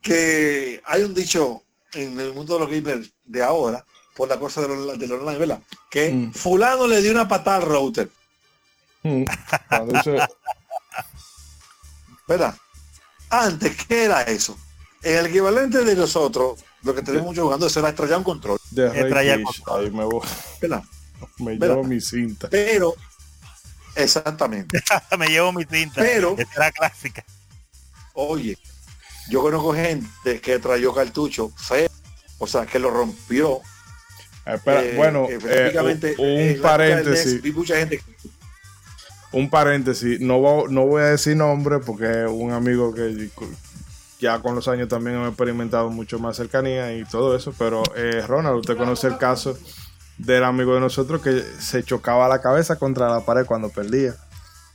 [0.00, 1.62] que hay un dicho
[1.94, 5.38] en el mundo de los gamers de ahora, por la cosa del onla- del online,
[5.38, 5.60] ¿verdad?
[5.90, 6.32] Que Mm.
[6.32, 8.08] fulano le dio una patada al router,
[9.02, 9.24] Mm.
[12.28, 12.54] ¿verdad?
[13.30, 14.56] Antes, ¿qué era eso?
[15.02, 18.88] El equivalente de nosotros, lo que tenemos mucho jugando, eso era estrellar un control, de
[18.90, 20.26] ahí me, voy,
[20.60, 20.82] ¿verdad?
[21.38, 22.48] me llevo mi cinta.
[22.50, 22.94] Pero,
[23.96, 24.80] exactamente.
[25.18, 26.00] Me llevo mi cinta.
[26.00, 27.24] Pero- era clásica.
[28.14, 28.58] Oye,
[29.28, 31.88] yo conozco gente que trayó cartucho feo,
[32.38, 33.60] o sea, que lo rompió.
[34.44, 38.02] Espera, Eh, bueno, eh, un, del paréntesis, vi mucha gente
[39.32, 40.20] un paréntesis.
[40.20, 43.30] No, voy- no voy a decir nombre porque es un amigo que
[44.20, 47.54] ya con los años también hemos experimentado mucho más cercanía y todo eso.
[47.58, 49.56] Pero eh, Ronald, usted conoce el caso
[50.18, 54.14] del amigo de nosotros que se chocaba la cabeza contra la pared cuando perdía.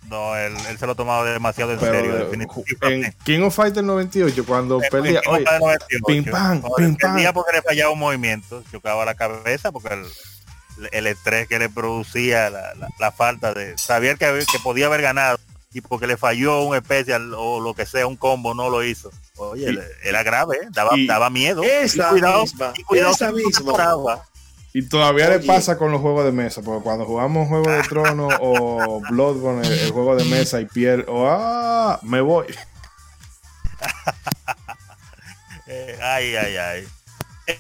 [0.10, 2.16] No, él, él se lo tomaba demasiado en Pero serio.
[2.16, 3.08] eh, definitivamente.
[3.08, 6.76] en King of Fighters 98, cuando En- perdía, oye, Copa de 98, pim, pam, cuando
[6.78, 10.06] pim, perdía porque le fallaba un movimiento, chocaba la cabeza porque el,
[10.92, 15.40] el estrés que le producía la, la- la falta de saber que, podía haber ganado
[15.74, 19.12] y porque le falló un especial o lo que sea, un combo, no lo hizo.
[19.36, 21.64] Oye, Y- era grave, daba, y- daba miedo.
[21.64, 23.74] Esa y cuidado, misma, y cuidado esa misma.
[24.74, 25.48] Y todavía le Oye.
[25.48, 29.74] pasa con los juegos de mesa, porque cuando jugamos Juego de Tronos o Bloodborne, el,
[29.74, 32.46] el juego de mesa y piel, o ah, me voy.
[35.70, 36.88] Eh, ay, ay, ay.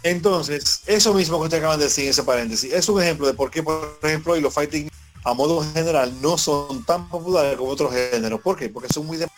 [0.03, 3.33] Entonces, eso mismo que usted acaban de decir en ese paréntesis, es un ejemplo de
[3.33, 4.89] por qué, por ejemplo, y los fighting
[5.25, 8.39] a modo general no son tan populares como otros géneros.
[8.39, 8.69] ¿Por qué?
[8.69, 9.29] Porque son muy dem-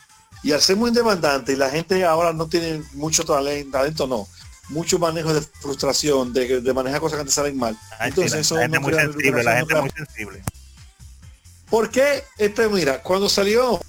[0.43, 4.27] y al ser muy demandantes y la gente ahora no tiene mucho talento, talento no,
[4.69, 7.77] mucho manejo de frustración, de, de manejar cosas que te salen mal.
[7.99, 10.43] Ay, Entonces eso la gente no muy sensible, la gente no muy sensible.
[11.69, 12.23] ¿Por qué?
[12.37, 13.79] Este, mira, cuando salió,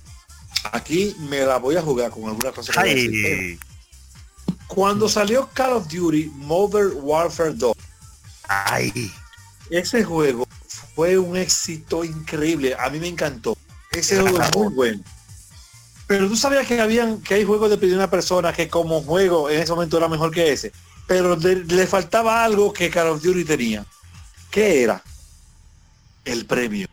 [0.73, 3.59] aquí me la voy a jugar con alguna cosa que decir,
[4.67, 7.77] Cuando salió Call of Duty Modern Warfare 2,
[8.49, 9.13] ay.
[9.71, 10.47] ese juego
[10.95, 12.77] fue un éxito increíble.
[12.79, 13.57] A mí me encantó.
[13.93, 15.03] Ese juego es muy bueno.
[16.11, 19.61] Pero tú sabías que habían que hay juegos de primera persona que como juego en
[19.61, 20.73] ese momento era mejor que ese.
[21.07, 23.87] Pero le, le faltaba algo que Call of Duty tenía.
[24.51, 25.01] ¿Qué era?
[26.25, 26.89] El premio.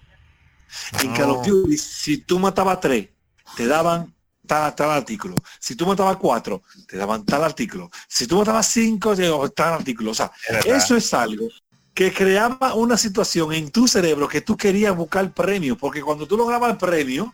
[1.01, 1.51] En Call of No.
[1.51, 3.07] Duty, si tú matabas tres,
[3.55, 4.13] te daban
[4.45, 5.33] tal, tal artículo.
[5.59, 7.89] Si tú matabas cuatro, te daban tal artículo.
[8.07, 10.11] Si tú matabas cinco, te daban tal artículo.
[10.11, 11.47] O sea, Es eso es algo
[11.95, 16.37] que creaba una situación en tu cerebro que tú querías buscar premio, porque cuando tú
[16.37, 17.33] lograbas el premio,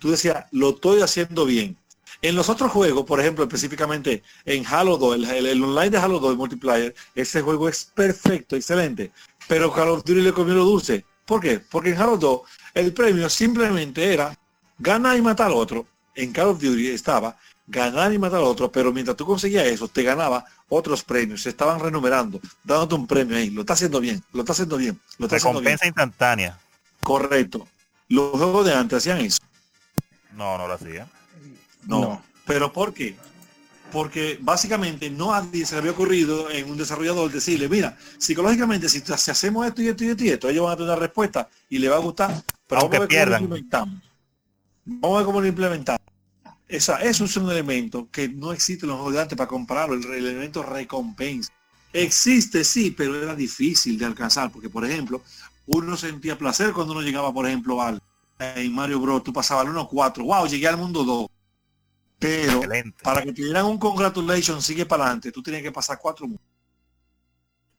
[0.00, 1.76] tú decías, lo estoy haciendo bien.
[2.22, 5.98] En los otros juegos, por ejemplo, específicamente en Halo 2, el, el- el online de
[5.98, 9.12] Halo 2, el multiplayer, ese juego es perfecto, excelente.
[9.48, 11.04] Pero Call of Duty le comió lo dulce.
[11.24, 11.60] ¿Por qué?
[11.60, 12.40] Porque en Halo 2
[12.74, 14.36] el premio simplemente era
[14.78, 15.86] ganar y matar al otro.
[16.14, 17.36] En Call of Duty estaba
[17.66, 21.50] ganar y matar al otro, pero mientras tú conseguías eso, te ganaba otros premios, se
[21.50, 23.48] estaban renumerando, dándote un premio ahí.
[23.50, 25.72] Lo está haciendo bien, lo está haciendo bien, lo está haciendo bien.
[25.78, 26.58] Recompensa instantánea.
[27.02, 27.66] Correcto.
[28.08, 29.38] Los juegos de antes hacían eso.
[30.34, 31.08] No, no lo hacía.
[31.86, 32.00] No.
[32.00, 32.22] No.
[32.46, 33.16] ¿Pero por qué?
[33.92, 38.88] Porque básicamente no a nadie se le había ocurrido en un desarrollador decirle, mira, psicológicamente
[38.88, 41.00] si, si hacemos esto y esto y esto y esto, ellos van a tener una
[41.00, 43.42] respuesta y le va a gustar, pero Aunque vamos a ver pierdan.
[43.42, 44.02] cómo lo implementamos.
[44.84, 46.00] Vamos a ver cómo lo implementamos.
[46.68, 49.94] Esa, eso es un elemento que no existe en los juegos de antes para compararlo,
[49.96, 51.52] el, el elemento recompensa.
[51.92, 55.22] Existe, sí, pero era difícil de alcanzar, porque por ejemplo,
[55.66, 58.00] uno sentía placer cuando uno llegaba, por ejemplo, al
[58.40, 59.22] en Mario Bros.
[59.22, 61.26] Tú pasabas al 1-4, wow, llegué al mundo 2.
[62.18, 63.02] Pero Excelente.
[63.02, 66.44] para que te dieran un congratulations, sigue para adelante, tú tenías que pasar cuatro mundos.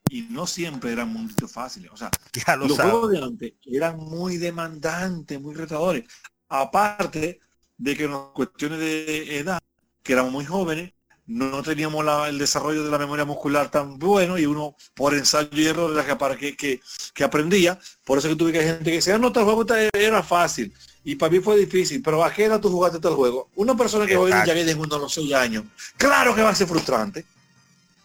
[0.09, 1.91] Y no siempre eran munditos fáciles.
[1.91, 2.09] O sea,
[2.47, 2.91] Ya lo los sabes.
[2.91, 6.05] juegos de antes eran muy demandantes, muy retadores.
[6.49, 7.39] Aparte
[7.77, 9.59] de que en cuestiones de edad,
[10.03, 10.93] que éramos muy jóvenes,
[11.31, 15.49] no teníamos la- el desarrollo de la memoria muscular tan bueno y uno por ensayo
[15.53, 16.79] y error era que, para que, que,
[17.13, 17.79] que aprendía.
[18.03, 20.73] Por eso que tuve que hay gente que decía, "Ah, no, tal juego era fácil.
[21.03, 23.49] Y para mí fue difícil, pero ¿a qué edad tú jugaste tal juego?
[23.55, 24.37] Una persona que juega.
[24.37, 25.63] Ninja Gaiden uno a los 6 años,
[25.97, 27.25] claro que va a ser frustrante.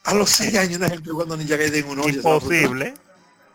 [0.04, 2.62] A los 6 años una gente jugando Ninja Gaiden uno oye, se va a frustrar.
[2.62, 2.94] Imposible.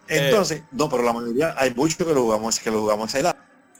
[0.07, 3.19] Entonces, no, pero la mayoría, hay muchos que lo jugamos, que lo jugamos a esa
[3.19, 3.35] edad.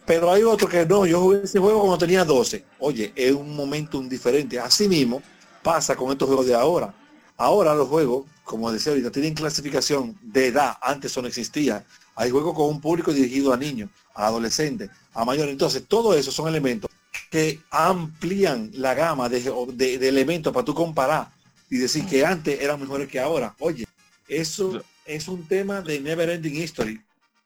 [0.05, 2.65] Pero hay otro que no, yo jugué ese juego cuando tenía 12.
[2.79, 4.59] Oye, es un momento diferente.
[4.59, 5.21] Así mismo
[5.63, 6.93] pasa con estos juegos de ahora.
[7.37, 10.75] Ahora los juegos, como decía ahorita, tienen clasificación de edad.
[10.81, 11.83] Antes eso no existía.
[12.15, 15.51] Hay juegos con un público dirigido a niños, a adolescentes, a mayores.
[15.51, 16.89] Entonces, todo eso son elementos
[17.31, 19.41] que amplían la gama de,
[19.73, 21.29] de- de elementos para tú comparar
[21.69, 23.55] y decir que antes eran mejores que ahora.
[23.59, 23.85] Oye,
[24.27, 27.01] eso es un tema de never ending history.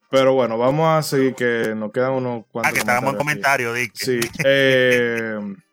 [0.10, 2.70] Pero bueno, vamos a seguir que nos quedan unos cuantos.
[2.72, 3.94] Ah, que estábamos en comentarios comentario, Dick.
[3.96, 4.20] Sí.
[4.44, 5.40] eh,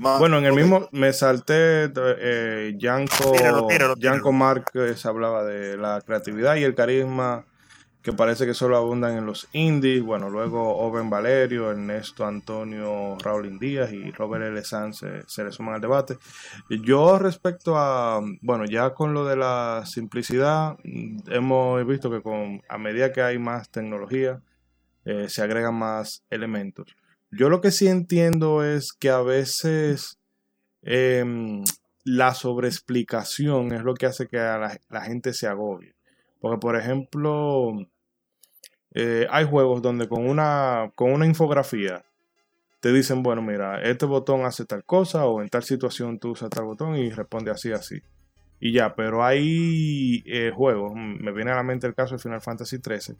[0.00, 3.96] Más- bueno, en el mismo me salté eh, Yanko, Tíralo, tíralo, tíralo.
[3.96, 7.44] Yanko Márquez hablaba de la creatividad y el carisma
[8.00, 10.02] que parece que solo abundan en los indies.
[10.02, 14.64] Bueno, luego Oben Valerio, Ernesto Antonio Raúl Díaz y Robert L.
[14.64, 16.16] Sanz se, se le suman al debate.
[16.70, 20.78] Yo respecto a, bueno, ya con lo de la simplicidad,
[21.28, 24.40] hemos visto que con a medida que hay más tecnología,
[25.04, 26.96] eh, se agregan más elementos.
[27.30, 30.18] Yo lo que sí entiendo es que a veces
[30.82, 31.62] em,
[32.04, 35.94] la sobreexplicación es lo que hace que la, la gente se agobie.
[36.40, 37.72] Porque, por ejemplo,
[38.92, 42.04] eh, hay juegos donde con una, con una infografía
[42.80, 46.50] te dicen, bueno, mira, este botón hace tal cosa o en tal situación tú usas
[46.50, 48.02] tal botón y responde así, así.
[48.58, 52.40] Y ya, pero hay eh, juegos, me viene a la mente el caso de Final
[52.40, 53.16] Fantasy XIII.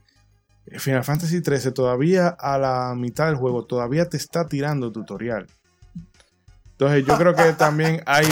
[0.79, 5.47] Final Fantasy XIII todavía a la mitad del juego todavía te está tirando tutorial.
[6.73, 8.27] Entonces yo creo que también hay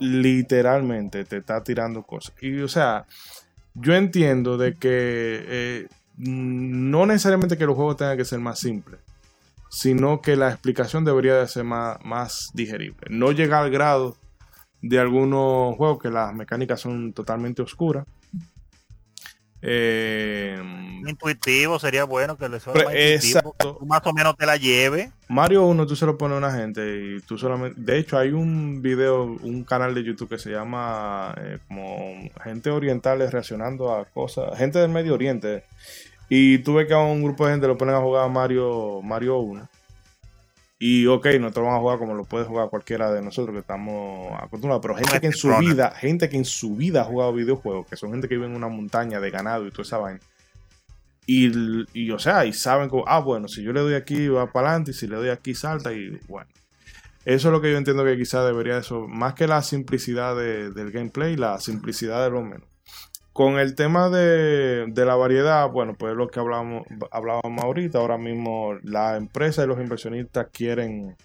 [0.00, 2.34] literalmente te está tirando cosas.
[2.40, 3.06] Y o sea,
[3.74, 9.00] yo entiendo de que eh, no necesariamente que los juegos tengan que ser más simples,
[9.70, 13.06] sino que la explicación debería de ser más, más digerible.
[13.10, 14.16] No llegar al grado
[14.82, 18.06] de algunos juegos que las mecánicas son totalmente oscuras.
[19.66, 20.60] Eh,
[21.06, 23.76] Intuitivo sería bueno que le suene Pero más exacto.
[23.78, 25.10] tú más o menos te la lleve.
[25.28, 27.80] Mario 1 tú se lo pones a una gente y tú solamente...
[27.80, 32.70] De hecho hay un video, un canal de YouTube que se llama eh, como gente
[32.70, 35.64] orientales reaccionando a cosas, gente del Medio Oriente.
[36.28, 39.38] Y tú ves que a un grupo de gente lo ponen a jugar Mario, Mario
[39.38, 39.68] 1.
[40.86, 44.30] Y ok, nosotros vamos a jugar como lo puede jugar cualquiera de nosotros que estamos
[44.38, 44.82] acostumbrados.
[44.82, 47.96] Pero gente que en su vida, gente que en su vida ha jugado videojuegos, que
[47.96, 50.20] son gente que vive en una montaña de ganado y toda esa vaina.
[51.26, 51.50] Y,
[51.94, 54.68] y, o sea, y saben como, ah, bueno, si yo le doy aquí va para
[54.68, 56.50] adelante y si le doy aquí salta y bueno.
[57.24, 60.70] Eso es lo que yo entiendo que quizás debería eso, más que la simplicidad de-
[60.70, 62.68] del gameplay, la simplicidad de lo menos.
[63.34, 67.98] Con el tema de, de la variedad, bueno, pues es lo que hablábamos, hablábamos ahorita,
[67.98, 71.16] ahora mismo la empresa y los inversionistas quieren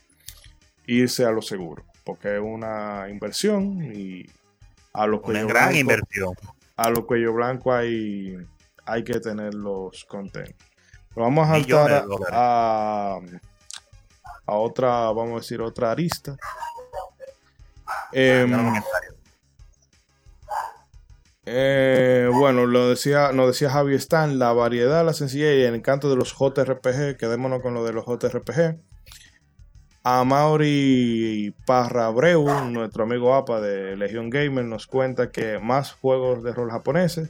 [0.88, 4.26] irse a lo seguro, porque es una inversión y
[4.91, 6.34] a los Una gran blanco- inversión.
[6.77, 8.36] a los cuello blanco hay,
[8.86, 10.65] hay que tenerlos contentos.
[11.14, 13.19] Pero vamos a saltar a,
[14.48, 16.36] a otra, vamos a decir, otra arista.
[18.11, 19.09] Comentario.
[21.51, 26.09] Eh, bueno, lo decía, nos decía Javi Stan, la variedad, la sencillez y el encanto
[26.09, 27.17] de los JRPG.
[27.17, 28.77] Quedémonos con lo de los JRPG.
[30.03, 36.53] A Mauri Parrabreu, nuestro amigo APA de Legion Gamer, nos cuenta que más juegos de
[36.53, 37.30] rol japoneses.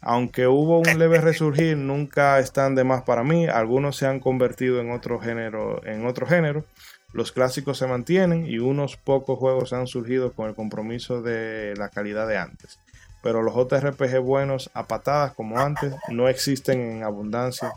[0.00, 3.46] Aunque hubo un leve resurgir, nunca están de más para mí.
[3.46, 6.64] Algunos se han convertido en otro género, en otro género.
[7.12, 11.90] Los clásicos se mantienen y unos pocos juegos han surgido con el compromiso de la
[11.90, 12.80] calidad de antes.
[13.22, 17.72] Pero los JRPG buenos a patadas como antes no existen en abundancia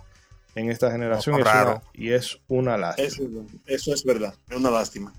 [0.55, 3.07] en esta generación y es, una, y es una lástima.
[3.07, 3.23] Eso,
[3.65, 5.13] eso es verdad, es una lástima.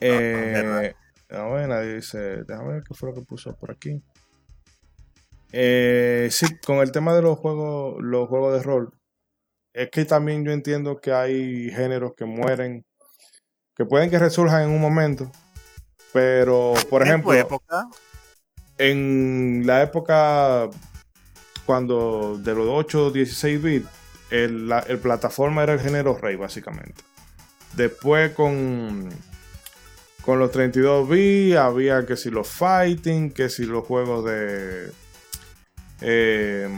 [0.00, 0.94] Eh,
[1.30, 4.02] nadie dice, déjame ver qué fue lo que puso por aquí.
[5.52, 8.90] Eh, sí, con el tema de los juegos, los juegos de rol,
[9.72, 12.84] es que también yo entiendo que hay géneros que mueren,
[13.74, 15.30] que pueden que resurjan en un momento,
[16.12, 17.88] pero por ejemplo, época,
[18.80, 20.68] en la época
[21.66, 23.88] cuando de los 8 16 bits,
[24.30, 27.02] el, la- plataforma era el género rey, básicamente.
[27.76, 29.08] Después con,
[30.22, 34.90] con los 32 bits había que si los fighting, que si los juegos de.
[36.00, 36.68] eh,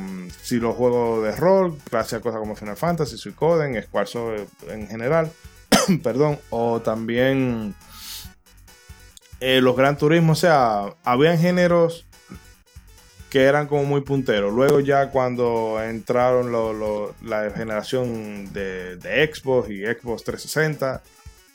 [0.42, 5.30] si los juegos de rol, gracias a cosas como Final Fantasy, Suicoden, Squaresoft en general,
[6.02, 7.74] perdón, o también
[9.42, 12.06] eh, los Gran Turismo, o sea, habían géneros
[13.28, 14.52] que eran como muy punteros.
[14.54, 21.02] Luego ya cuando entraron lo- lo- la generación de, de Xbox y Xbox 360,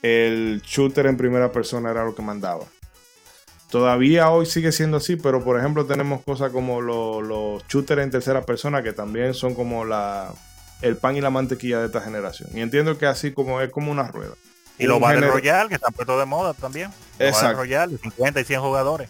[0.02, 2.66] el shooter en primera persona era lo que mandaba.
[3.70, 8.12] Todavía hoy sigue siendo así, pero por ejemplo tenemos cosas como lo- los shooters en
[8.12, 10.32] tercera persona que también son como la,
[10.82, 12.50] el pan y la mantequilla de esta generación.
[12.54, 14.34] Y entiendo que así como es como una rueda.
[14.80, 16.92] Y los Battle Royale, que están puestos de moda también.
[17.20, 17.64] Exacto.
[17.64, 19.10] De 50 y 100 jugadores.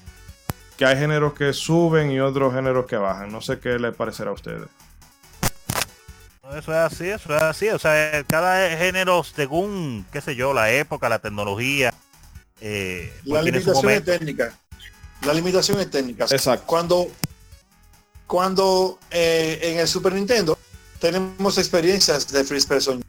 [0.77, 3.31] Que hay géneros que suben y otros géneros que bajan.
[3.31, 4.67] No sé qué les parecerá a ustedes.
[6.55, 7.69] Eso es así, eso es así.
[7.69, 11.93] O sea, cada género, según, qué sé yo, la época, la tecnología,
[12.61, 14.57] eh, pues La limitación es técnica.
[15.23, 16.25] La limitación es técnica.
[16.29, 16.65] Exacto.
[16.65, 17.07] Cuando,
[18.25, 20.57] cuando eh, en el Super Nintendo
[20.99, 23.03] tenemos experiencias de first person,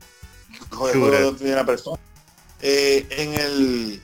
[0.70, 1.98] juego de primera persona.
[2.60, 4.02] Eh, en el,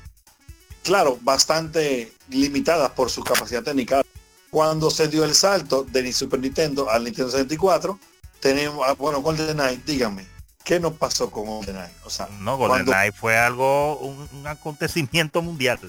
[0.85, 4.02] claro, bastante limitadas por su capacidad técnica.
[4.51, 7.98] Cuando se dio el salto del Super Nintendo al Nintendo 64,
[8.39, 10.24] tenemos, ah, bueno, GoldenEye, díganme,
[10.62, 11.90] ¿qué nos pasó con GoldenEye?
[12.05, 15.81] O sea, No, cuando- GoldenEye fue algo, un, un acontecimiento mundial.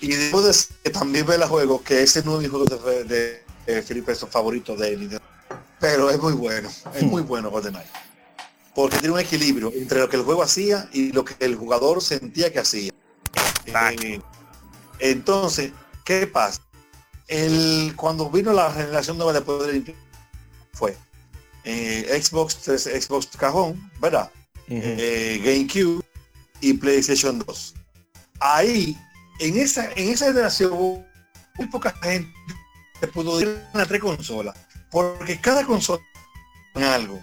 [0.00, 3.04] Y debo decir que también ve la juego, que ese no es mi juego de,
[3.04, 5.24] de, de Philip Preston favorito de Nintendo.
[5.80, 7.86] Pero es muy bueno, es muy bueno GoldenEye.
[8.74, 12.02] Porque tiene un equilibrio entre lo que el juego hacía y lo que el jugador
[12.02, 12.92] sentía que hacía.
[13.66, 14.20] Eh,
[14.98, 15.72] entonces,
[16.04, 16.60] ¿qué pasa?
[17.28, 19.94] El, cuando vino la generación nueva de poder
[20.72, 20.96] fue
[21.64, 24.30] eh, Xbox 3, Xbox Cajón, ¿verdad?
[24.68, 26.04] eh, GameCube
[26.60, 27.74] y PlayStation 2.
[28.40, 28.98] Ahí,
[29.40, 31.04] en esa, en esa generación,
[31.56, 32.32] muy poca gente
[33.12, 34.56] pudo ir a tres consolas,
[34.90, 36.02] porque cada consola
[36.72, 37.20] tenía algo.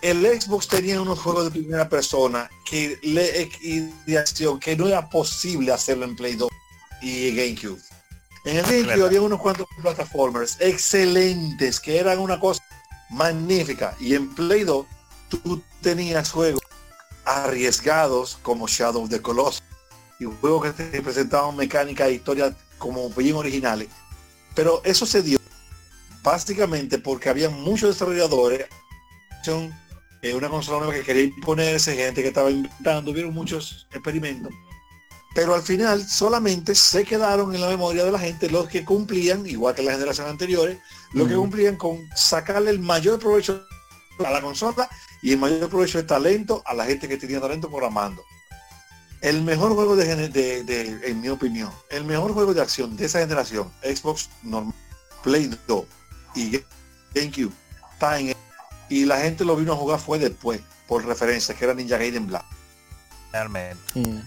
[0.00, 3.50] El Xbox tenía unos juegos de primera persona que le
[4.06, 6.48] de acción que no era posible hacerlo en Play 2
[7.02, 7.80] y GameCube.
[8.44, 12.62] En el GameCube había unos cuantos plataformers excelentes que eran una cosa
[13.10, 14.86] magnífica y en Play 2
[15.28, 16.62] tú tenías juegos
[17.24, 19.62] arriesgados como Shadow of the Colossus
[20.20, 23.88] y juegos que te presentaban mecánica e historia como bien originales.
[24.54, 25.38] Pero eso se dio
[26.22, 28.66] básicamente porque había muchos desarrolladores,
[29.44, 29.74] son
[30.22, 34.52] eh, una consola nueva que quería imponerse, gente que estaba inventando, hubieron muchos experimentos.
[35.34, 39.46] Pero al final solamente se quedaron en la memoria de la gente los que cumplían,
[39.46, 40.78] igual que las generaciones anteriores,
[41.12, 43.62] los que cumplían con sacarle el mayor provecho
[44.24, 44.88] a la consola
[45.22, 48.22] y el mayor provecho de talento a la gente que tenía talento programando.
[49.20, 53.20] El mejor juego de- de- en mi opinión, el mejor juego de acción de esa
[53.20, 54.74] generación, Xbox normal,
[55.22, 55.84] Play 2
[56.34, 56.60] y
[57.14, 57.52] GameCube,
[57.92, 58.34] está en
[58.88, 62.26] y la gente lo vino a jugar fue después, por referencia, que era Ninja Gaiden
[62.26, 62.44] Black.
[63.32, 63.78] Realmente.
[63.94, 64.20] Mm.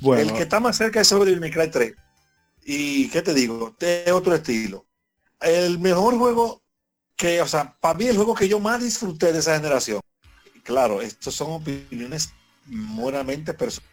[0.00, 1.94] Bueno, El que está más cerca es sobre el May Cry 3.
[2.64, 4.86] Y qué te digo, es otro estilo.
[5.40, 6.62] El mejor juego
[7.16, 10.00] que, o sea, para mí el juego que yo más disfruté de esa generación.
[10.62, 12.32] Claro, estos son opiniones
[12.66, 13.92] moralmente personales.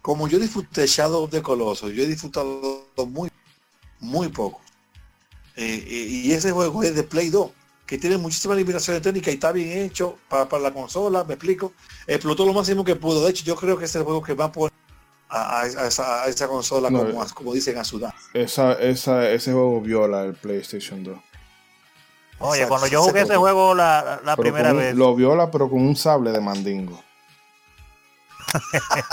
[0.00, 3.30] Como yo disfruté Shadow of the Colossus, yo he disfrutado muy,
[4.00, 4.60] muy poco.
[5.56, 7.50] Eh, eh, y ese juego es de Play 2,
[7.86, 11.72] que tiene muchísimas limitaciones técnicas y está bien hecho para, para la consola, me explico.
[12.06, 13.24] Explotó lo máximo que pudo.
[13.24, 14.72] De hecho, yo creo que es el juego que va a poner
[15.28, 17.26] a, esa, a esa consola, No, como, eh.
[17.34, 18.14] como dicen, a sudar.
[18.34, 21.18] esa, esa, ese juego viola el PlayStation 2.
[22.38, 23.74] Oye, Exacto, cuando yo jugué ese juego.
[23.74, 27.02] la, la primera un- vez, Lo viola, pero con un sable de mandingo.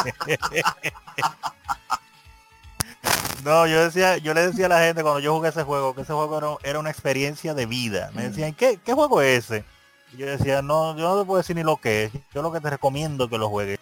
[3.43, 6.01] no, yo decía, yo le decía a la gente cuando yo jugué ese juego que
[6.01, 8.11] ese juego era, era una experiencia de vida.
[8.13, 8.29] Me Mm.
[8.31, 9.65] decían, ¿qué, qué juego es ese?
[10.13, 12.11] Y yo decía, no, yo no te puedo decir ni lo que es.
[12.33, 13.79] Yo lo que te recomiendo es que lo juegues.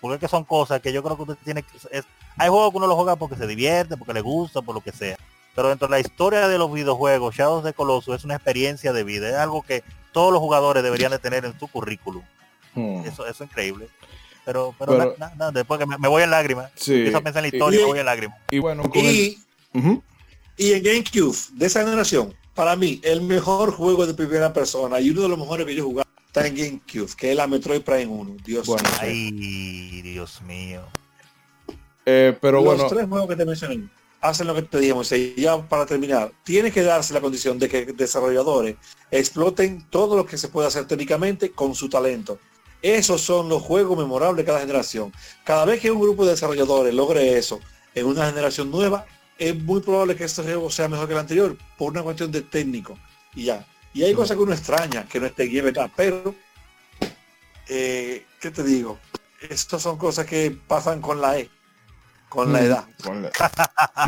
[0.00, 1.76] Porque es que son cosas que yo creo que usted tiene que...
[1.90, 2.04] es-
[2.38, 4.92] hay juegos que uno lo juega porque se divierte, porque le gusta, por lo que
[4.92, 5.16] sea.
[5.54, 9.04] Pero dentro de la historia de los videojuegos, Shadows de Colossus es una experiencia de
[9.04, 9.28] vida.
[9.30, 12.22] Es algo que todos los jugadores deberían de tener en su currículum.
[12.74, 13.04] Mm.
[13.06, 13.88] Eso, eso es increíble.
[14.46, 16.70] Pero, pero, Pero- na- na- na, después que me, me voy en lágrimas.
[16.76, 16.94] Sí.
[16.94, 18.38] Empiezo a pensar en la Y- historia y, y- me voy en lágrimas.
[18.50, 19.38] Y bueno, con el- Y,
[20.56, 25.10] y en GameCube, de esa generación, para mí, el mejor juego de primera persona y
[25.10, 27.82] uno de los mejores que yo he jugado está en GameCube, que es la Metroid
[27.82, 28.36] Prime 1.
[28.44, 28.98] Dios Bueno, mío.
[29.02, 30.82] Ay, Dios mío.
[32.06, 33.88] Eh, pero los bueno, tres juegos que te mencioné
[34.20, 37.68] hacen lo que te dijimos y ya para terminar tiene que darse la condición de
[37.68, 38.76] que desarrolladores
[39.10, 42.38] exploten todo lo que se puede hacer técnicamente con su talento
[42.82, 45.12] esos son los juegos memorables de cada generación.
[45.44, 47.60] Cada vez que un grupo de desarrolladores logre eso
[47.94, 49.06] en una generación nueva
[49.38, 52.42] es muy probable que este juego sea mejor que el anterior por una cuestión de
[52.42, 52.98] técnico.
[53.34, 53.66] Y ya.
[53.92, 55.50] Y hay cosas que uno extraña que no esté
[55.96, 56.34] pero
[57.68, 58.98] eh, qué te digo
[59.50, 61.50] estas son cosas que pasan con la E
[62.28, 62.84] con la edad.
[63.04, 63.30] Ponle.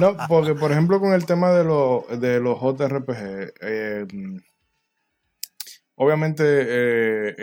[0.01, 4.07] No, porque por ejemplo con el tema de, los de los JRPG, eh,
[5.99, 6.45] obviamente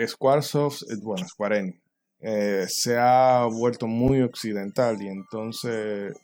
[0.02, 1.78] eh, Squaresoft, eh, bueno, Square Enix,
[2.20, 6.14] eh, se ha vuelto muy occidental y entonces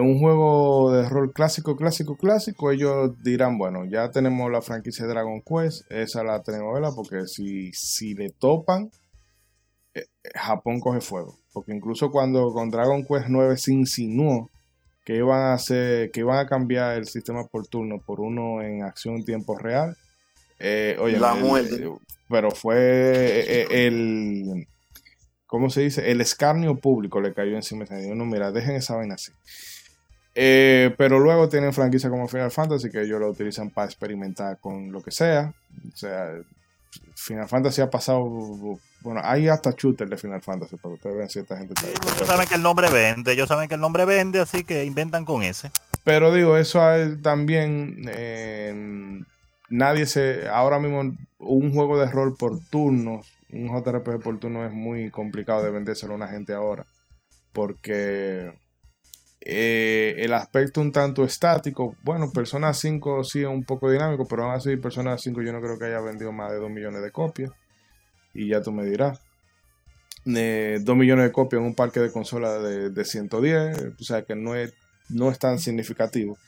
[0.00, 5.42] un juego de rol clásico, clásico, clásico, ellos dirán, bueno, ya tenemos la franquicia Dragon
[5.42, 8.90] Quest, esa la telenovela, porque si, si le topan,
[10.34, 11.38] Japón coge fuego.
[11.52, 14.50] Porque incluso cuando con Dragon Quest 9 se insinuó
[15.04, 18.84] que iban a hacer, que iban a cambiar el sistema por turno por uno en
[18.84, 19.96] acción en tiempo real,
[20.58, 21.88] eh, oye, La el- muerte.
[22.28, 24.66] pero fue eh, el,
[25.46, 26.10] ¿cómo se dice?
[26.10, 27.84] El escarnio público le cayó encima.
[27.90, 29.32] Y dijo, no, mira, dejen esa vaina así.
[30.36, 34.90] Eh, pero luego tienen franquicias como Final Fantasy que ellos lo utilizan para experimentar con
[34.90, 35.52] lo que sea.
[35.92, 36.32] O sea,
[37.14, 38.24] Final Fantasy ha pasado.
[39.00, 42.26] Bueno, hay hasta shooter de Final Fantasy, pero ustedes ven si esta gente está Ellos
[42.26, 45.42] saben que el nombre vende, ellos saben que el nombre vende, así que inventan con
[45.42, 45.70] ese.
[46.04, 48.02] Pero digo, eso hay también.
[48.08, 49.20] eh,
[49.68, 50.48] nadie se.
[50.48, 55.62] Ahora mismo, un juego de rol por turnos, un JRPG por turno es muy complicado
[55.62, 56.86] de vendérselo a una gente ahora.
[57.52, 58.52] Porque
[59.40, 61.96] eh, el aspecto un tanto estático.
[62.02, 65.60] Bueno, Persona 5 sí es un poco dinámico, pero aún así, Persona 5 yo no
[65.60, 67.52] creo que haya vendido más de 2 millones de copias.
[68.32, 69.20] Y ya tú me dirás.
[70.24, 74.34] 2 millones de copias en un parque de consolas de, de 110, o sea que
[74.34, 74.72] no es,
[75.10, 76.38] no es tan significativo.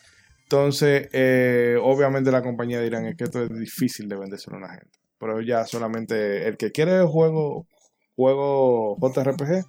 [0.47, 4.69] Entonces, eh, obviamente la compañía dirán es que esto es difícil de vendérselo a una
[4.69, 4.97] gente.
[5.19, 7.67] Pero ya solamente el que quiere juego,
[8.15, 9.65] juego JRPG,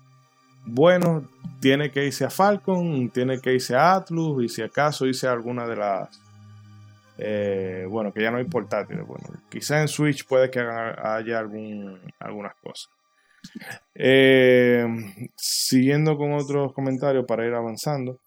[0.66, 1.28] bueno,
[1.62, 5.32] tiene que irse a Falcon, tiene que irse a Atlus y si acaso irse a
[5.32, 6.22] alguna de las...
[7.18, 9.08] eh, bueno, que ya no hay portátiles.
[9.08, 12.90] Bueno, quizá en Switch puede que haya algún, algunas cosas.
[13.95, 14.86] Eh,
[15.38, 18.20] siguiendo con otros comentarios para ir avanzando.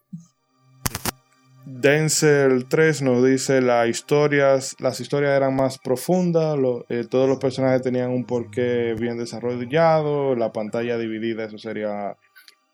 [1.65, 6.57] Denzel 3 nos dice las historias, las historias eran más profundas,
[6.89, 12.17] eh, todos los personajes tenían un porqué bien desarrollado, la pantalla dividida, eso sería,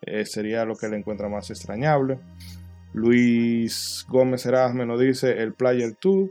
[0.02, 2.20] eh, sería lo que le encuentra más extrañable.
[2.94, 6.30] Luis Gómez Erasme nos dice el Player 2,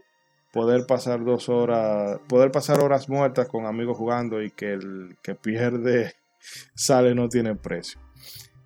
[0.53, 5.35] poder pasar dos horas, poder pasar horas muertas con amigos jugando y que el que
[5.35, 6.15] pierde
[6.75, 8.01] sale no tiene precio.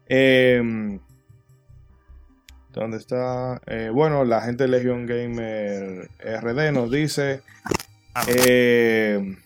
[0.06, 1.00] Em,
[2.72, 3.60] ¿Dónde está?
[3.66, 7.40] Eh, bueno, la gente de Legion Gamer RD nos dice
[8.28, 9.36] eh,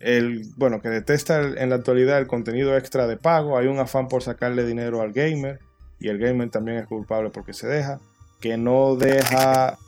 [0.00, 3.56] el, bueno, que detesta el- en la actualidad el contenido extra de pago.
[3.56, 5.60] Hay un afán por sacarle dinero al gamer
[6.00, 8.00] y el gamer también es culpable porque se deja.
[8.40, 9.78] Que no deja,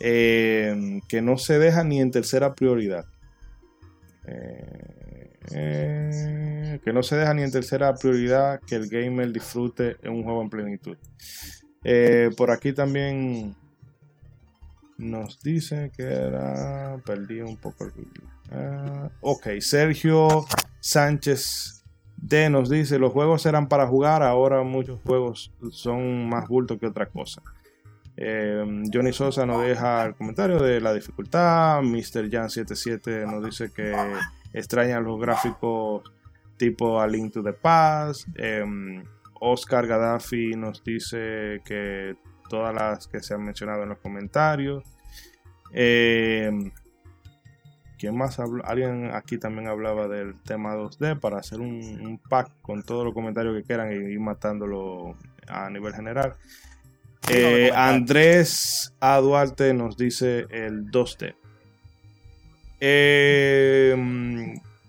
[0.00, 3.06] eh, que no se deja ni en tercera prioridad.
[4.26, 4.93] Eh,
[5.52, 10.22] eh, que no se deja ni en tercera prioridad que el gamer disfrute en un
[10.22, 10.96] juego en plenitud.
[11.84, 13.54] Eh, por aquí también
[14.96, 16.96] nos dice que era.
[17.04, 17.92] Perdí un poco el.
[18.50, 20.46] Ah, ok, Sergio
[20.80, 21.84] Sánchez
[22.16, 26.86] D nos dice: Los juegos eran para jugar, ahora muchos juegos son más bulto que
[26.86, 27.42] otra cosa.
[28.16, 31.82] Eh, Johnny Sosa nos deja el comentario de la dificultad.
[31.82, 32.30] Mr.
[32.30, 33.92] Jan77 nos dice que
[34.54, 36.10] extraña los gráficos
[36.56, 38.28] tipo A Link to the Past.
[38.36, 39.04] Em,
[39.40, 42.16] Oscar Gaddafi nos dice que
[42.48, 44.84] todas las que se han mencionado en los comentarios.
[45.72, 46.70] Em,
[47.98, 48.64] ¿Quién más habló?
[48.64, 53.14] Alguien aquí también hablaba del tema 2D para hacer un, un pack con todos los
[53.14, 55.16] comentarios que quieran y ir matándolo
[55.48, 56.34] a nivel general.
[57.30, 57.70] Eh.
[57.74, 59.18] Andrés A.
[59.18, 61.34] Duarte nos dice el 2D.
[62.86, 63.96] Eh,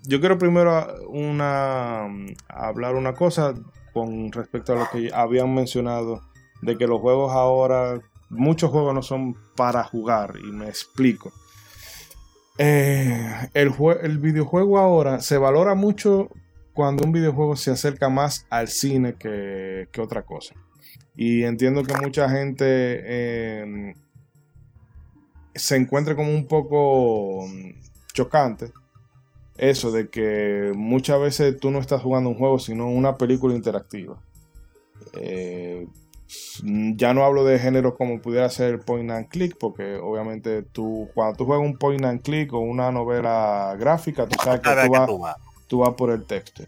[0.04, 2.08] yo quiero primero una,
[2.50, 3.54] hablar una cosa
[3.94, 6.22] con respecto a lo que habían mencionado
[6.62, 11.32] de que los juegos ahora, muchos juegos no son para jugar y me explico.
[12.58, 16.30] Eh, el, el videojuego ahora se valora mucho
[16.74, 20.54] cuando un videojuego se acerca más al cine que, que otra cosa.
[21.16, 23.96] Y entiendo que mucha gente eh,
[25.56, 27.72] se encuentra como un poco mm,
[28.14, 28.72] chocante
[29.58, 34.18] eso de que muchas veces tú no estás jugando un juego, sino una película interactiva.
[35.14, 35.88] Eh,
[36.96, 41.38] ya no hablo de género como pudiera ser point and click, porque obviamente tú, cuando
[41.38, 45.20] tú juegas un point and click o una novela gráfica, tú sabes que vas, tú
[45.20, 45.38] vas.
[45.68, 46.64] tú vas por el texto.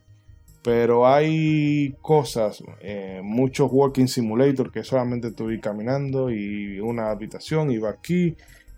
[0.64, 7.72] Pero hay cosas, eh, muchos walking simulator que solamente tú ir caminando y una habitación
[7.72, 8.36] y va aquí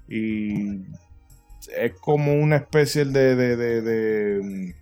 [0.10, 0.82] y
[1.76, 4.76] es como una especie de, de, de, de,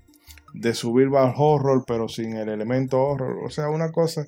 [0.53, 3.43] de subir al horror pero sin el elemento horror.
[3.45, 4.25] O sea, una cosa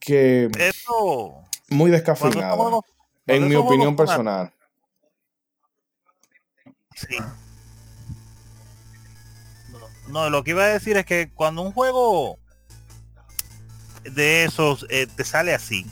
[0.00, 1.44] que Eso.
[1.68, 2.80] muy descafeinada,
[3.26, 4.52] en mi opinión personal.
[6.94, 7.16] Sí.
[9.70, 9.78] No,
[10.08, 12.38] no, lo que iba a decir es que cuando un juego
[14.04, 15.86] de esos eh, te sale así.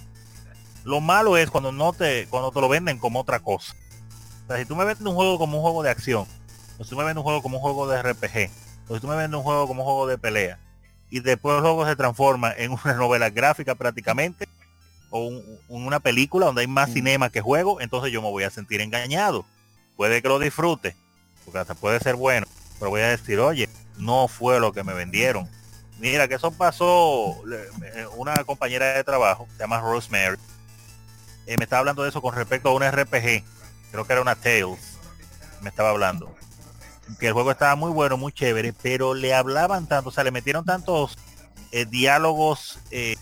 [0.85, 3.75] Lo malo es cuando no te, cuando te lo venden como otra cosa.
[4.51, 6.27] O sea, si tú me vendes un juego como un juego de acción,
[6.77, 8.51] o si tú me vendes un juego como un juego de RPG,
[8.89, 10.59] o si tú me vendes un juego como un juego de pelea,
[11.09, 14.49] y después el juego se transforma en una novela gráfica prácticamente,
[15.09, 16.93] o un- una película donde hay más Mm.
[16.95, 19.45] cinema que juego, entonces yo me voy a sentir engañado.
[19.97, 20.97] Puede que lo disfrute,
[21.45, 22.45] porque hasta puede ser bueno,
[22.81, 23.69] pero voy a decir, oye,
[23.99, 25.49] no fue lo que me vendieron.
[26.01, 30.39] Mira, que eso pasó, eh, una compañera de trabajo, se llama Rosemary,
[31.47, 33.45] eh, me estaba hablando de eso con respecto a un RPG,
[33.91, 34.99] creo que era una Tales,
[35.61, 36.35] me estaba hablando.
[37.19, 40.31] Que el juego estaba muy bueno, muy chévere, pero le hablaban tanto, o sea, le
[40.31, 41.19] metieron tantos
[41.73, 43.17] eh, diálogos eh,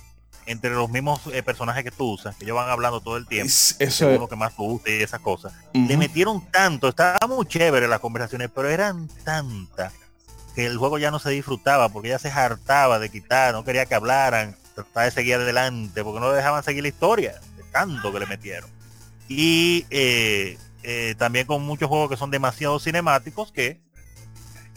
[0.47, 3.47] entre los mismos eh, personajes que tú usas, que ellos van hablando todo el tiempo,
[3.49, 4.19] Es- eso es.
[4.19, 5.53] lo que más tú usas y esas cosas.
[5.73, 9.93] Le metieron tanto, estaba muy chévere las conversaciones, pero eran tantas
[10.55, 13.87] que el juego ya no se disfrutaba porque ya se hartaba de quitar, no quería
[13.87, 18.13] que hablaran, trataba de seguir adelante porque no le dejaban seguir la historia, de tanto
[18.13, 18.69] que le metieron.
[19.29, 23.79] Y eh, eh, también con muchos juegos que son demasiado cinemáticos que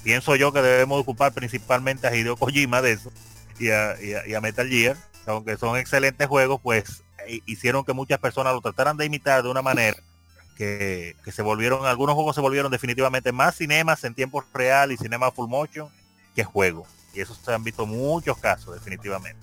[0.03, 3.11] pienso yo que debemos ocupar principalmente a Hideo Kojima de eso
[3.59, 4.97] y a, y a- Metal Gear,
[5.27, 9.49] aunque son excelentes juegos, pues eh, hicieron que muchas personas lo trataran de imitar de
[9.49, 9.97] una manera
[10.57, 14.97] que, que se volvieron, algunos juegos se volvieron definitivamente más cinemas en tiempo real y
[14.97, 15.89] cinema full motion
[16.35, 16.85] que juego.
[17.13, 19.39] Y eso se han visto muchos casos, definitivamente.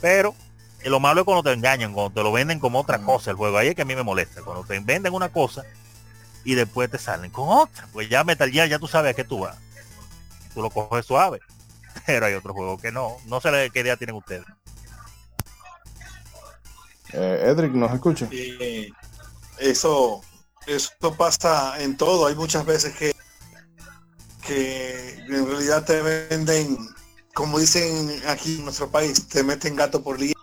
[0.00, 0.34] Pero
[0.84, 3.04] lo malo es cuando te engañan, cuando te lo venden como otra Mm.
[3.04, 3.58] cosa el juego.
[3.58, 4.42] Ahí es que a mí me molesta.
[4.42, 5.64] Cuando te venden una cosa
[6.44, 7.86] y después te salen con otra.
[7.92, 9.56] Pues ya Metal Gear ya tú sabes a qué tú vas.
[10.54, 11.40] Tú lo coges suave.
[12.06, 13.16] Pero hay otros juegos que no.
[13.26, 14.44] No sé qué idea tienen ustedes.
[17.12, 18.28] Eh, Edric, ¿nos escucha?
[19.58, 20.22] Eso,
[20.66, 22.26] eso pasa en todo.
[22.26, 23.14] Hay muchas veces que,
[24.46, 26.78] que en realidad te venden,
[27.34, 30.39] como dicen aquí en nuestro país, te meten gato por liebre.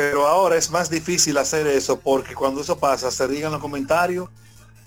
[0.00, 4.28] Pero ahora es más difícil hacer eso porque cuando eso pasa se digan los comentarios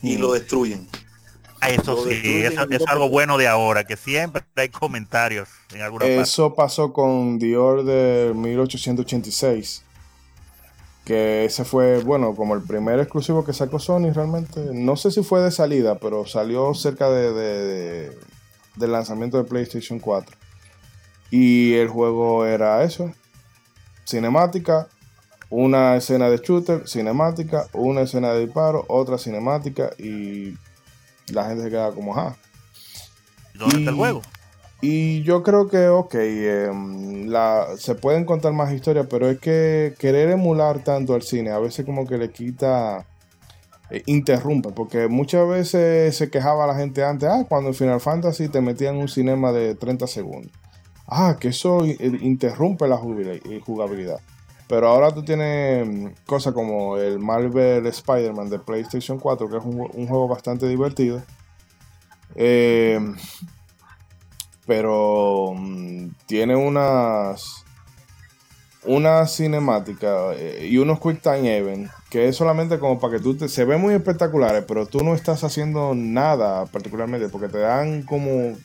[0.01, 0.21] y Mm.
[0.21, 0.87] lo destruyen.
[1.59, 5.81] Ah, Eso Lo sí, eso es algo bueno de ahora, que siempre hay comentarios en
[5.81, 6.21] alguna parte.
[6.21, 9.83] Eso pasó con The Order 1886.
[11.03, 14.61] Que ese fue, bueno, como el primer exclusivo que sacó Sony realmente.
[14.71, 18.17] No sé si fue de salida, pero salió cerca de, de- de-
[18.77, 20.37] del lanzamiento de PlayStation 4.
[21.31, 23.11] Y el juego era eso.
[24.05, 24.87] Cinemática,
[25.51, 30.55] una escena de shooter, cinemática, una escena de disparo, otra cinemática y
[31.31, 32.35] la gente se queda como, ajá.
[33.53, 34.21] ¿Y ¿Dónde está el y- juego?
[34.83, 39.93] Y yo creo que, ok, em, la, se pueden contar más historias, pero es que
[39.99, 43.05] querer emular tanto al cine a veces como que le quita,
[43.91, 48.47] eh, interrumpe, porque muchas veces se quejaba la gente antes, ah, cuando en Final Fantasy
[48.49, 50.51] te metían un cinema de 30 segundos.
[51.05, 54.19] Ah, que eso i- interrumpe la eh, jugabilidad.
[54.71, 59.63] Pero ahora tú tienes mm, cosas como el Marvel Spider-Man de PlayStation 4, que es
[59.65, 61.21] un, juego bastante divertido.
[62.35, 63.13] Em,
[64.65, 67.65] pero mm, tiene unas
[68.85, 73.35] una cinemática eh, y unos quick time event que es solamente como para que tú
[73.35, 78.03] te, se ven muy espectaculares pero tú no estás haciendo nada particularmente porque te dan
[78.03, 78.57] como eh,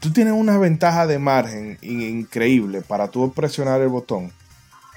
[0.00, 4.32] tú tienes una ventaja de margen in- increíble para tú presionar el botón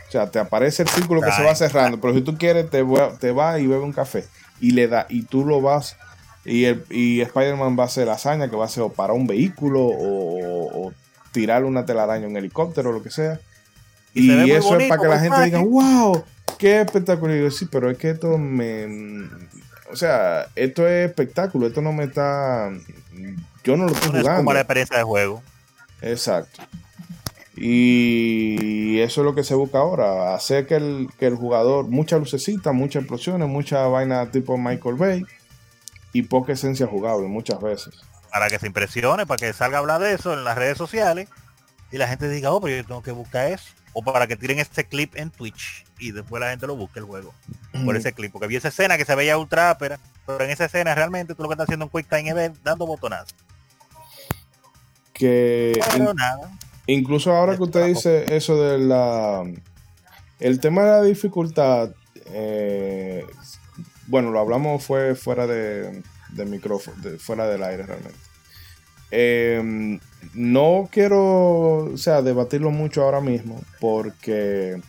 [0.07, 2.82] o sea te aparece el círculo que se va cerrando pero si tú quieres te,
[2.84, 4.26] va- te va y bebe un café
[4.61, 5.98] y le da y tú lo vas
[6.45, 9.26] y, el, y Spider-Man va a hacer hazaña que va a ser o para un
[9.27, 10.94] vehículo o, o
[11.32, 13.40] tirar una telaraña en un helicóptero o lo que sea.
[14.14, 16.23] Y eso es para que la gente diga, wow,
[16.60, 17.36] qué espectacular.
[17.36, 19.27] Y yo, sí, pero es que esto me...
[19.91, 22.69] O sea, esto es espectáculo, esto no me está...
[23.64, 24.53] Yo no lo estoy No es como jugando.
[24.53, 25.41] la experiencia de juego.
[26.02, 26.61] Exacto.
[27.57, 32.18] Y eso es lo que se busca ahora, hacer que el, que el jugador, mucha
[32.18, 35.26] lucecita, muchas explosiones, mucha vaina tipo Michael Bay
[36.11, 37.94] y poca esencia jugable muchas veces.
[38.32, 41.30] Para que se impresione, para que salga a hablar de eso en las redes sociales
[41.91, 43.65] y la gente diga, oh, pero yo tengo que buscar eso.
[43.94, 47.06] O para que tiren este clip en Twitch y después la gente lo busque el
[47.06, 47.34] juego
[47.86, 48.34] por ese clip.
[48.34, 51.44] Porque vi esa escena que se veía ultra ápera, pero en esa escena realmente tú
[51.44, 53.34] lo que estás haciendo es un quick time event dando botonazos.
[55.14, 56.52] Que Pero nada.
[56.87, 59.43] Incluso ahora que usted dice eso de la...
[60.39, 61.91] El tema de la dificultad,
[62.27, 63.25] eh,
[64.07, 66.03] bueno, lo hablamos fue fuera de,
[66.33, 68.19] de micrófono, fuera del aire realmente.
[69.11, 69.99] Eh,
[70.33, 74.81] no quiero, o sea, debatirlo mucho ahora mismo porque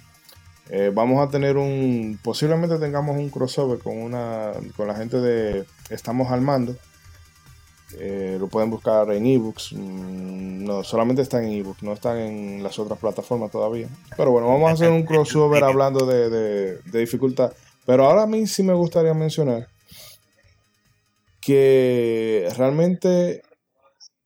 [0.68, 5.64] eh, vamos a tener un, posiblemente tengamos un crossover con una, con la gente de
[5.90, 6.76] Estamos al Mando
[7.94, 9.72] Eh, lo pueden buscar en ebooks.
[9.72, 13.88] Mm, no, solamente está en ebooks, no están en las otras plataformas todavía.
[14.16, 17.52] Pero bueno, vamos a hacer un crossover hablando de, de, dificultad.
[17.84, 19.68] Pero ahora a mí sí me gustaría mencionar
[21.40, 23.42] que realmente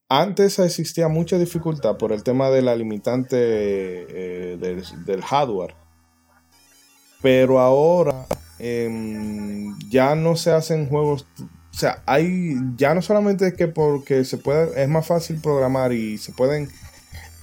[0.08, 5.76] antes existía mucha dificultad por el tema de la limitante eh, del, hardware.
[7.22, 8.26] Pero ahora
[8.58, 11.26] em, ya no se hacen juegos.
[11.72, 12.56] O sea, hay.
[12.76, 14.82] Ya no solamente que porque se puede.
[14.82, 16.68] Es más fácil programar y se pueden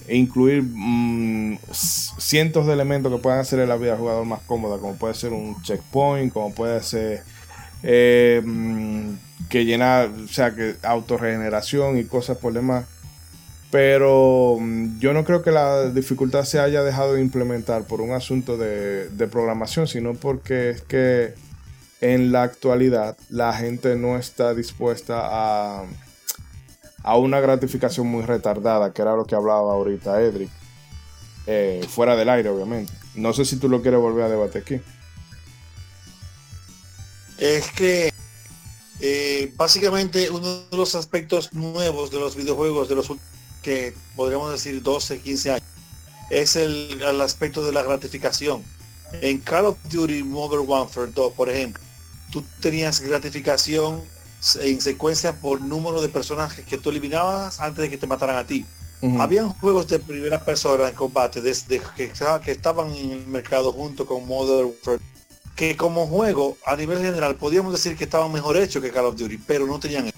[0.08, 4.78] incluir mm, cientos de elementos que puedan hacer la vida del jugador más cómoda.
[4.78, 7.22] Como puede ser un checkpoint, como puede ser.
[7.82, 9.14] Eh, mm,
[9.48, 12.86] que llena, o sea, que autorregeneración y cosas por demás.
[13.70, 18.12] Pero mm, yo no creo que la dificultad se haya dejado de implementar por un
[18.12, 21.34] asunto de, programación, sino porque es que
[22.00, 25.84] en la actualidad la gente no está dispuesta a,
[27.02, 30.50] a una gratificación muy retardada, que era lo que hablaba ahorita Edric.
[31.50, 32.92] Eh, fuera del aire, obviamente.
[33.14, 34.80] No sé si tú lo quieres volver a debatir aquí.
[37.38, 38.12] Es que
[39.00, 43.10] eh, básicamente uno de los aspectos nuevos de los videojuegos de los
[43.62, 45.68] que podríamos decir 12, 15 años
[46.30, 48.62] es el, aspecto de la gratificación.
[49.22, 51.82] En Call of Duty Modern Warfare 2, por ejemplo,
[52.30, 54.02] tú tenías gratificación
[54.60, 58.46] en secuencia por número de personajes que tú eliminabas antes de que te mataran a
[58.46, 58.64] ti.
[59.20, 62.10] Habían juegos de primera persona en combate desde que,
[62.44, 65.00] que estaban en el mercado junto con Modern Warfare
[65.54, 69.16] que como juego, a nivel general, podíamos decir que estaban mejor hechos que Call of
[69.16, 70.08] Duty, pero no tenían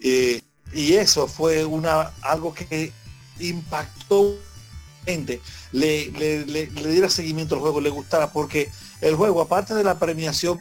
[0.00, 0.40] eh,
[0.72, 2.92] y eso fue una algo que
[3.38, 4.36] impactó
[5.06, 5.40] gente,
[5.70, 8.68] le, le, le, diera seguimiento al juego, le gustara, porque
[9.00, 10.60] el juego, aparte de la premiación,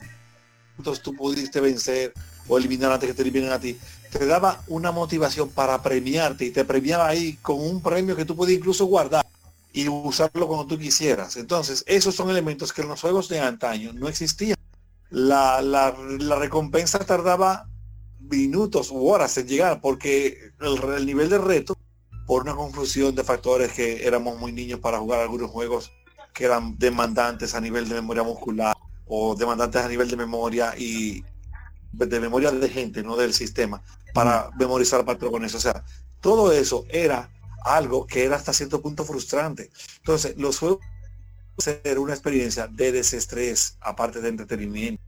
[0.81, 2.13] entonces tú pudiste vencer
[2.47, 3.77] o eliminar antes que te eliminen a ti,
[4.11, 8.35] te daba una motivación para premiarte y te premiaba ahí con un premio que tú
[8.35, 9.25] podías incluso guardar
[9.71, 11.37] y usarlo cuando tú quisieras.
[11.37, 14.57] Entonces, esos son elementos que en los juegos de antaño no existían.
[15.09, 15.91] La, la,
[16.35, 17.67] recompensa tardaba
[18.19, 21.77] minutos u horas en llegar porque el, nivel de reto,
[22.25, 25.91] por una confusión de factores que éramos muy niños para jugar algunos juegos
[26.33, 28.75] que eran demandantes a nivel de memoria muscular
[29.13, 31.21] o demandantes a nivel de memoria y
[31.91, 33.83] de memoria de gente, no del sistema,
[34.13, 35.53] para memorizar patrones.
[35.53, 35.83] O sea,
[36.21, 37.29] todo eso era
[37.65, 39.69] algo que era hasta cierto punto frustrante.
[39.97, 40.79] Entonces, los juegos
[41.57, 45.03] ser una experiencia de desestrés, aparte de entretenimiento.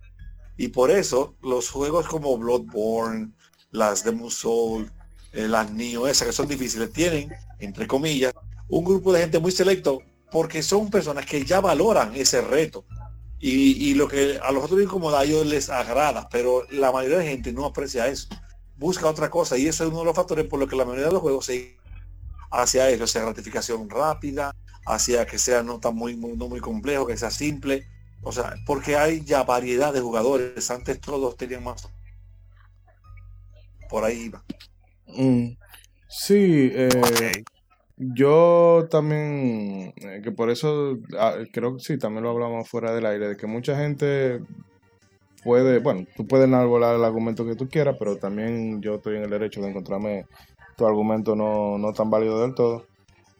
[0.57, 3.31] Y por eso los juegos como Bloodborne,
[3.71, 4.91] las Demon Soul,
[5.31, 8.33] eh, las Neo, esas que son difíciles, tienen, entre comillas,
[8.67, 12.83] un grupo de gente muy selecto porque son personas que ya valoran ese reto.
[13.45, 17.27] Y, lo que a los otros incomoda a ellos les agrada, pero la mayoría de
[17.27, 18.29] gente no aprecia eso.
[18.77, 21.07] Busca otra cosa y eso es uno de los factores por los que la mayoría
[21.07, 21.77] de los juegos se
[22.51, 24.55] hacia eso, sea gratificación rápida,
[24.85, 27.85] hacia que sea no tan muy, muy, no muy complejo, que sea simple.
[28.21, 30.71] O sea, porque hay ya variedad de jugadores.
[30.71, 31.89] Antes todos tenían más.
[33.89, 34.41] Por ahí iba.
[35.07, 35.57] Mm,
[36.07, 37.43] sí, eh,
[38.13, 43.05] yo también, eh, que por eso ah, creo que sí, también lo hablamos fuera del
[43.05, 44.41] aire, de que mucha gente
[45.43, 49.23] puede, bueno, tú puedes enarbolar el argumento que tú quieras, pero también yo estoy en
[49.23, 50.25] el derecho de encontrarme
[50.77, 52.85] tu argumento no, no tan válido del todo,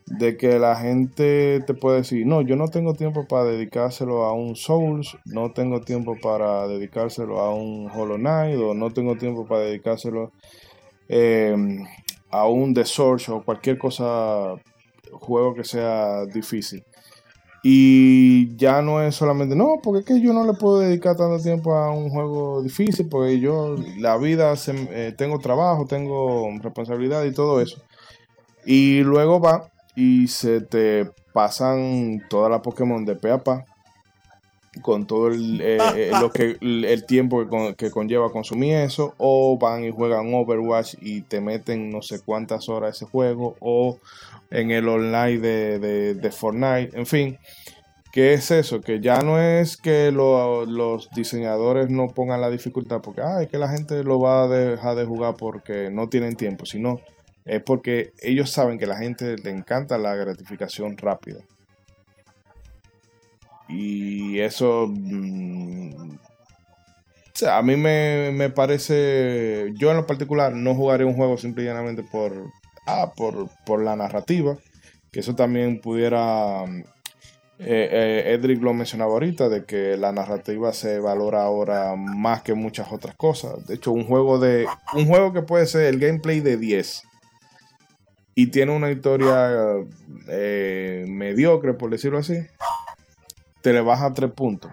[0.06, 4.34] de que la gente te puede decir, no, yo no tengo tiempo para dedicárselo a
[4.34, 9.46] un Souls, no tengo tiempo para dedicárselo a un Hollow Knight, o no tengo tiempo
[9.48, 10.32] para dedicárselo
[11.10, 11.56] eh,
[12.34, 14.56] a un The Source o cualquier cosa,
[15.12, 16.84] juego que sea difícil.
[17.62, 21.42] Y ya no es solamente, no, porque es que yo no le puedo dedicar tanto
[21.42, 27.34] tiempo a un juego difícil, porque yo, la vida, eh, tengo trabajo, tengo responsabilidad y
[27.34, 27.82] todo eso.
[28.66, 33.64] Y luego va y se te pasan toda la Pokémon de Peapa
[34.82, 37.46] con todo el, eh, eh, lo que, el tiempo
[37.78, 42.70] que, conlleva consumir eso, o van y juegan Overwatch y te meten no sé cuántas
[42.70, 44.00] horas ese juego, o
[44.50, 47.38] en el online de, de, Fortnite, en fin.
[48.12, 48.80] ¿Qué es eso?
[48.80, 53.70] Que ya no es que los diseñadores no pongan la dificultad porque es que la
[53.70, 57.00] gente lo va a dejar de jugar porque no tienen tiempo, sino
[57.44, 61.40] es porque ellos saben que a la gente le encanta la gratificación rápida.
[63.74, 66.14] Y eso mm,
[67.34, 71.36] o sea, a mí me, me, parece, yo en lo particular no jugaré un juego
[71.38, 72.32] simplemente por,
[72.86, 74.56] ah, por, por la narrativa,
[75.12, 76.84] que eso también pudiera mm,
[77.60, 82.54] eh, eh, Edric lo mencionaba ahorita, de que la narrativa se valora ahora más que
[82.54, 83.66] muchas otras cosas.
[83.66, 84.68] De hecho, un juego de.
[84.94, 87.04] Un juego que puede ser el gameplay de 10
[88.36, 89.52] y tiene una historia
[90.28, 92.36] eh, mediocre, por decirlo así,
[93.64, 94.70] te le baja tres puntos.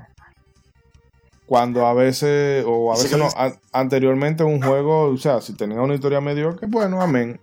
[1.47, 5.81] Cuando a veces, o a veces no, an- anteriormente un juego, o sea, si tenía
[5.81, 7.41] una historia mediocre, bueno, amén.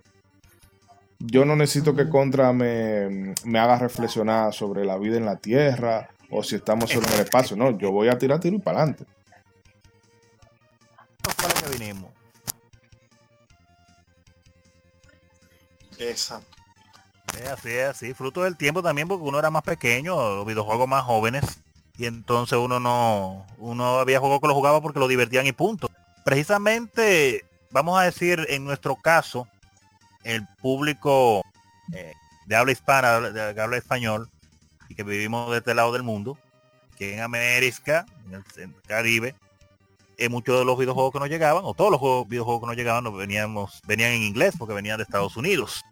[1.18, 6.08] Yo no necesito que Contra me, me haga reflexionar sobre la vida en la Tierra
[6.30, 7.56] o si estamos solo en el espacio.
[7.56, 9.04] No, yo voy a tirar tiro y para adelante.
[11.24, 12.10] Lo que vinimos.
[15.98, 16.57] Exacto.
[17.46, 18.14] Así, es así.
[18.14, 21.60] Fruto del tiempo también porque uno era más pequeño, los videojuegos más jóvenes.
[21.96, 25.90] Y entonces uno no, uno había juegos que lo jugaba porque lo divertían y punto.
[26.24, 29.48] Precisamente, vamos a decir, en nuestro caso,
[30.22, 31.42] el público
[31.92, 32.12] eh,
[32.46, 34.28] de habla hispana, de, habla español,
[34.88, 36.38] y que vivimos de este lado del mundo,
[36.96, 39.34] que en América, en el, en el Caribe,
[40.18, 42.76] eh, muchos de los videojuegos que nos llegaban, o todos los juegos- videojuegos que nos
[42.76, 45.82] llegaban, nos veníamos, venían en inglés porque venían de Estados Unidos.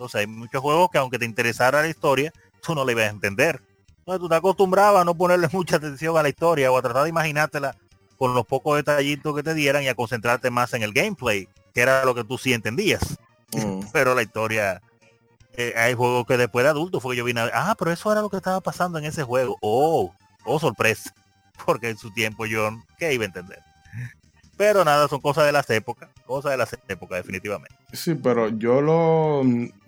[0.00, 2.32] Entonces hay muchos juegos que aunque te interesara la historia,
[2.62, 3.60] tú no le ibas a entender.
[3.98, 7.02] Entonces tú te acostumbrabas a no ponerle mucha atención a la historia o a tratar
[7.02, 7.76] de imaginártela
[8.16, 11.82] con los pocos detallitos que te dieran y a concentrarte más en el gameplay, que
[11.82, 13.18] era lo que tú sí entendías.
[13.52, 13.80] Mm.
[13.92, 14.80] Pero la historia,
[15.52, 17.92] eh, hay juegos que después de adulto fue que yo vine a ver, ah, pero
[17.92, 19.58] eso era lo que estaba pasando en ese juego.
[19.60, 20.14] Oh,
[20.46, 21.12] oh, sorpresa.
[21.66, 23.58] Porque en su tiempo yo, ¿qué iba a entender?
[24.56, 27.74] Pero nada, son cosas de las épocas, cosas de las épocas definitivamente.
[27.94, 29.42] Sí, pero yo lo.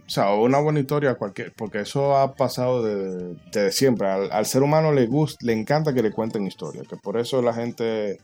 [0.07, 4.09] O sea, una buena historia, cualquier, porque eso ha pasado desde de siempre.
[4.09, 7.41] Al, al ser humano le gusta, le encanta que le cuenten historia, que por eso
[7.41, 8.19] la gente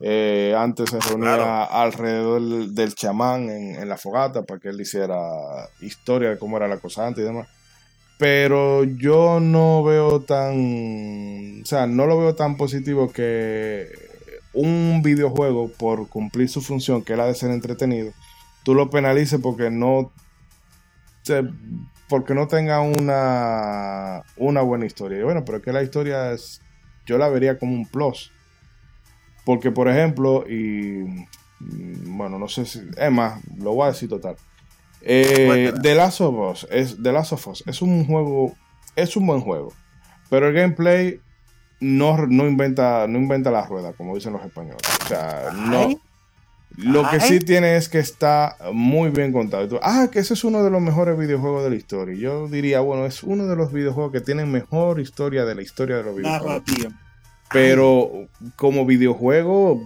[0.00, 1.72] eh, antes se reunía Claro.
[1.72, 5.16] alrededor del, del chamán en, en la fogata para que él hiciera
[5.80, 7.48] historia de cómo era la cosa antes y demás.
[8.18, 11.62] Pero yo no veo tan.
[11.62, 13.88] O sea, no lo veo tan positivo que
[14.54, 18.12] un videojuego, por cumplir su función, que es la de ser entretenido,
[18.64, 20.12] tú lo penalices porque no
[21.22, 21.44] se-
[22.08, 25.18] porque no tenga una una buena historia.
[25.18, 26.60] Y bueno, pero es que la historia es
[27.06, 28.30] yo la vería como un plus.
[29.44, 31.26] Porque por ejemplo, y
[31.60, 34.36] mm, bueno, no sé si es más, lo voy a decir total.
[35.00, 35.72] Eh.
[35.82, 38.54] The Last of Us es The Last of Us es un juego
[38.94, 39.72] es un buen juego,
[40.30, 41.20] pero el gameplay
[41.80, 44.82] no, no inventa no inventa la rueda, como dicen los españoles.
[45.04, 45.88] O sea, no
[46.78, 46.84] Ay.
[46.84, 49.68] lo que sí tiene es que está muy bien contado.
[49.68, 52.14] Tú, ah, que ese es uno de los mejores videojuegos de la historia.
[52.14, 55.96] Yo diría, bueno, es uno de los videojuegos que tienen mejor historia de la historia
[55.96, 56.46] de los videojuegos.
[56.46, 56.90] Narrativa.
[57.52, 59.82] Pero como videojuego,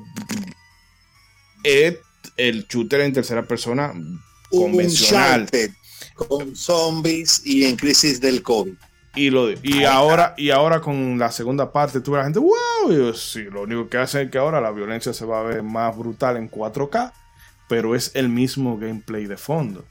[1.64, 1.96] es
[2.36, 3.92] el shooter en tercera persona
[4.50, 5.48] convencional.
[6.14, 8.74] Con zombies y en crisis del COVID.
[9.16, 12.96] Y, lo, y, ahora, y ahora con la segunda parte, a la gente, wow, y
[12.96, 15.62] yo, sí, lo único que hace es que ahora la violencia se va a ver
[15.62, 17.12] más brutal en 4K,
[17.66, 19.84] pero es el mismo gameplay de fondo.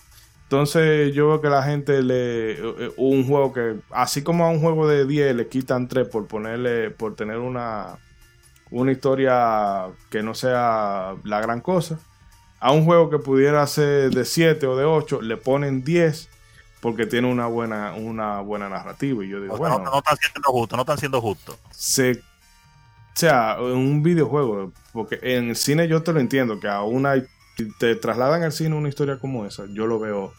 [0.44, 2.52] Entonces yo veo que la gente le...
[2.52, 6.28] eh, Un juego que, así como a un juego de 10 le quitan 3 por
[6.28, 7.98] ponerle, por tener una,
[8.70, 12.00] una historia que no sea la gran cosa,
[12.60, 16.30] a un juego que pudiera ser de 7 o de 8 le ponen 10
[16.82, 19.24] porque tiene una buena, una buena narrativa.
[19.24, 21.58] Y yo digo, O bueno, no, no están siendo justos, no están siendo justos.
[21.72, 22.16] se, o
[23.18, 27.16] sea, en un videojuego, porque en el cine yo te lo entiendo, que a una
[27.80, 30.34] te trasladan al cine una historia como esa, yo lo veo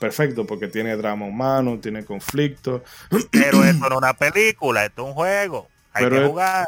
[0.00, 2.82] perfecto porque tiene drama humano, tiene conflicto,
[3.30, 5.68] Pero esto no es una película, esto es un juego.
[5.92, 6.66] Hay Pero que es- jugar.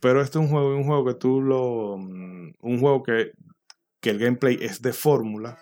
[0.00, 3.32] pero este es un juego, un juego que tú lo, mm, un juego que,
[4.00, 5.58] que el gameplay es de fórmula,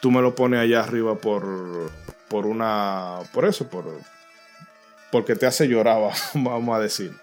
[0.00, 1.90] tú me lo pones allá arriba por,
[2.28, 3.84] por una, por eso, por,
[5.12, 7.14] porque te hace llorar, va- vamos a decir.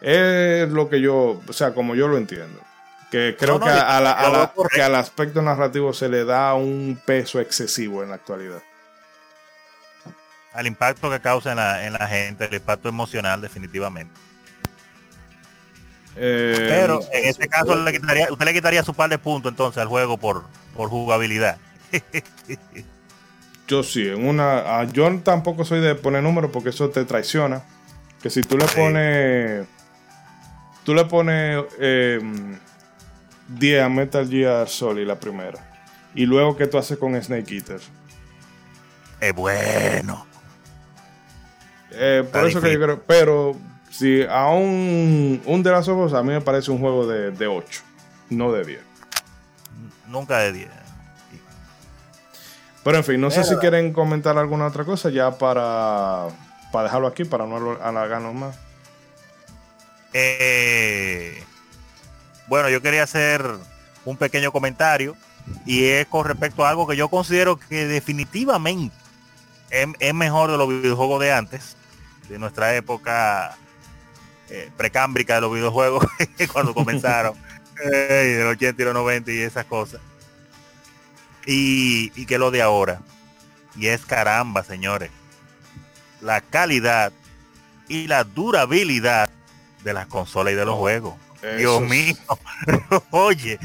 [0.00, 2.60] Es lo que yo, o sea, como yo lo entiendo.
[3.10, 6.24] Que creo No, no, que, a la- a la- que al aspecto narrativo se le
[6.24, 8.60] da un peso excesivo en la actualidad.
[10.52, 14.12] Al impacto que causa en la, en la gente, el impacto emocional definitivamente.
[16.16, 19.80] Eh, Pero en este caso le quitaría, usted le quitaría su par de puntos entonces
[19.82, 20.44] al juego por,
[20.74, 21.58] por jugabilidad.
[23.68, 24.78] Yo sí, en una.
[24.78, 27.64] ah, yo tampoco soy de poner números porque eso te traiciona.
[28.22, 29.66] Que si tú le pones.
[30.84, 32.20] Tú le pones eh,
[33.48, 35.58] 10 a Metal Gear Solid la primera.
[36.14, 37.80] Y luego, ¿qué tú haces con Snake Eater?
[39.20, 40.24] Es bueno.
[41.90, 42.82] Eh, por Está eso que yo difícil.
[42.84, 43.02] creo.
[43.04, 43.56] Pero
[43.90, 47.46] si a un, un de las ojos, a mí me parece un juego de, de
[47.48, 47.82] 8,
[48.30, 48.80] no de 10.
[50.06, 50.85] Nunca de 10.
[52.86, 56.28] Pero en fin, no sé si quieren comentar alguna otra cosa ya para,
[56.70, 58.56] para dejarlo aquí, para no alargarnos más.
[60.12, 61.42] Eh,
[62.46, 63.44] bueno, yo quería hacer
[64.04, 65.16] un pequeño comentario
[65.64, 68.94] y es con respecto a algo que yo considero que definitivamente
[69.70, 71.76] es, mejor de los videojuegos de antes,
[72.28, 73.56] de nuestra época
[74.48, 76.06] eh, precámbrica de los videojuegos,
[76.52, 77.34] cuando comenzaron,
[77.92, 80.00] eh, del 80 y los 90 y esas cosas.
[81.46, 83.00] Y, y que lo de ahora.
[83.76, 85.10] Y es caramba, señores.
[86.20, 87.12] La calidad
[87.88, 89.30] y la durabilidad
[89.84, 91.14] de las consolas y de los juegos.
[91.58, 92.16] Dios mío.
[93.10, 93.58] Oye,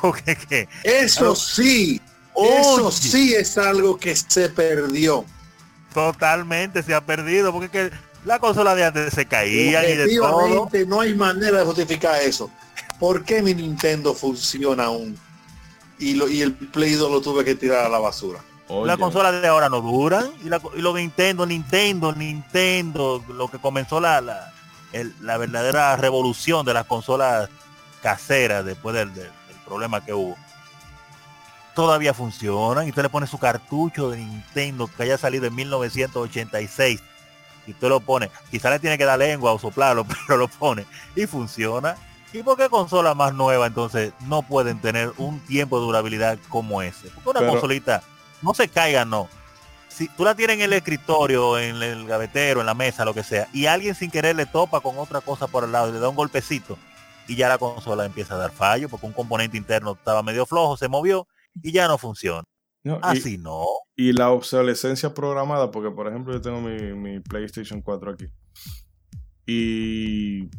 [0.00, 0.68] porque que.
[0.82, 2.00] Eso sí.
[2.34, 5.24] Eso sí es algo que se perdió.
[5.92, 7.52] Totalmente se ha perdido.
[7.52, 7.90] Porque que
[8.24, 10.68] la consola de antes se caía y de todo.
[10.86, 12.50] No hay manera de justificar eso.
[12.98, 15.18] ¿Por qué mi Nintendo funciona aún?
[15.98, 18.40] Y, lo, y el Play 2 lo tuve que tirar a la basura.
[18.68, 20.30] La consola de ahora no duran.
[20.44, 24.52] Y, la, y lo Nintendo, Nintendo, Nintendo, lo que comenzó la, la
[25.20, 27.48] la verdadera revolución de las consolas
[28.02, 29.10] caseras después del,
[29.64, 30.36] problema que hubo.
[31.74, 37.02] Todavía funcionan y usted le pone su cartucho de Nintendo que haya salido en 1986
[37.66, 40.86] y usted lo pone, quizá le tiene que dar lengua o soplarlo, pero lo pone
[41.16, 41.96] y funciona.
[42.32, 46.82] ¿Y por qué consolas más nuevas entonces no pueden tener un tiempo de durabilidad como
[46.82, 47.08] ese?
[47.22, 48.02] Porque una consolita
[48.42, 49.28] no se caiga, no
[49.96, 53.22] si tú la tienes en el escritorio, en el gavetero, en la mesa, lo que
[53.22, 56.00] sea, y alguien sin querer le topa con otra cosa por el lado y le
[56.00, 56.76] da un golpecito,
[57.26, 60.76] y ya la consola empieza a dar fallo, porque un componente interno estaba medio flojo,
[60.76, 61.26] se movió
[61.62, 62.44] y ya no funciona.
[63.00, 63.64] Así no.
[63.96, 68.26] Y la obsolescencia programada, porque por ejemplo yo tengo mi, PlayStation 4 aquí.
[69.46, 70.50] Y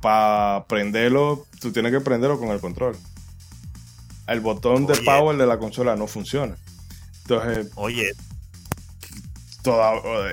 [0.00, 2.96] para prenderlo, tú tienes que prenderlo con el control.
[4.26, 6.56] El botón de power de la consola no funciona.
[7.22, 8.12] Entonces, oye,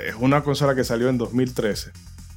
[0.07, 1.91] es una consola que salió en 2013.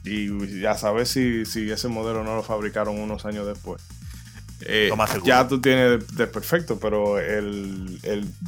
[0.05, 3.83] Y ya sabes si, si ese modelo no lo fabricaron unos años después.
[4.63, 4.91] Eh,
[5.25, 8.01] ya tú tienes de, perfecto, pero el,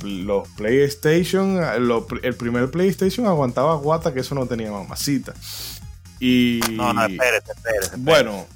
[0.03, 1.61] los PlayStation,
[2.23, 5.35] el primer PlayStation aguantaba guata que eso no tenía mamacita.
[6.21, 8.47] Y no, no, espérate, espérate, Bueno,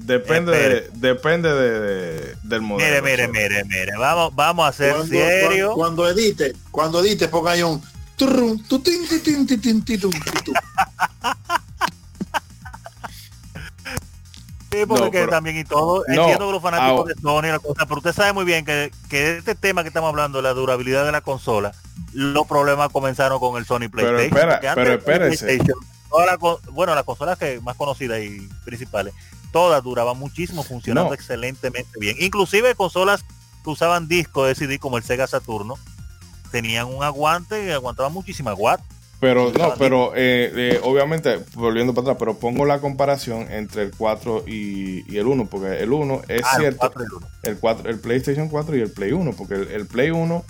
[0.00, 3.02] depende de, depende de, del modelo.
[3.02, 5.72] Mire, mire, mire, mire, vamos, vamos a ser serio.
[5.74, 7.82] Cuando, edite, cuando edite, ponga ahí un
[14.70, 18.12] Sí, porque también y todo, entiendo que los fanáticos de Sony la cosa, pero usted
[18.12, 21.72] sabe muy bien que, que este tema que estamos hablando, la durabilidad de la consola,
[22.12, 24.30] los problemas comenzaron con el Sony PlayStation.
[24.32, 25.58] Pero, espera, pero espérese.
[26.70, 29.14] bueno, las consolas que más conocidas y principales,
[29.52, 32.16] todas duraban muchísimo, funcionando excelentemente bien.
[32.20, 33.24] Inclusive consolas
[33.64, 35.76] que usaban discos de CD como el Sega Saturno,
[36.50, 38.80] tenían un aguante y aguantaban muchísima watt.
[39.20, 43.90] Pero no, pero eh, eh, obviamente, volviendo para atrás, pero pongo la comparación entre el
[43.94, 46.90] 4 y, el 1, porque el 1 es ah, cierto,
[47.42, 50.42] el, 4, el, PlayStation 4 y el Play 1, porque el, Play 1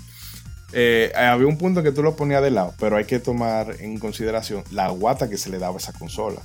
[0.73, 3.99] eh, había un punto que tú lo ponías de lado, pero hay que tomar en
[3.99, 6.41] consideración la guata que se le daba a esa consola.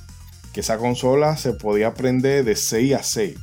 [0.56, 3.36] Que esa consola se podía prender de 6 a 6.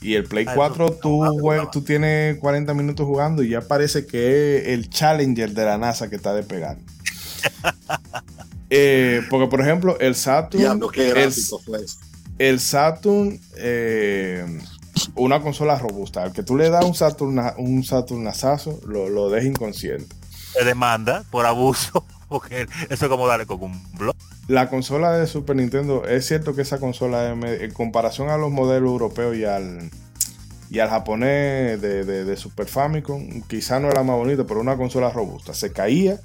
[0.00, 1.22] Y el Play 4 ah, tú,
[1.70, 6.08] tú tienes 40 minutos jugando y ya parece que es el Challenger de la NASA
[6.08, 6.82] que está despegando.
[8.70, 10.80] eh, porque, por ejemplo, el Saturn.
[12.38, 14.60] el, Saturn, eh,
[15.16, 16.22] una consola robusta.
[16.22, 20.16] Al que tú le das un Saturn, un Saturnazazo, lo, lo deja inconsciente.
[20.54, 22.06] Se demanda por abuso.
[22.30, 24.14] Porque eso es como darle con un blog.
[24.46, 28.88] La consola de Super Nintendo, es cierto que esa consola, en comparación a los modelos
[28.90, 29.90] europeos y al,
[30.70, 35.54] y al japonés de, Super Famicom, quizá no era más bonita, pero una consola robusta.
[35.54, 36.20] Se caía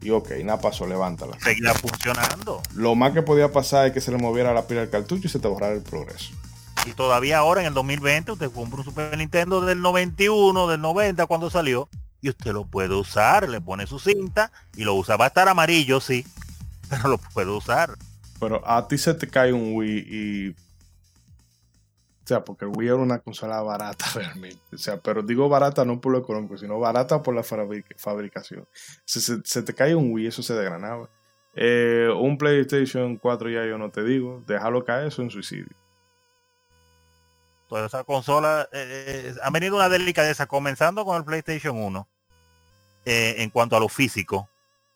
[0.00, 1.36] y ok, nada pasó, levántala.
[1.40, 2.62] Seguía funcionando.
[2.74, 5.30] Lo más que podía pasar es que se le moviera la pila del cartucho y
[5.30, 6.32] se te borrara el progreso.
[6.86, 11.26] Y todavía ahora en el 2020 usted compra un Super Nintendo del 91, del 90
[11.26, 11.88] cuando salió
[12.22, 15.16] y usted lo puede usar, le pone su cinta y lo usa.
[15.16, 16.24] Va a estar amarillo, sí,
[16.90, 17.96] pero lo puede usar.
[18.38, 20.50] Pero a ti se te cae un Wii y...
[22.22, 24.60] O sea, porque el Wii era una consola barata realmente.
[24.72, 28.66] O sea, pero digo barata no por lo económico, sino barata por la fabricación.
[29.04, 31.08] Si se, te cae un Wii, eso se desgranaba.
[31.54, 35.74] Eh, un PlayStation 4 ya yo no te digo, déjalo caer, eso en suicidio.
[37.68, 42.08] Toda esa consola, eh, eh, ha venido una delicadeza, comenzando con el PlayStation 1,
[43.04, 44.48] eh, en cuanto a lo físico.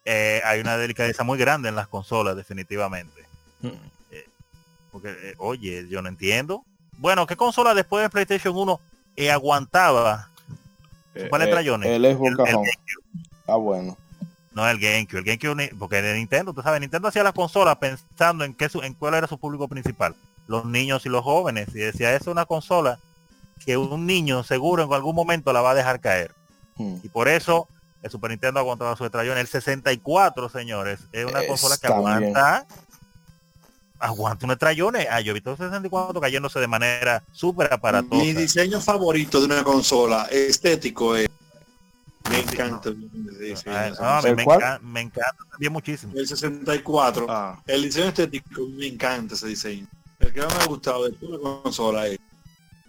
[0.06, 3.22] hay una delicadeza muy grande en las consolas, definitivamente.
[3.60, 3.70] Hmm.
[4.92, 6.64] porque, oye, yo no entiendo.
[6.98, 8.80] Bueno, ¿qué consola después del PlayStation 1
[9.32, 10.28] aguantaba?
[11.28, 11.52] ¿Cuál es el,
[11.86, 12.56] el, el,
[13.46, 13.96] Ah, bueno.
[14.52, 15.18] No el GameCube.
[15.18, 18.82] El GameCube, porque de Nintendo, tú sabes, Nintendo hacía las consolas pensando en qué su-
[18.82, 20.14] en cuál era su público principal.
[20.46, 21.68] Los niños y los jóvenes.
[21.70, 22.98] Y decía, esa es una consola
[23.64, 26.32] que un niño seguro en algún momento la va a dejar caer.
[26.76, 26.96] Hmm.
[27.02, 27.68] Y por eso
[28.04, 29.38] el Super Nintendo aguantaba su estrellón.
[29.38, 32.66] El 64, señores, es una Es consola que aguanta
[33.98, 34.94] aguanta un estrellón.
[35.10, 38.22] Ah, yo he visto el 64 cayéndose de manera súper aparatosa.
[38.22, 41.28] Mi diseño favorito de una consola estético es.
[42.30, 42.90] Me encanta.
[42.90, 43.74] diseño.
[43.74, 44.44] Ah, no, a mí ¿El me,
[44.82, 46.12] me encanta también muchísimo.
[46.14, 47.26] El 64.
[47.28, 49.86] Ah, El diseño estético me encanta ese diseño.
[50.18, 52.18] El que más me ha gustado de toda la consola es.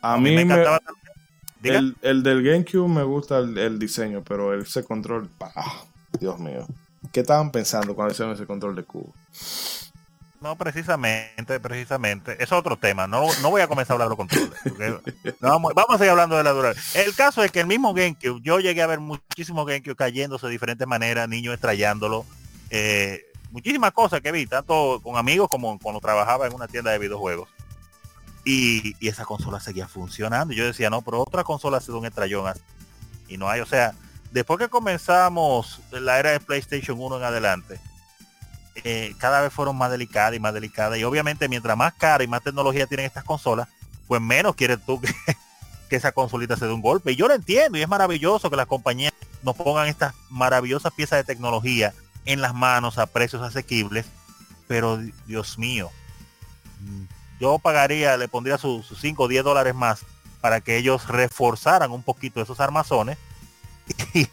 [0.01, 1.04] a mí me, encantaba también.
[1.69, 5.83] El, el del GameCube me gusta el, el diseño, pero ese control, ah,
[6.19, 6.65] Dios mío.
[7.11, 9.13] ¿Qué estaban pensando cuando hicieron ese control de cubo?
[10.41, 12.41] No, precisamente, precisamente.
[12.43, 13.07] Es otro tema.
[13.07, 15.01] No, no voy a comenzar a hablar de los controles.
[15.41, 16.85] no vamos, vamos a seguir hablando de la durabilidad.
[16.93, 20.51] El caso es que el mismo GameCube, yo llegué a ver muchísimos GameCube cayéndose de
[20.51, 22.25] diferentes maneras, niños estrellándolo.
[22.69, 26.99] eh, muchísimas cosas que vi, tanto con amigos como cuando trabajaba en una tienda de
[26.99, 27.47] videojuegos.
[28.45, 30.53] Y, esa consola seguía funcionando.
[30.53, 32.53] Y yo decía, no, pero otra consola ha sido un estrellón.
[33.27, 33.93] Y no hay, o sea,
[34.31, 37.79] después que comenzamos la era de PlayStation 1 en adelante,
[38.83, 40.99] eh, cada vez fueron más delicadas y más delicadas.
[40.99, 43.67] Y obviamente mientras más cara y más tecnología tienen estas consolas,
[44.07, 45.11] pues menos quieres tú que,
[45.89, 47.13] que esa consolita se dé un golpe.
[47.13, 51.17] Y yo lo entiendo y es maravilloso que las compañías nos pongan estas maravillosas piezas
[51.17, 51.93] de tecnología
[52.25, 54.05] en las manos a precios asequibles.
[54.67, 55.91] Pero Dios mío,
[57.39, 60.01] yo pagaría, le pondría sus 5 o 10 dólares más
[60.41, 63.17] para que ellos reforzaran un poquito esos armazones
[64.13, 64.27] y,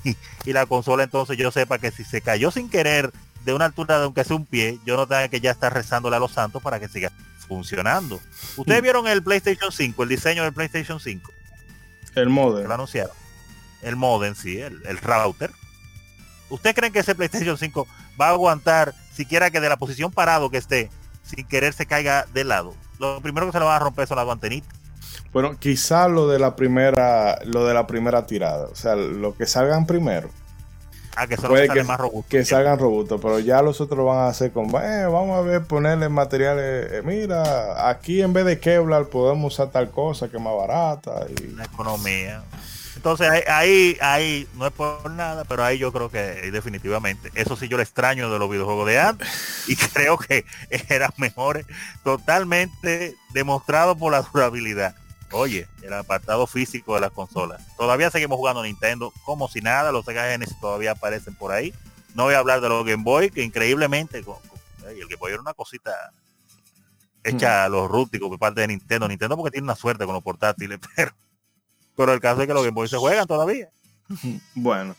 [0.45, 3.13] y la consola entonces yo sepa que si se cayó sin querer
[3.45, 6.17] de una altura de aunque sea un pie, yo no tenga que ya estar rezándole
[6.17, 7.11] a los santos para que siga
[7.49, 8.21] funcionando.
[8.57, 8.85] Ustedes Mm.
[8.85, 11.33] vieron el PlayStation 5, el diseño del PlayStation 5,
[12.15, 12.67] El modem.
[12.69, 13.15] lo anunciaron.
[13.83, 15.51] El modem, sí, el, el router.
[16.51, 17.89] ¿Ustedes creen que ese PlayStation 5
[18.21, 20.91] va a aguantar siquiera que de la posición parado que esté,
[21.25, 22.75] sin querer se caiga de lado?
[23.03, 24.73] Lo primero que se le van a romper son las antenitas.
[25.33, 28.67] Bueno, quizá lo de la primera, lo de la primera tirada.
[28.67, 30.31] O sea, lo que salgan primero.
[31.17, 32.31] Ah, que Puede que- más robustos.
[32.31, 35.63] que salgan robustos, pero ya los otros van a hacer con, "Eh, vamos a ver,
[35.65, 40.43] ponerle materiales, eh, mira, aquí en vez de Kevlar podemos usar tal cosa que es
[40.43, 41.27] más barata.
[41.29, 42.43] Y, la economía.
[42.97, 47.57] Entonces ahí, ahí, no es por nada, pero ahí yo creo que eh, definitivamente, eso
[47.57, 49.29] sí yo lo extraño de los videojuegos de antes
[49.69, 50.45] y creo que
[50.89, 51.67] eran mejores,
[52.05, 54.95] totalmente demostrado por la durabilidad.
[55.33, 57.63] Oye, el apartado físico de las consolas.
[57.79, 61.73] Todavía seguimos jugando Nintendo como si nada, los Sega Genesis todavía aparecen por ahí.
[62.15, 64.23] No voy a hablar de los Game Boy, que increíblemente,
[64.87, 66.13] ay, el Game Boy era una cosita
[67.25, 69.09] hecha a los rústicos por parte de Nintendo.
[69.09, 71.13] Nintendo porque tiene una suerte con los portátiles, pero
[72.03, 73.69] pero el caso es que los Game Boy se juegan todavía.
[74.57, 74.97] bueno,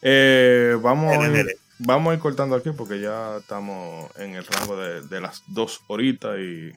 [0.00, 4.74] eh, vamos, a ir, vamos a ir cortando aquí porque ya estamos en el rango
[4.74, 6.72] de, de las dos horitas y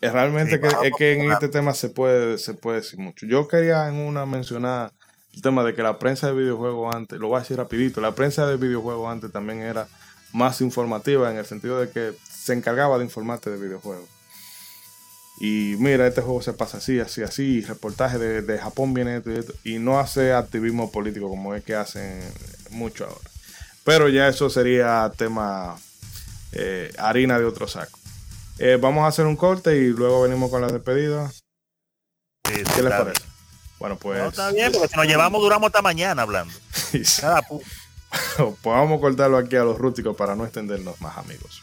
[0.00, 3.26] es realmente Sí, que, es que en este tema se puede, se puede decir mucho.
[3.26, 4.92] Yo quería en una mencionar
[5.34, 8.14] el tema de que la prensa de videojuegos antes, lo voy a decir rapidito, la
[8.14, 9.88] prensa de videojuegos antes también era
[10.32, 14.08] más informativa en el sentido de que se encargaba de informarte de videojuegos.
[15.38, 19.32] Y mira, este juego se pasa así, así, así, reportaje de, de Japón viene esto
[19.32, 22.22] y esto, y no hace activismo político como es que hacen
[22.70, 23.30] mucho ahora.
[23.84, 25.76] Pero ya eso sería tema
[26.52, 27.98] eh, harina de otro saco.
[28.58, 31.30] Eh, vamos a hacer un corte y luego venimos con la despedida.
[31.30, 33.20] Sí, ¿Qué les parece?
[33.20, 33.34] bien.
[33.80, 36.54] Bueno, pues, No, está bien, porque si nos llevamos duramos hasta mañana hablando.
[37.20, 37.42] Cada
[38.36, 41.62] pues vamos a cortarlo aquí a los rústicos para no extendernos más, amigos.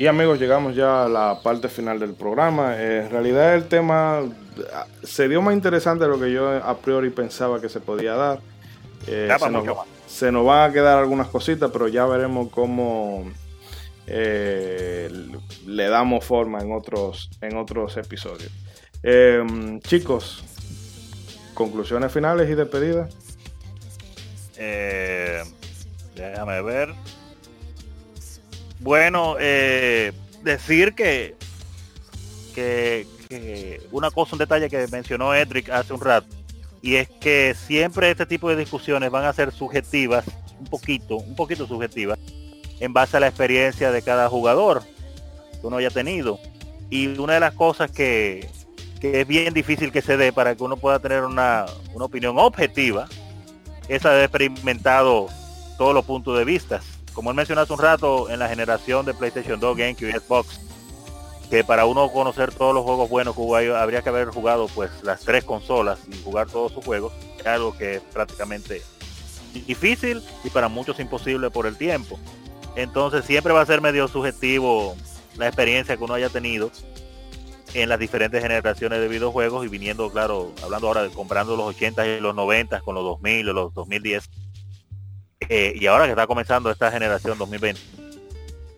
[0.00, 2.74] Y amigos, llegamos ya a la parte final del programa.
[2.78, 4.20] Eh, en realidad el tema
[4.72, 8.14] ah, se dio más interesante de lo que yo a priori pensaba que se podía
[8.14, 8.40] dar.
[9.06, 9.66] Eh, se, nos,
[10.06, 13.30] se nos van a quedar algunas cositas, pero ya veremos cómo
[14.06, 15.10] eh,
[15.66, 18.50] le damos forma en otros, en otros episodios.
[19.02, 20.42] Em, chicos,
[21.52, 23.14] conclusiones finales y despedidas.
[24.56, 25.42] Eh,
[26.16, 26.94] déjame ver.
[28.80, 30.12] Bueno, eh,
[30.42, 31.36] decir que,
[32.54, 33.06] que,
[33.92, 36.28] una cosa, un detalle que mencionó Edric hace un rato,
[36.80, 40.24] y es que siempre este tipo de discusiones van a ser subjetivas,
[40.58, 42.18] un poquito, un poquito subjetivas,
[42.80, 44.82] en base a la experiencia de cada jugador
[45.60, 46.38] que uno haya tenido.
[46.88, 48.48] Y una de las cosas que,
[49.00, 52.38] que es bien difícil que se dé para que uno pueda tener una, una opinión
[52.38, 53.08] objetiva
[53.88, 55.28] es haber experimentado
[55.76, 56.80] todos los puntos de vista.
[57.12, 60.60] Como él mencionó hace un rato, en la generación de PlayStation 2, GameCube y Xbox,
[61.50, 65.20] que para uno conocer todos los juegos buenos que habría que haber jugado pues las
[65.22, 68.82] tres consolas y jugar todos sus juegos, es algo que es prácticamente
[69.66, 72.18] difícil y para muchos imposible por el tiempo.
[72.76, 74.96] Entonces siempre va a ser medio subjetivo
[75.36, 76.70] la experiencia que uno haya tenido
[77.74, 82.06] en las diferentes generaciones de videojuegos y viniendo, claro, hablando ahora de comprando los 80
[82.06, 84.30] y los 90 con los 2000 o los 2010.
[85.48, 87.80] Eh, y ahora que está comenzando esta generación 2020,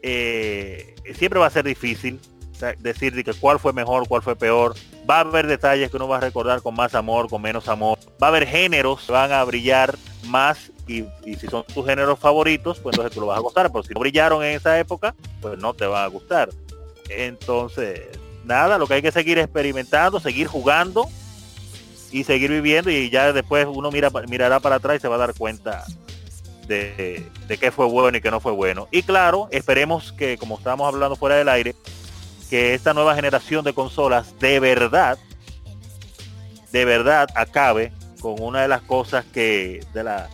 [0.02, 2.20] eh, siempre va a ser difícil
[2.78, 4.74] decir de que cuál fue mejor, cuál fue peor.
[5.08, 7.98] Va a haber detalles que uno va a recordar con más amor, con menos amor.
[8.22, 12.18] Va a haber géneros que van a brillar más y, y, si son tus géneros
[12.18, 13.70] favoritos, pues entonces tú lo vas a gustar.
[13.72, 16.50] Pero si no brillaron en esa época, pues no te va a gustar.
[17.08, 18.00] Entonces,
[18.44, 21.08] nada, lo que hay que seguir experimentando, seguir jugando
[22.12, 25.18] y seguir viviendo y ya después uno mira, mirará para atrás y se va a
[25.18, 25.84] dar cuenta
[26.66, 28.88] de, de qué fue bueno y qué no fue bueno.
[28.90, 31.74] Y claro, esperemos que, como estábamos hablando fuera del aire,
[32.52, 35.18] que esta nueva generación de consolas de verdad,
[36.70, 40.28] de verdad acabe con una de las cosas que, de la,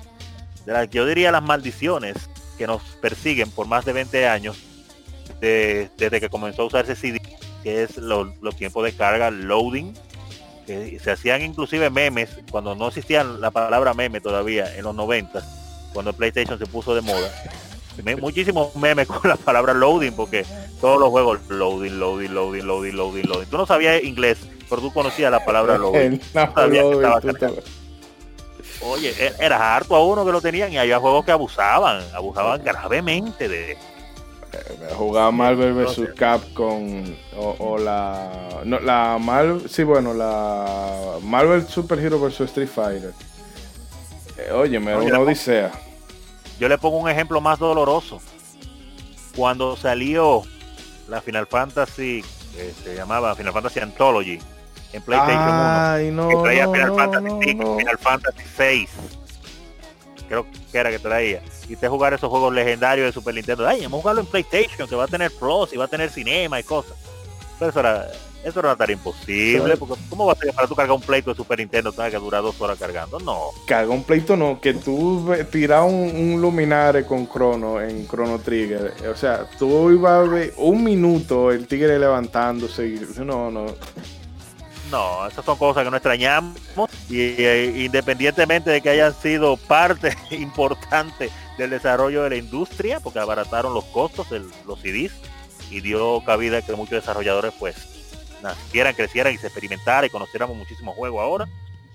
[0.66, 2.16] de la que yo diría las maldiciones
[2.58, 4.58] que nos persiguen por más de 20 años,
[5.40, 7.20] de, desde que comenzó a usarse CD,
[7.62, 9.94] que es los tiempos de carga, loading,
[10.66, 15.42] que se hacían inclusive memes, cuando no existía la palabra meme todavía en los 90,
[15.92, 17.30] cuando PlayStation se puso de moda.
[18.20, 20.46] Muchísimos memes con la palabra loading, porque
[20.80, 23.48] todos los juegos loading, loading, loading, loading, loading, loading.
[23.48, 24.38] Tú no sabías inglés,
[24.68, 26.20] pero tú conocías la palabra loading.
[28.82, 32.62] Oye, e-, era harto a uno que lo tenían y había juegos que abusaban, abusaban
[32.62, 33.76] gravemente de
[34.96, 37.04] Jugaba Marvel vs Capcom
[37.36, 43.10] o, o la no, la Marvel sí bueno la Marvel Super Hero vs Street Fighter
[43.10, 43.37] eh,
[44.52, 45.72] oye me era una odisea.
[46.58, 48.20] yo le pongo un ejemplo más doloroso.
[49.36, 50.42] Cuando salió
[51.08, 52.24] la Final Fantasy
[52.54, 54.38] que se llamaba Final Fantasy Anthology
[54.92, 57.76] en PlayStation Ay, 1 que no, traía no, Final, no, Fantasy, no, 5, no.
[57.78, 58.90] Final Fantasy 6
[60.28, 61.42] creo que era que traía.
[61.68, 63.66] Y te jugar esos juegos legendarios de Super Nintendo.
[63.66, 66.10] Ay vamos a jugarlo en PlayStation que va a tener pros y va a tener
[66.10, 66.96] cinema y cosas.
[67.58, 68.06] Pero eso era
[68.44, 71.30] eso era una tarea imposible porque cómo va a ser para tú cargar un pleito
[71.30, 74.74] de Super Nintendo tenga que durar dos horas cargando no Carga un pleito no, que
[74.74, 78.94] tú tiras un, un luminaire con Chrono en Chrono Trigger.
[79.10, 82.86] O sea, tú ibas a ver un minuto el tigre levantándose.
[82.86, 83.66] y- no, no.
[84.90, 86.56] No, esas son cosas que no extrañamos
[87.10, 93.18] y eh, independientemente de que hayan sido parte importante del desarrollo de la industria, porque
[93.18, 95.12] abarataron los costos de los CDs
[95.70, 97.76] y dio cabida que muchos desarrolladores pues
[98.42, 101.46] nacieran, crecieran y se experimentaran y conociéramos muchísimos juegos ahora.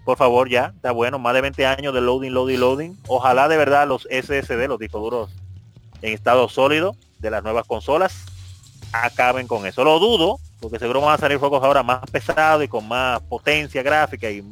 [0.04, 2.98] Por favor, ya, está bueno, más de 20 años de loading, loading, loading.
[3.08, 5.30] Ojalá de verdad los SSD, los discos duros
[6.02, 8.26] en estado sólido de las nuevas consolas,
[8.92, 9.84] acaben con eso.
[9.84, 13.82] Lo dudo, porque seguro van a salir juegos ahora más pesados y con más potencia
[13.82, 14.44] gráfica y,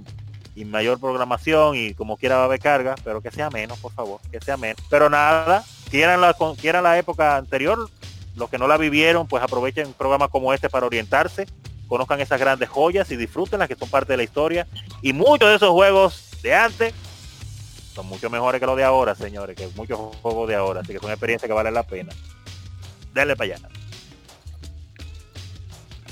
[0.65, 4.21] mayor programación y como quiera va a haber carga, pero que sea menos, por favor,
[4.31, 4.79] que sea menos.
[4.91, 7.89] Pero nada, quieran la, quieran la época anterior,
[8.35, 11.47] los que no la vivieron, pues aprovechen programas como este para orientarse,
[11.91, 14.65] conozcan esas grandes joyas y disfruten las que son parte de la historia.
[15.01, 16.93] Y muchos de esos juegos de antes
[17.93, 20.99] son mucho mejores que los de ahora, señores, que muchos juegos de ahora, así que
[20.99, 22.13] son experiencias que valen la pena.
[23.13, 23.67] Denle para allá.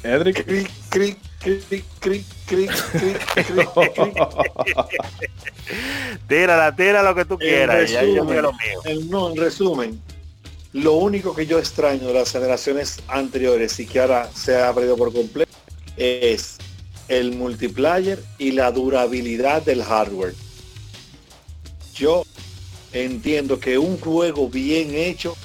[0.03, 0.45] Edric.
[0.45, 4.17] Cric, cric, cric, cric, cric, cric, cric, cric.
[6.27, 7.89] Tírala, tira lo que tú quieras.
[7.89, 8.81] ya yo resumen, digo lo mío.
[8.83, 10.01] en- no, en resumen,
[10.73, 14.97] lo único que yo extraño de las generaciones anteriores y que ahora se ha perdido
[14.97, 15.48] por completo
[15.99, 16.57] es
[17.09, 20.33] el multiplayer y la durabilidad del hardware.
[21.93, 22.23] Yo
[22.93, 25.35] entiendo que un juego bien hecho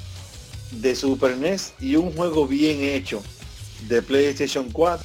[0.71, 3.23] de Super NES y un juego bien hecho
[3.89, 5.05] de PlayStation 4,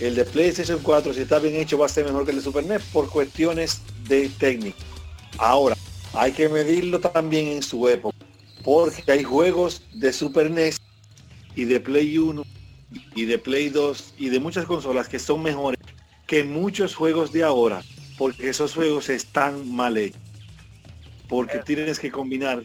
[0.00, 2.42] el de PlayStation 4 si está bien hecho va a ser mejor que el de
[2.42, 4.78] Super NES por cuestiones de técnica.
[5.38, 5.76] Ahora,
[6.14, 8.16] hay que medirlo también en su época,
[8.62, 10.78] porque hay juegos de Super NES
[11.54, 12.44] y de Play 1
[13.14, 15.78] y de Play 2 y de muchas consolas que son mejores
[16.26, 17.82] que muchos juegos de ahora,
[18.18, 20.20] porque esos juegos están mal hechos.
[21.28, 22.64] Porque tienes que combinar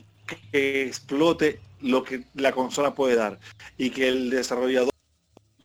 [0.51, 3.39] que explote lo que la consola puede dar
[3.77, 4.91] y que el desarrollador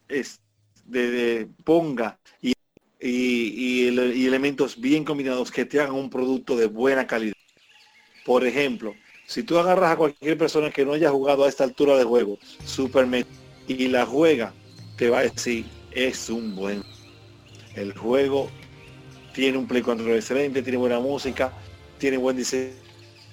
[0.07, 0.39] es
[0.85, 2.53] de, de- ponga y,
[2.99, 3.53] y-
[3.83, 7.33] y ele- y elementos bien combinados que te hagan un producto de buena calidad.
[8.25, 8.95] Por ejemplo,
[9.25, 12.39] si tú agarras a cualquier persona que no haya jugado a esta altura de juego,
[12.65, 13.37] Super Metroid,
[13.67, 14.53] y la juega,
[14.95, 16.83] te va a decir, es un buen.
[17.75, 18.49] El juego
[19.33, 21.51] tiene un play control excelente, tiene buena música,
[21.99, 22.73] tiene buen diseño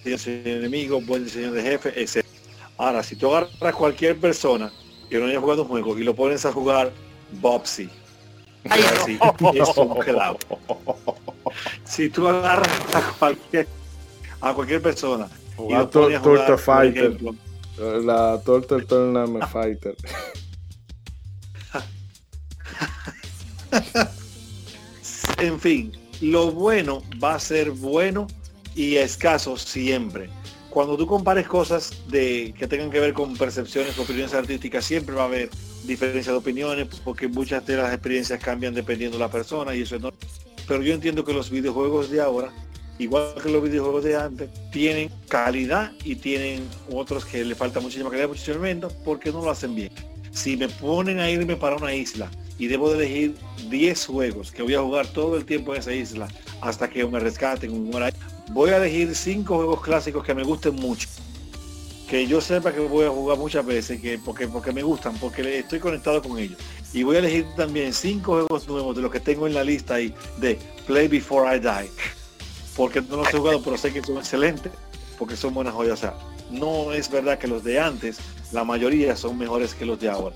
[0.05, 2.25] de enemigos, buen diseño de jefe, etc.
[2.77, 4.73] Ahora, si tú agarras a cualquier persona
[5.09, 6.93] que no haya jugado un juego y lo pones a jugar
[7.41, 7.89] Bobsy,
[8.69, 9.19] así,
[9.55, 10.39] es un clavo.
[11.85, 13.69] Si tú agarras a cualquier,
[14.41, 17.35] a cualquier persona y lo pones a jugar, por ejemplo,
[17.79, 19.97] La Turtle Tournament Fighter.
[25.39, 28.27] en fin, lo bueno va a ser bueno
[28.75, 30.29] y escaso siempre.
[30.71, 35.23] Cuando tú compares cosas de que tengan que ver con percepciones, opiniones artísticas, siempre va
[35.23, 35.51] a haber
[35.85, 39.97] diferencia de opiniones, porque muchas de las experiencias cambian dependiendo de la persona y eso
[39.97, 40.19] es normal.
[40.67, 42.53] Pero yo entiendo que los videojuegos de ahora,
[42.99, 48.11] igual que los videojuegos de antes, tienen calidad y tienen otros que le falta muchísima
[48.11, 49.91] calidad, muchísimo elemento, porque no lo hacen bien.
[50.31, 53.35] Si me ponen a irme para una isla y debo de elegir
[53.69, 56.29] 10 juegos que voy a jugar todo el tiempo en esa isla
[56.61, 57.91] hasta que me rescaten
[58.53, 61.09] voy a elegir 5 juegos clásicos que me gusten mucho
[62.09, 65.59] que yo sepa que voy a jugar muchas veces que porque porque me gustan porque
[65.59, 66.59] estoy conectado con ellos
[66.93, 69.95] y voy a elegir también cinco juegos nuevos de los que tengo en la lista
[69.95, 71.91] ahí de Play Before I Die
[72.77, 74.73] porque no los he jugado pero sé que son excelentes
[75.19, 75.95] porque son buenas joyas.
[75.95, 76.15] O sea
[76.51, 78.19] no es verdad que los de antes
[78.53, 80.35] la mayoría son mejores que los de ahora.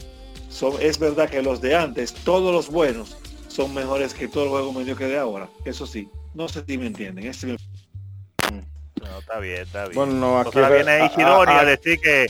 [0.51, 3.17] Son, es verdad que los de antes todos los buenos
[3.49, 5.49] son mejores que todos los juegos mediocres de ahora.
[5.65, 9.95] Eso sí no sé si me entienden este No, está bien, está bien.
[9.95, 11.07] Bueno, no, aquí Ahora re- viene a-
[11.43, 12.27] a, a- decir que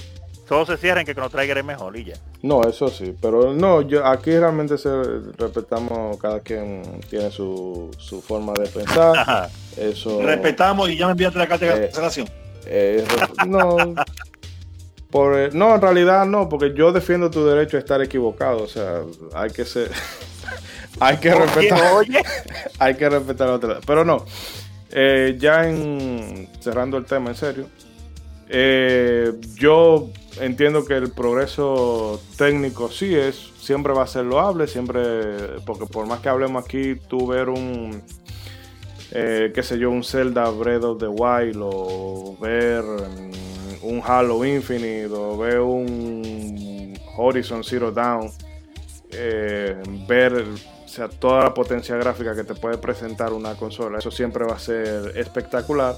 [0.48, 2.14] todos se cierren, que nos traiga el mejor y ya.
[2.42, 4.90] No, eso sí, pero no, yo aquí realmente se
[5.36, 9.16] respetamos, cada quien tiene su, su forma de pensar.
[9.18, 9.48] Ajá.
[9.76, 12.28] Eso respetamos y ya me enviaste la carta de Eh, cancelación
[12.66, 13.94] eh, re- no,
[15.10, 18.68] por, eh, no, en realidad no, porque yo defiendo tu derecho a estar equivocado, o
[18.68, 19.02] sea,
[19.34, 19.90] hay que ser,
[21.00, 22.22] hay que Oye, respetar, oye.
[22.78, 24.24] hay que respetar la otra, pero no,
[24.90, 27.66] eh, ya en cerrando el tema en serio,
[28.48, 30.08] eh, yo
[30.40, 36.06] entiendo que el progreso técnico sí es, siempre va a ser loable, siempre, porque por
[36.06, 38.02] más que hablemos aquí, tú ver un,
[39.12, 44.44] eh, qué sé yo, un Zelda Breath of the Wild o ver mm, un Halo
[44.44, 48.30] Infinite o ver un Horizon Zero Dawn,
[49.10, 49.76] eh,
[50.06, 50.44] ver
[50.84, 54.54] o sea, toda la potencia gráfica que te puede presentar una consola, eso siempre va
[54.54, 55.96] a ser espectacular,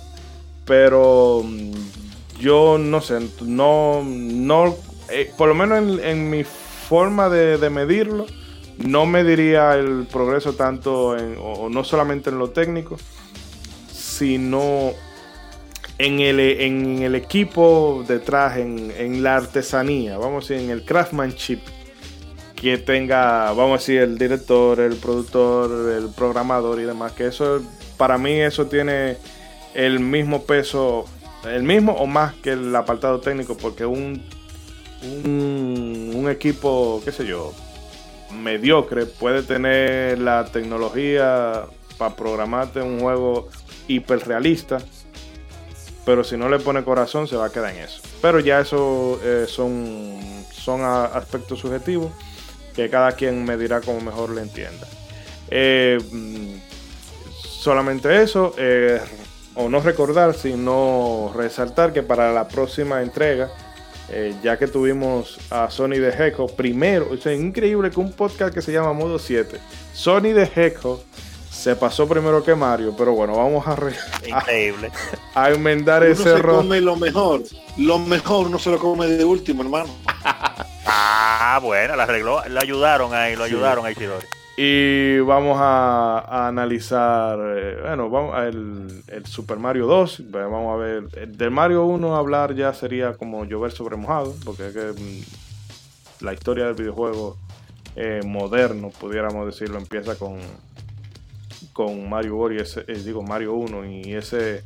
[0.65, 2.10] pero mm,
[2.41, 4.77] yo no sé, no, no
[5.11, 8.27] eh, por lo menos en, mi forma de, medirlo,
[8.79, 12.97] no mediría el progreso tanto en, o no solamente en lo técnico,
[13.93, 14.93] sino
[15.99, 20.85] en el, en el equipo detrás, en, en la artesanía, vamos a decir, en el
[20.85, 21.61] craftsmanship
[22.61, 27.63] que tenga, vamos a decir, el director, el productor, el programador y demás, que eso,
[27.97, 29.17] para mí eso tiene
[29.75, 31.07] el mismo peso,
[31.45, 34.23] el mismo o más que el apartado técnico, porque un,
[35.03, 37.53] un, equipo, qué sé yo,
[38.33, 41.65] mediocre puede tener la tecnología
[41.99, 43.49] para programarte un juego
[43.89, 44.79] hiperrealista,
[46.05, 48.03] pero si no le pone corazón se va a quedar en eso.
[48.23, 50.19] Pero ya eso eh, son,
[50.53, 52.13] son aspectos subjetivos
[52.75, 54.87] que cada quien me dirá como mejor le entienda.
[55.51, 56.55] Eh, mm,
[57.35, 59.01] solamente eso, eh,
[59.55, 63.51] o no recordar, sino resaltar que para la próxima entrega,
[64.11, 68.13] eh, ya que tuvimos a Sony de Heco primero, o sea, es increíble que un
[68.13, 69.59] podcast que se llama Modo 7,
[69.93, 71.03] Sony de Heco
[71.51, 73.95] se pasó primero que Mario, pero bueno, vamos a, re-
[74.27, 74.91] Increíble.
[75.35, 76.57] a enmendar Uno ese se error.
[76.57, 77.43] come lo mejor.
[77.77, 79.89] Lo mejor no se lo come de último, hermano.
[80.87, 83.53] Ah, bueno, la arregló, lo ayudaron ahí, lo Sí.
[83.55, 84.27] ayudaron a Isidori.
[84.63, 90.31] Y vamos a, analizar, eh, bueno, vamos el, Super Mario 2.
[90.31, 94.35] ve- Vamos a ver, el del Mario 1 hablar ya sería como llover sobre mojado,
[94.45, 97.39] porque es que mm, la historia del videojuego
[97.97, 100.37] eh, moderno, pudiéramos decirlo, empieza con,
[101.73, 104.63] con Mario World y ese, eh, digo Mario 1 y ese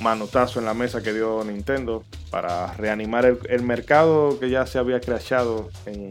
[0.00, 4.78] manotazo en la mesa que dio Nintendo para reanimar el, el mercado que ya se
[4.78, 6.10] había crashado en,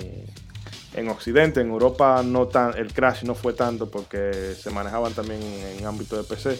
[0.95, 1.61] en Occidente.
[1.61, 6.17] En Europa no tan, el crash no fue tanto porque se manejaban también en ámbito
[6.17, 6.59] de PC.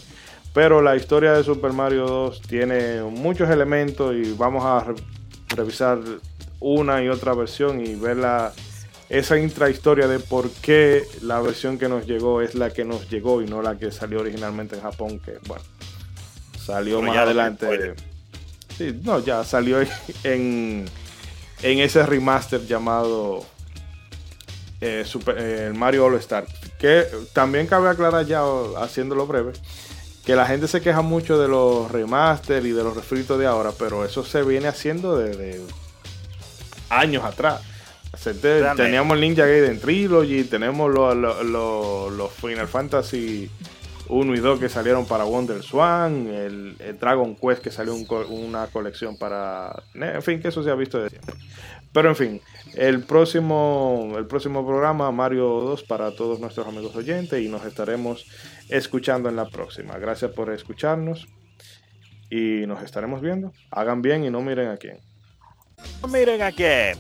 [0.54, 4.86] Pero la historia de Super Mario 2 tiene muchos elementos y vamos a
[5.56, 6.00] revisar
[6.60, 8.54] una y otra versión y ver la,
[9.10, 13.42] esa intrahistoria de por qué la versión que nos llegó es la que nos llegó
[13.42, 15.64] y no la que salió originalmente en Japón, que bueno,
[16.58, 17.94] salió más adelante.
[18.78, 19.82] Sí, no, ya salió
[20.24, 20.86] en,
[21.62, 23.46] en ese remaster llamado
[24.86, 26.46] eh, Super, eh, Mario All Star.
[26.78, 28.44] Que también cabe aclarar ya,
[28.78, 29.54] haciéndolo breve,
[30.26, 33.72] que la gente se queja mucho de los remaster y de los refritos de ahora,
[33.78, 35.62] pero eso se viene haciendo desde
[36.90, 37.62] años atrás.
[38.78, 43.50] Teníamos el Ninja Gaiden Trilogy, tenemos los, Final Fantasy
[44.08, 49.18] 1 y 2 que salieron para Wonder Swan, el, Dragon Quest que salió una colección
[49.18, 49.84] para...
[49.94, 51.36] En fin, que eso se ha visto de siempre.
[51.92, 52.42] Pero en fin,
[52.76, 58.26] el próximo, el próximo programa, Mario 2, para todos nuestros amigos oyentes y nos estaremos
[58.70, 59.98] escuchando en la próxima.
[59.98, 61.28] Gracias por escucharnos
[62.30, 63.54] y nos estaremos viendo.
[63.72, 65.00] Hagan bien y no miren a quién.
[66.08, 66.98] Miren a quién.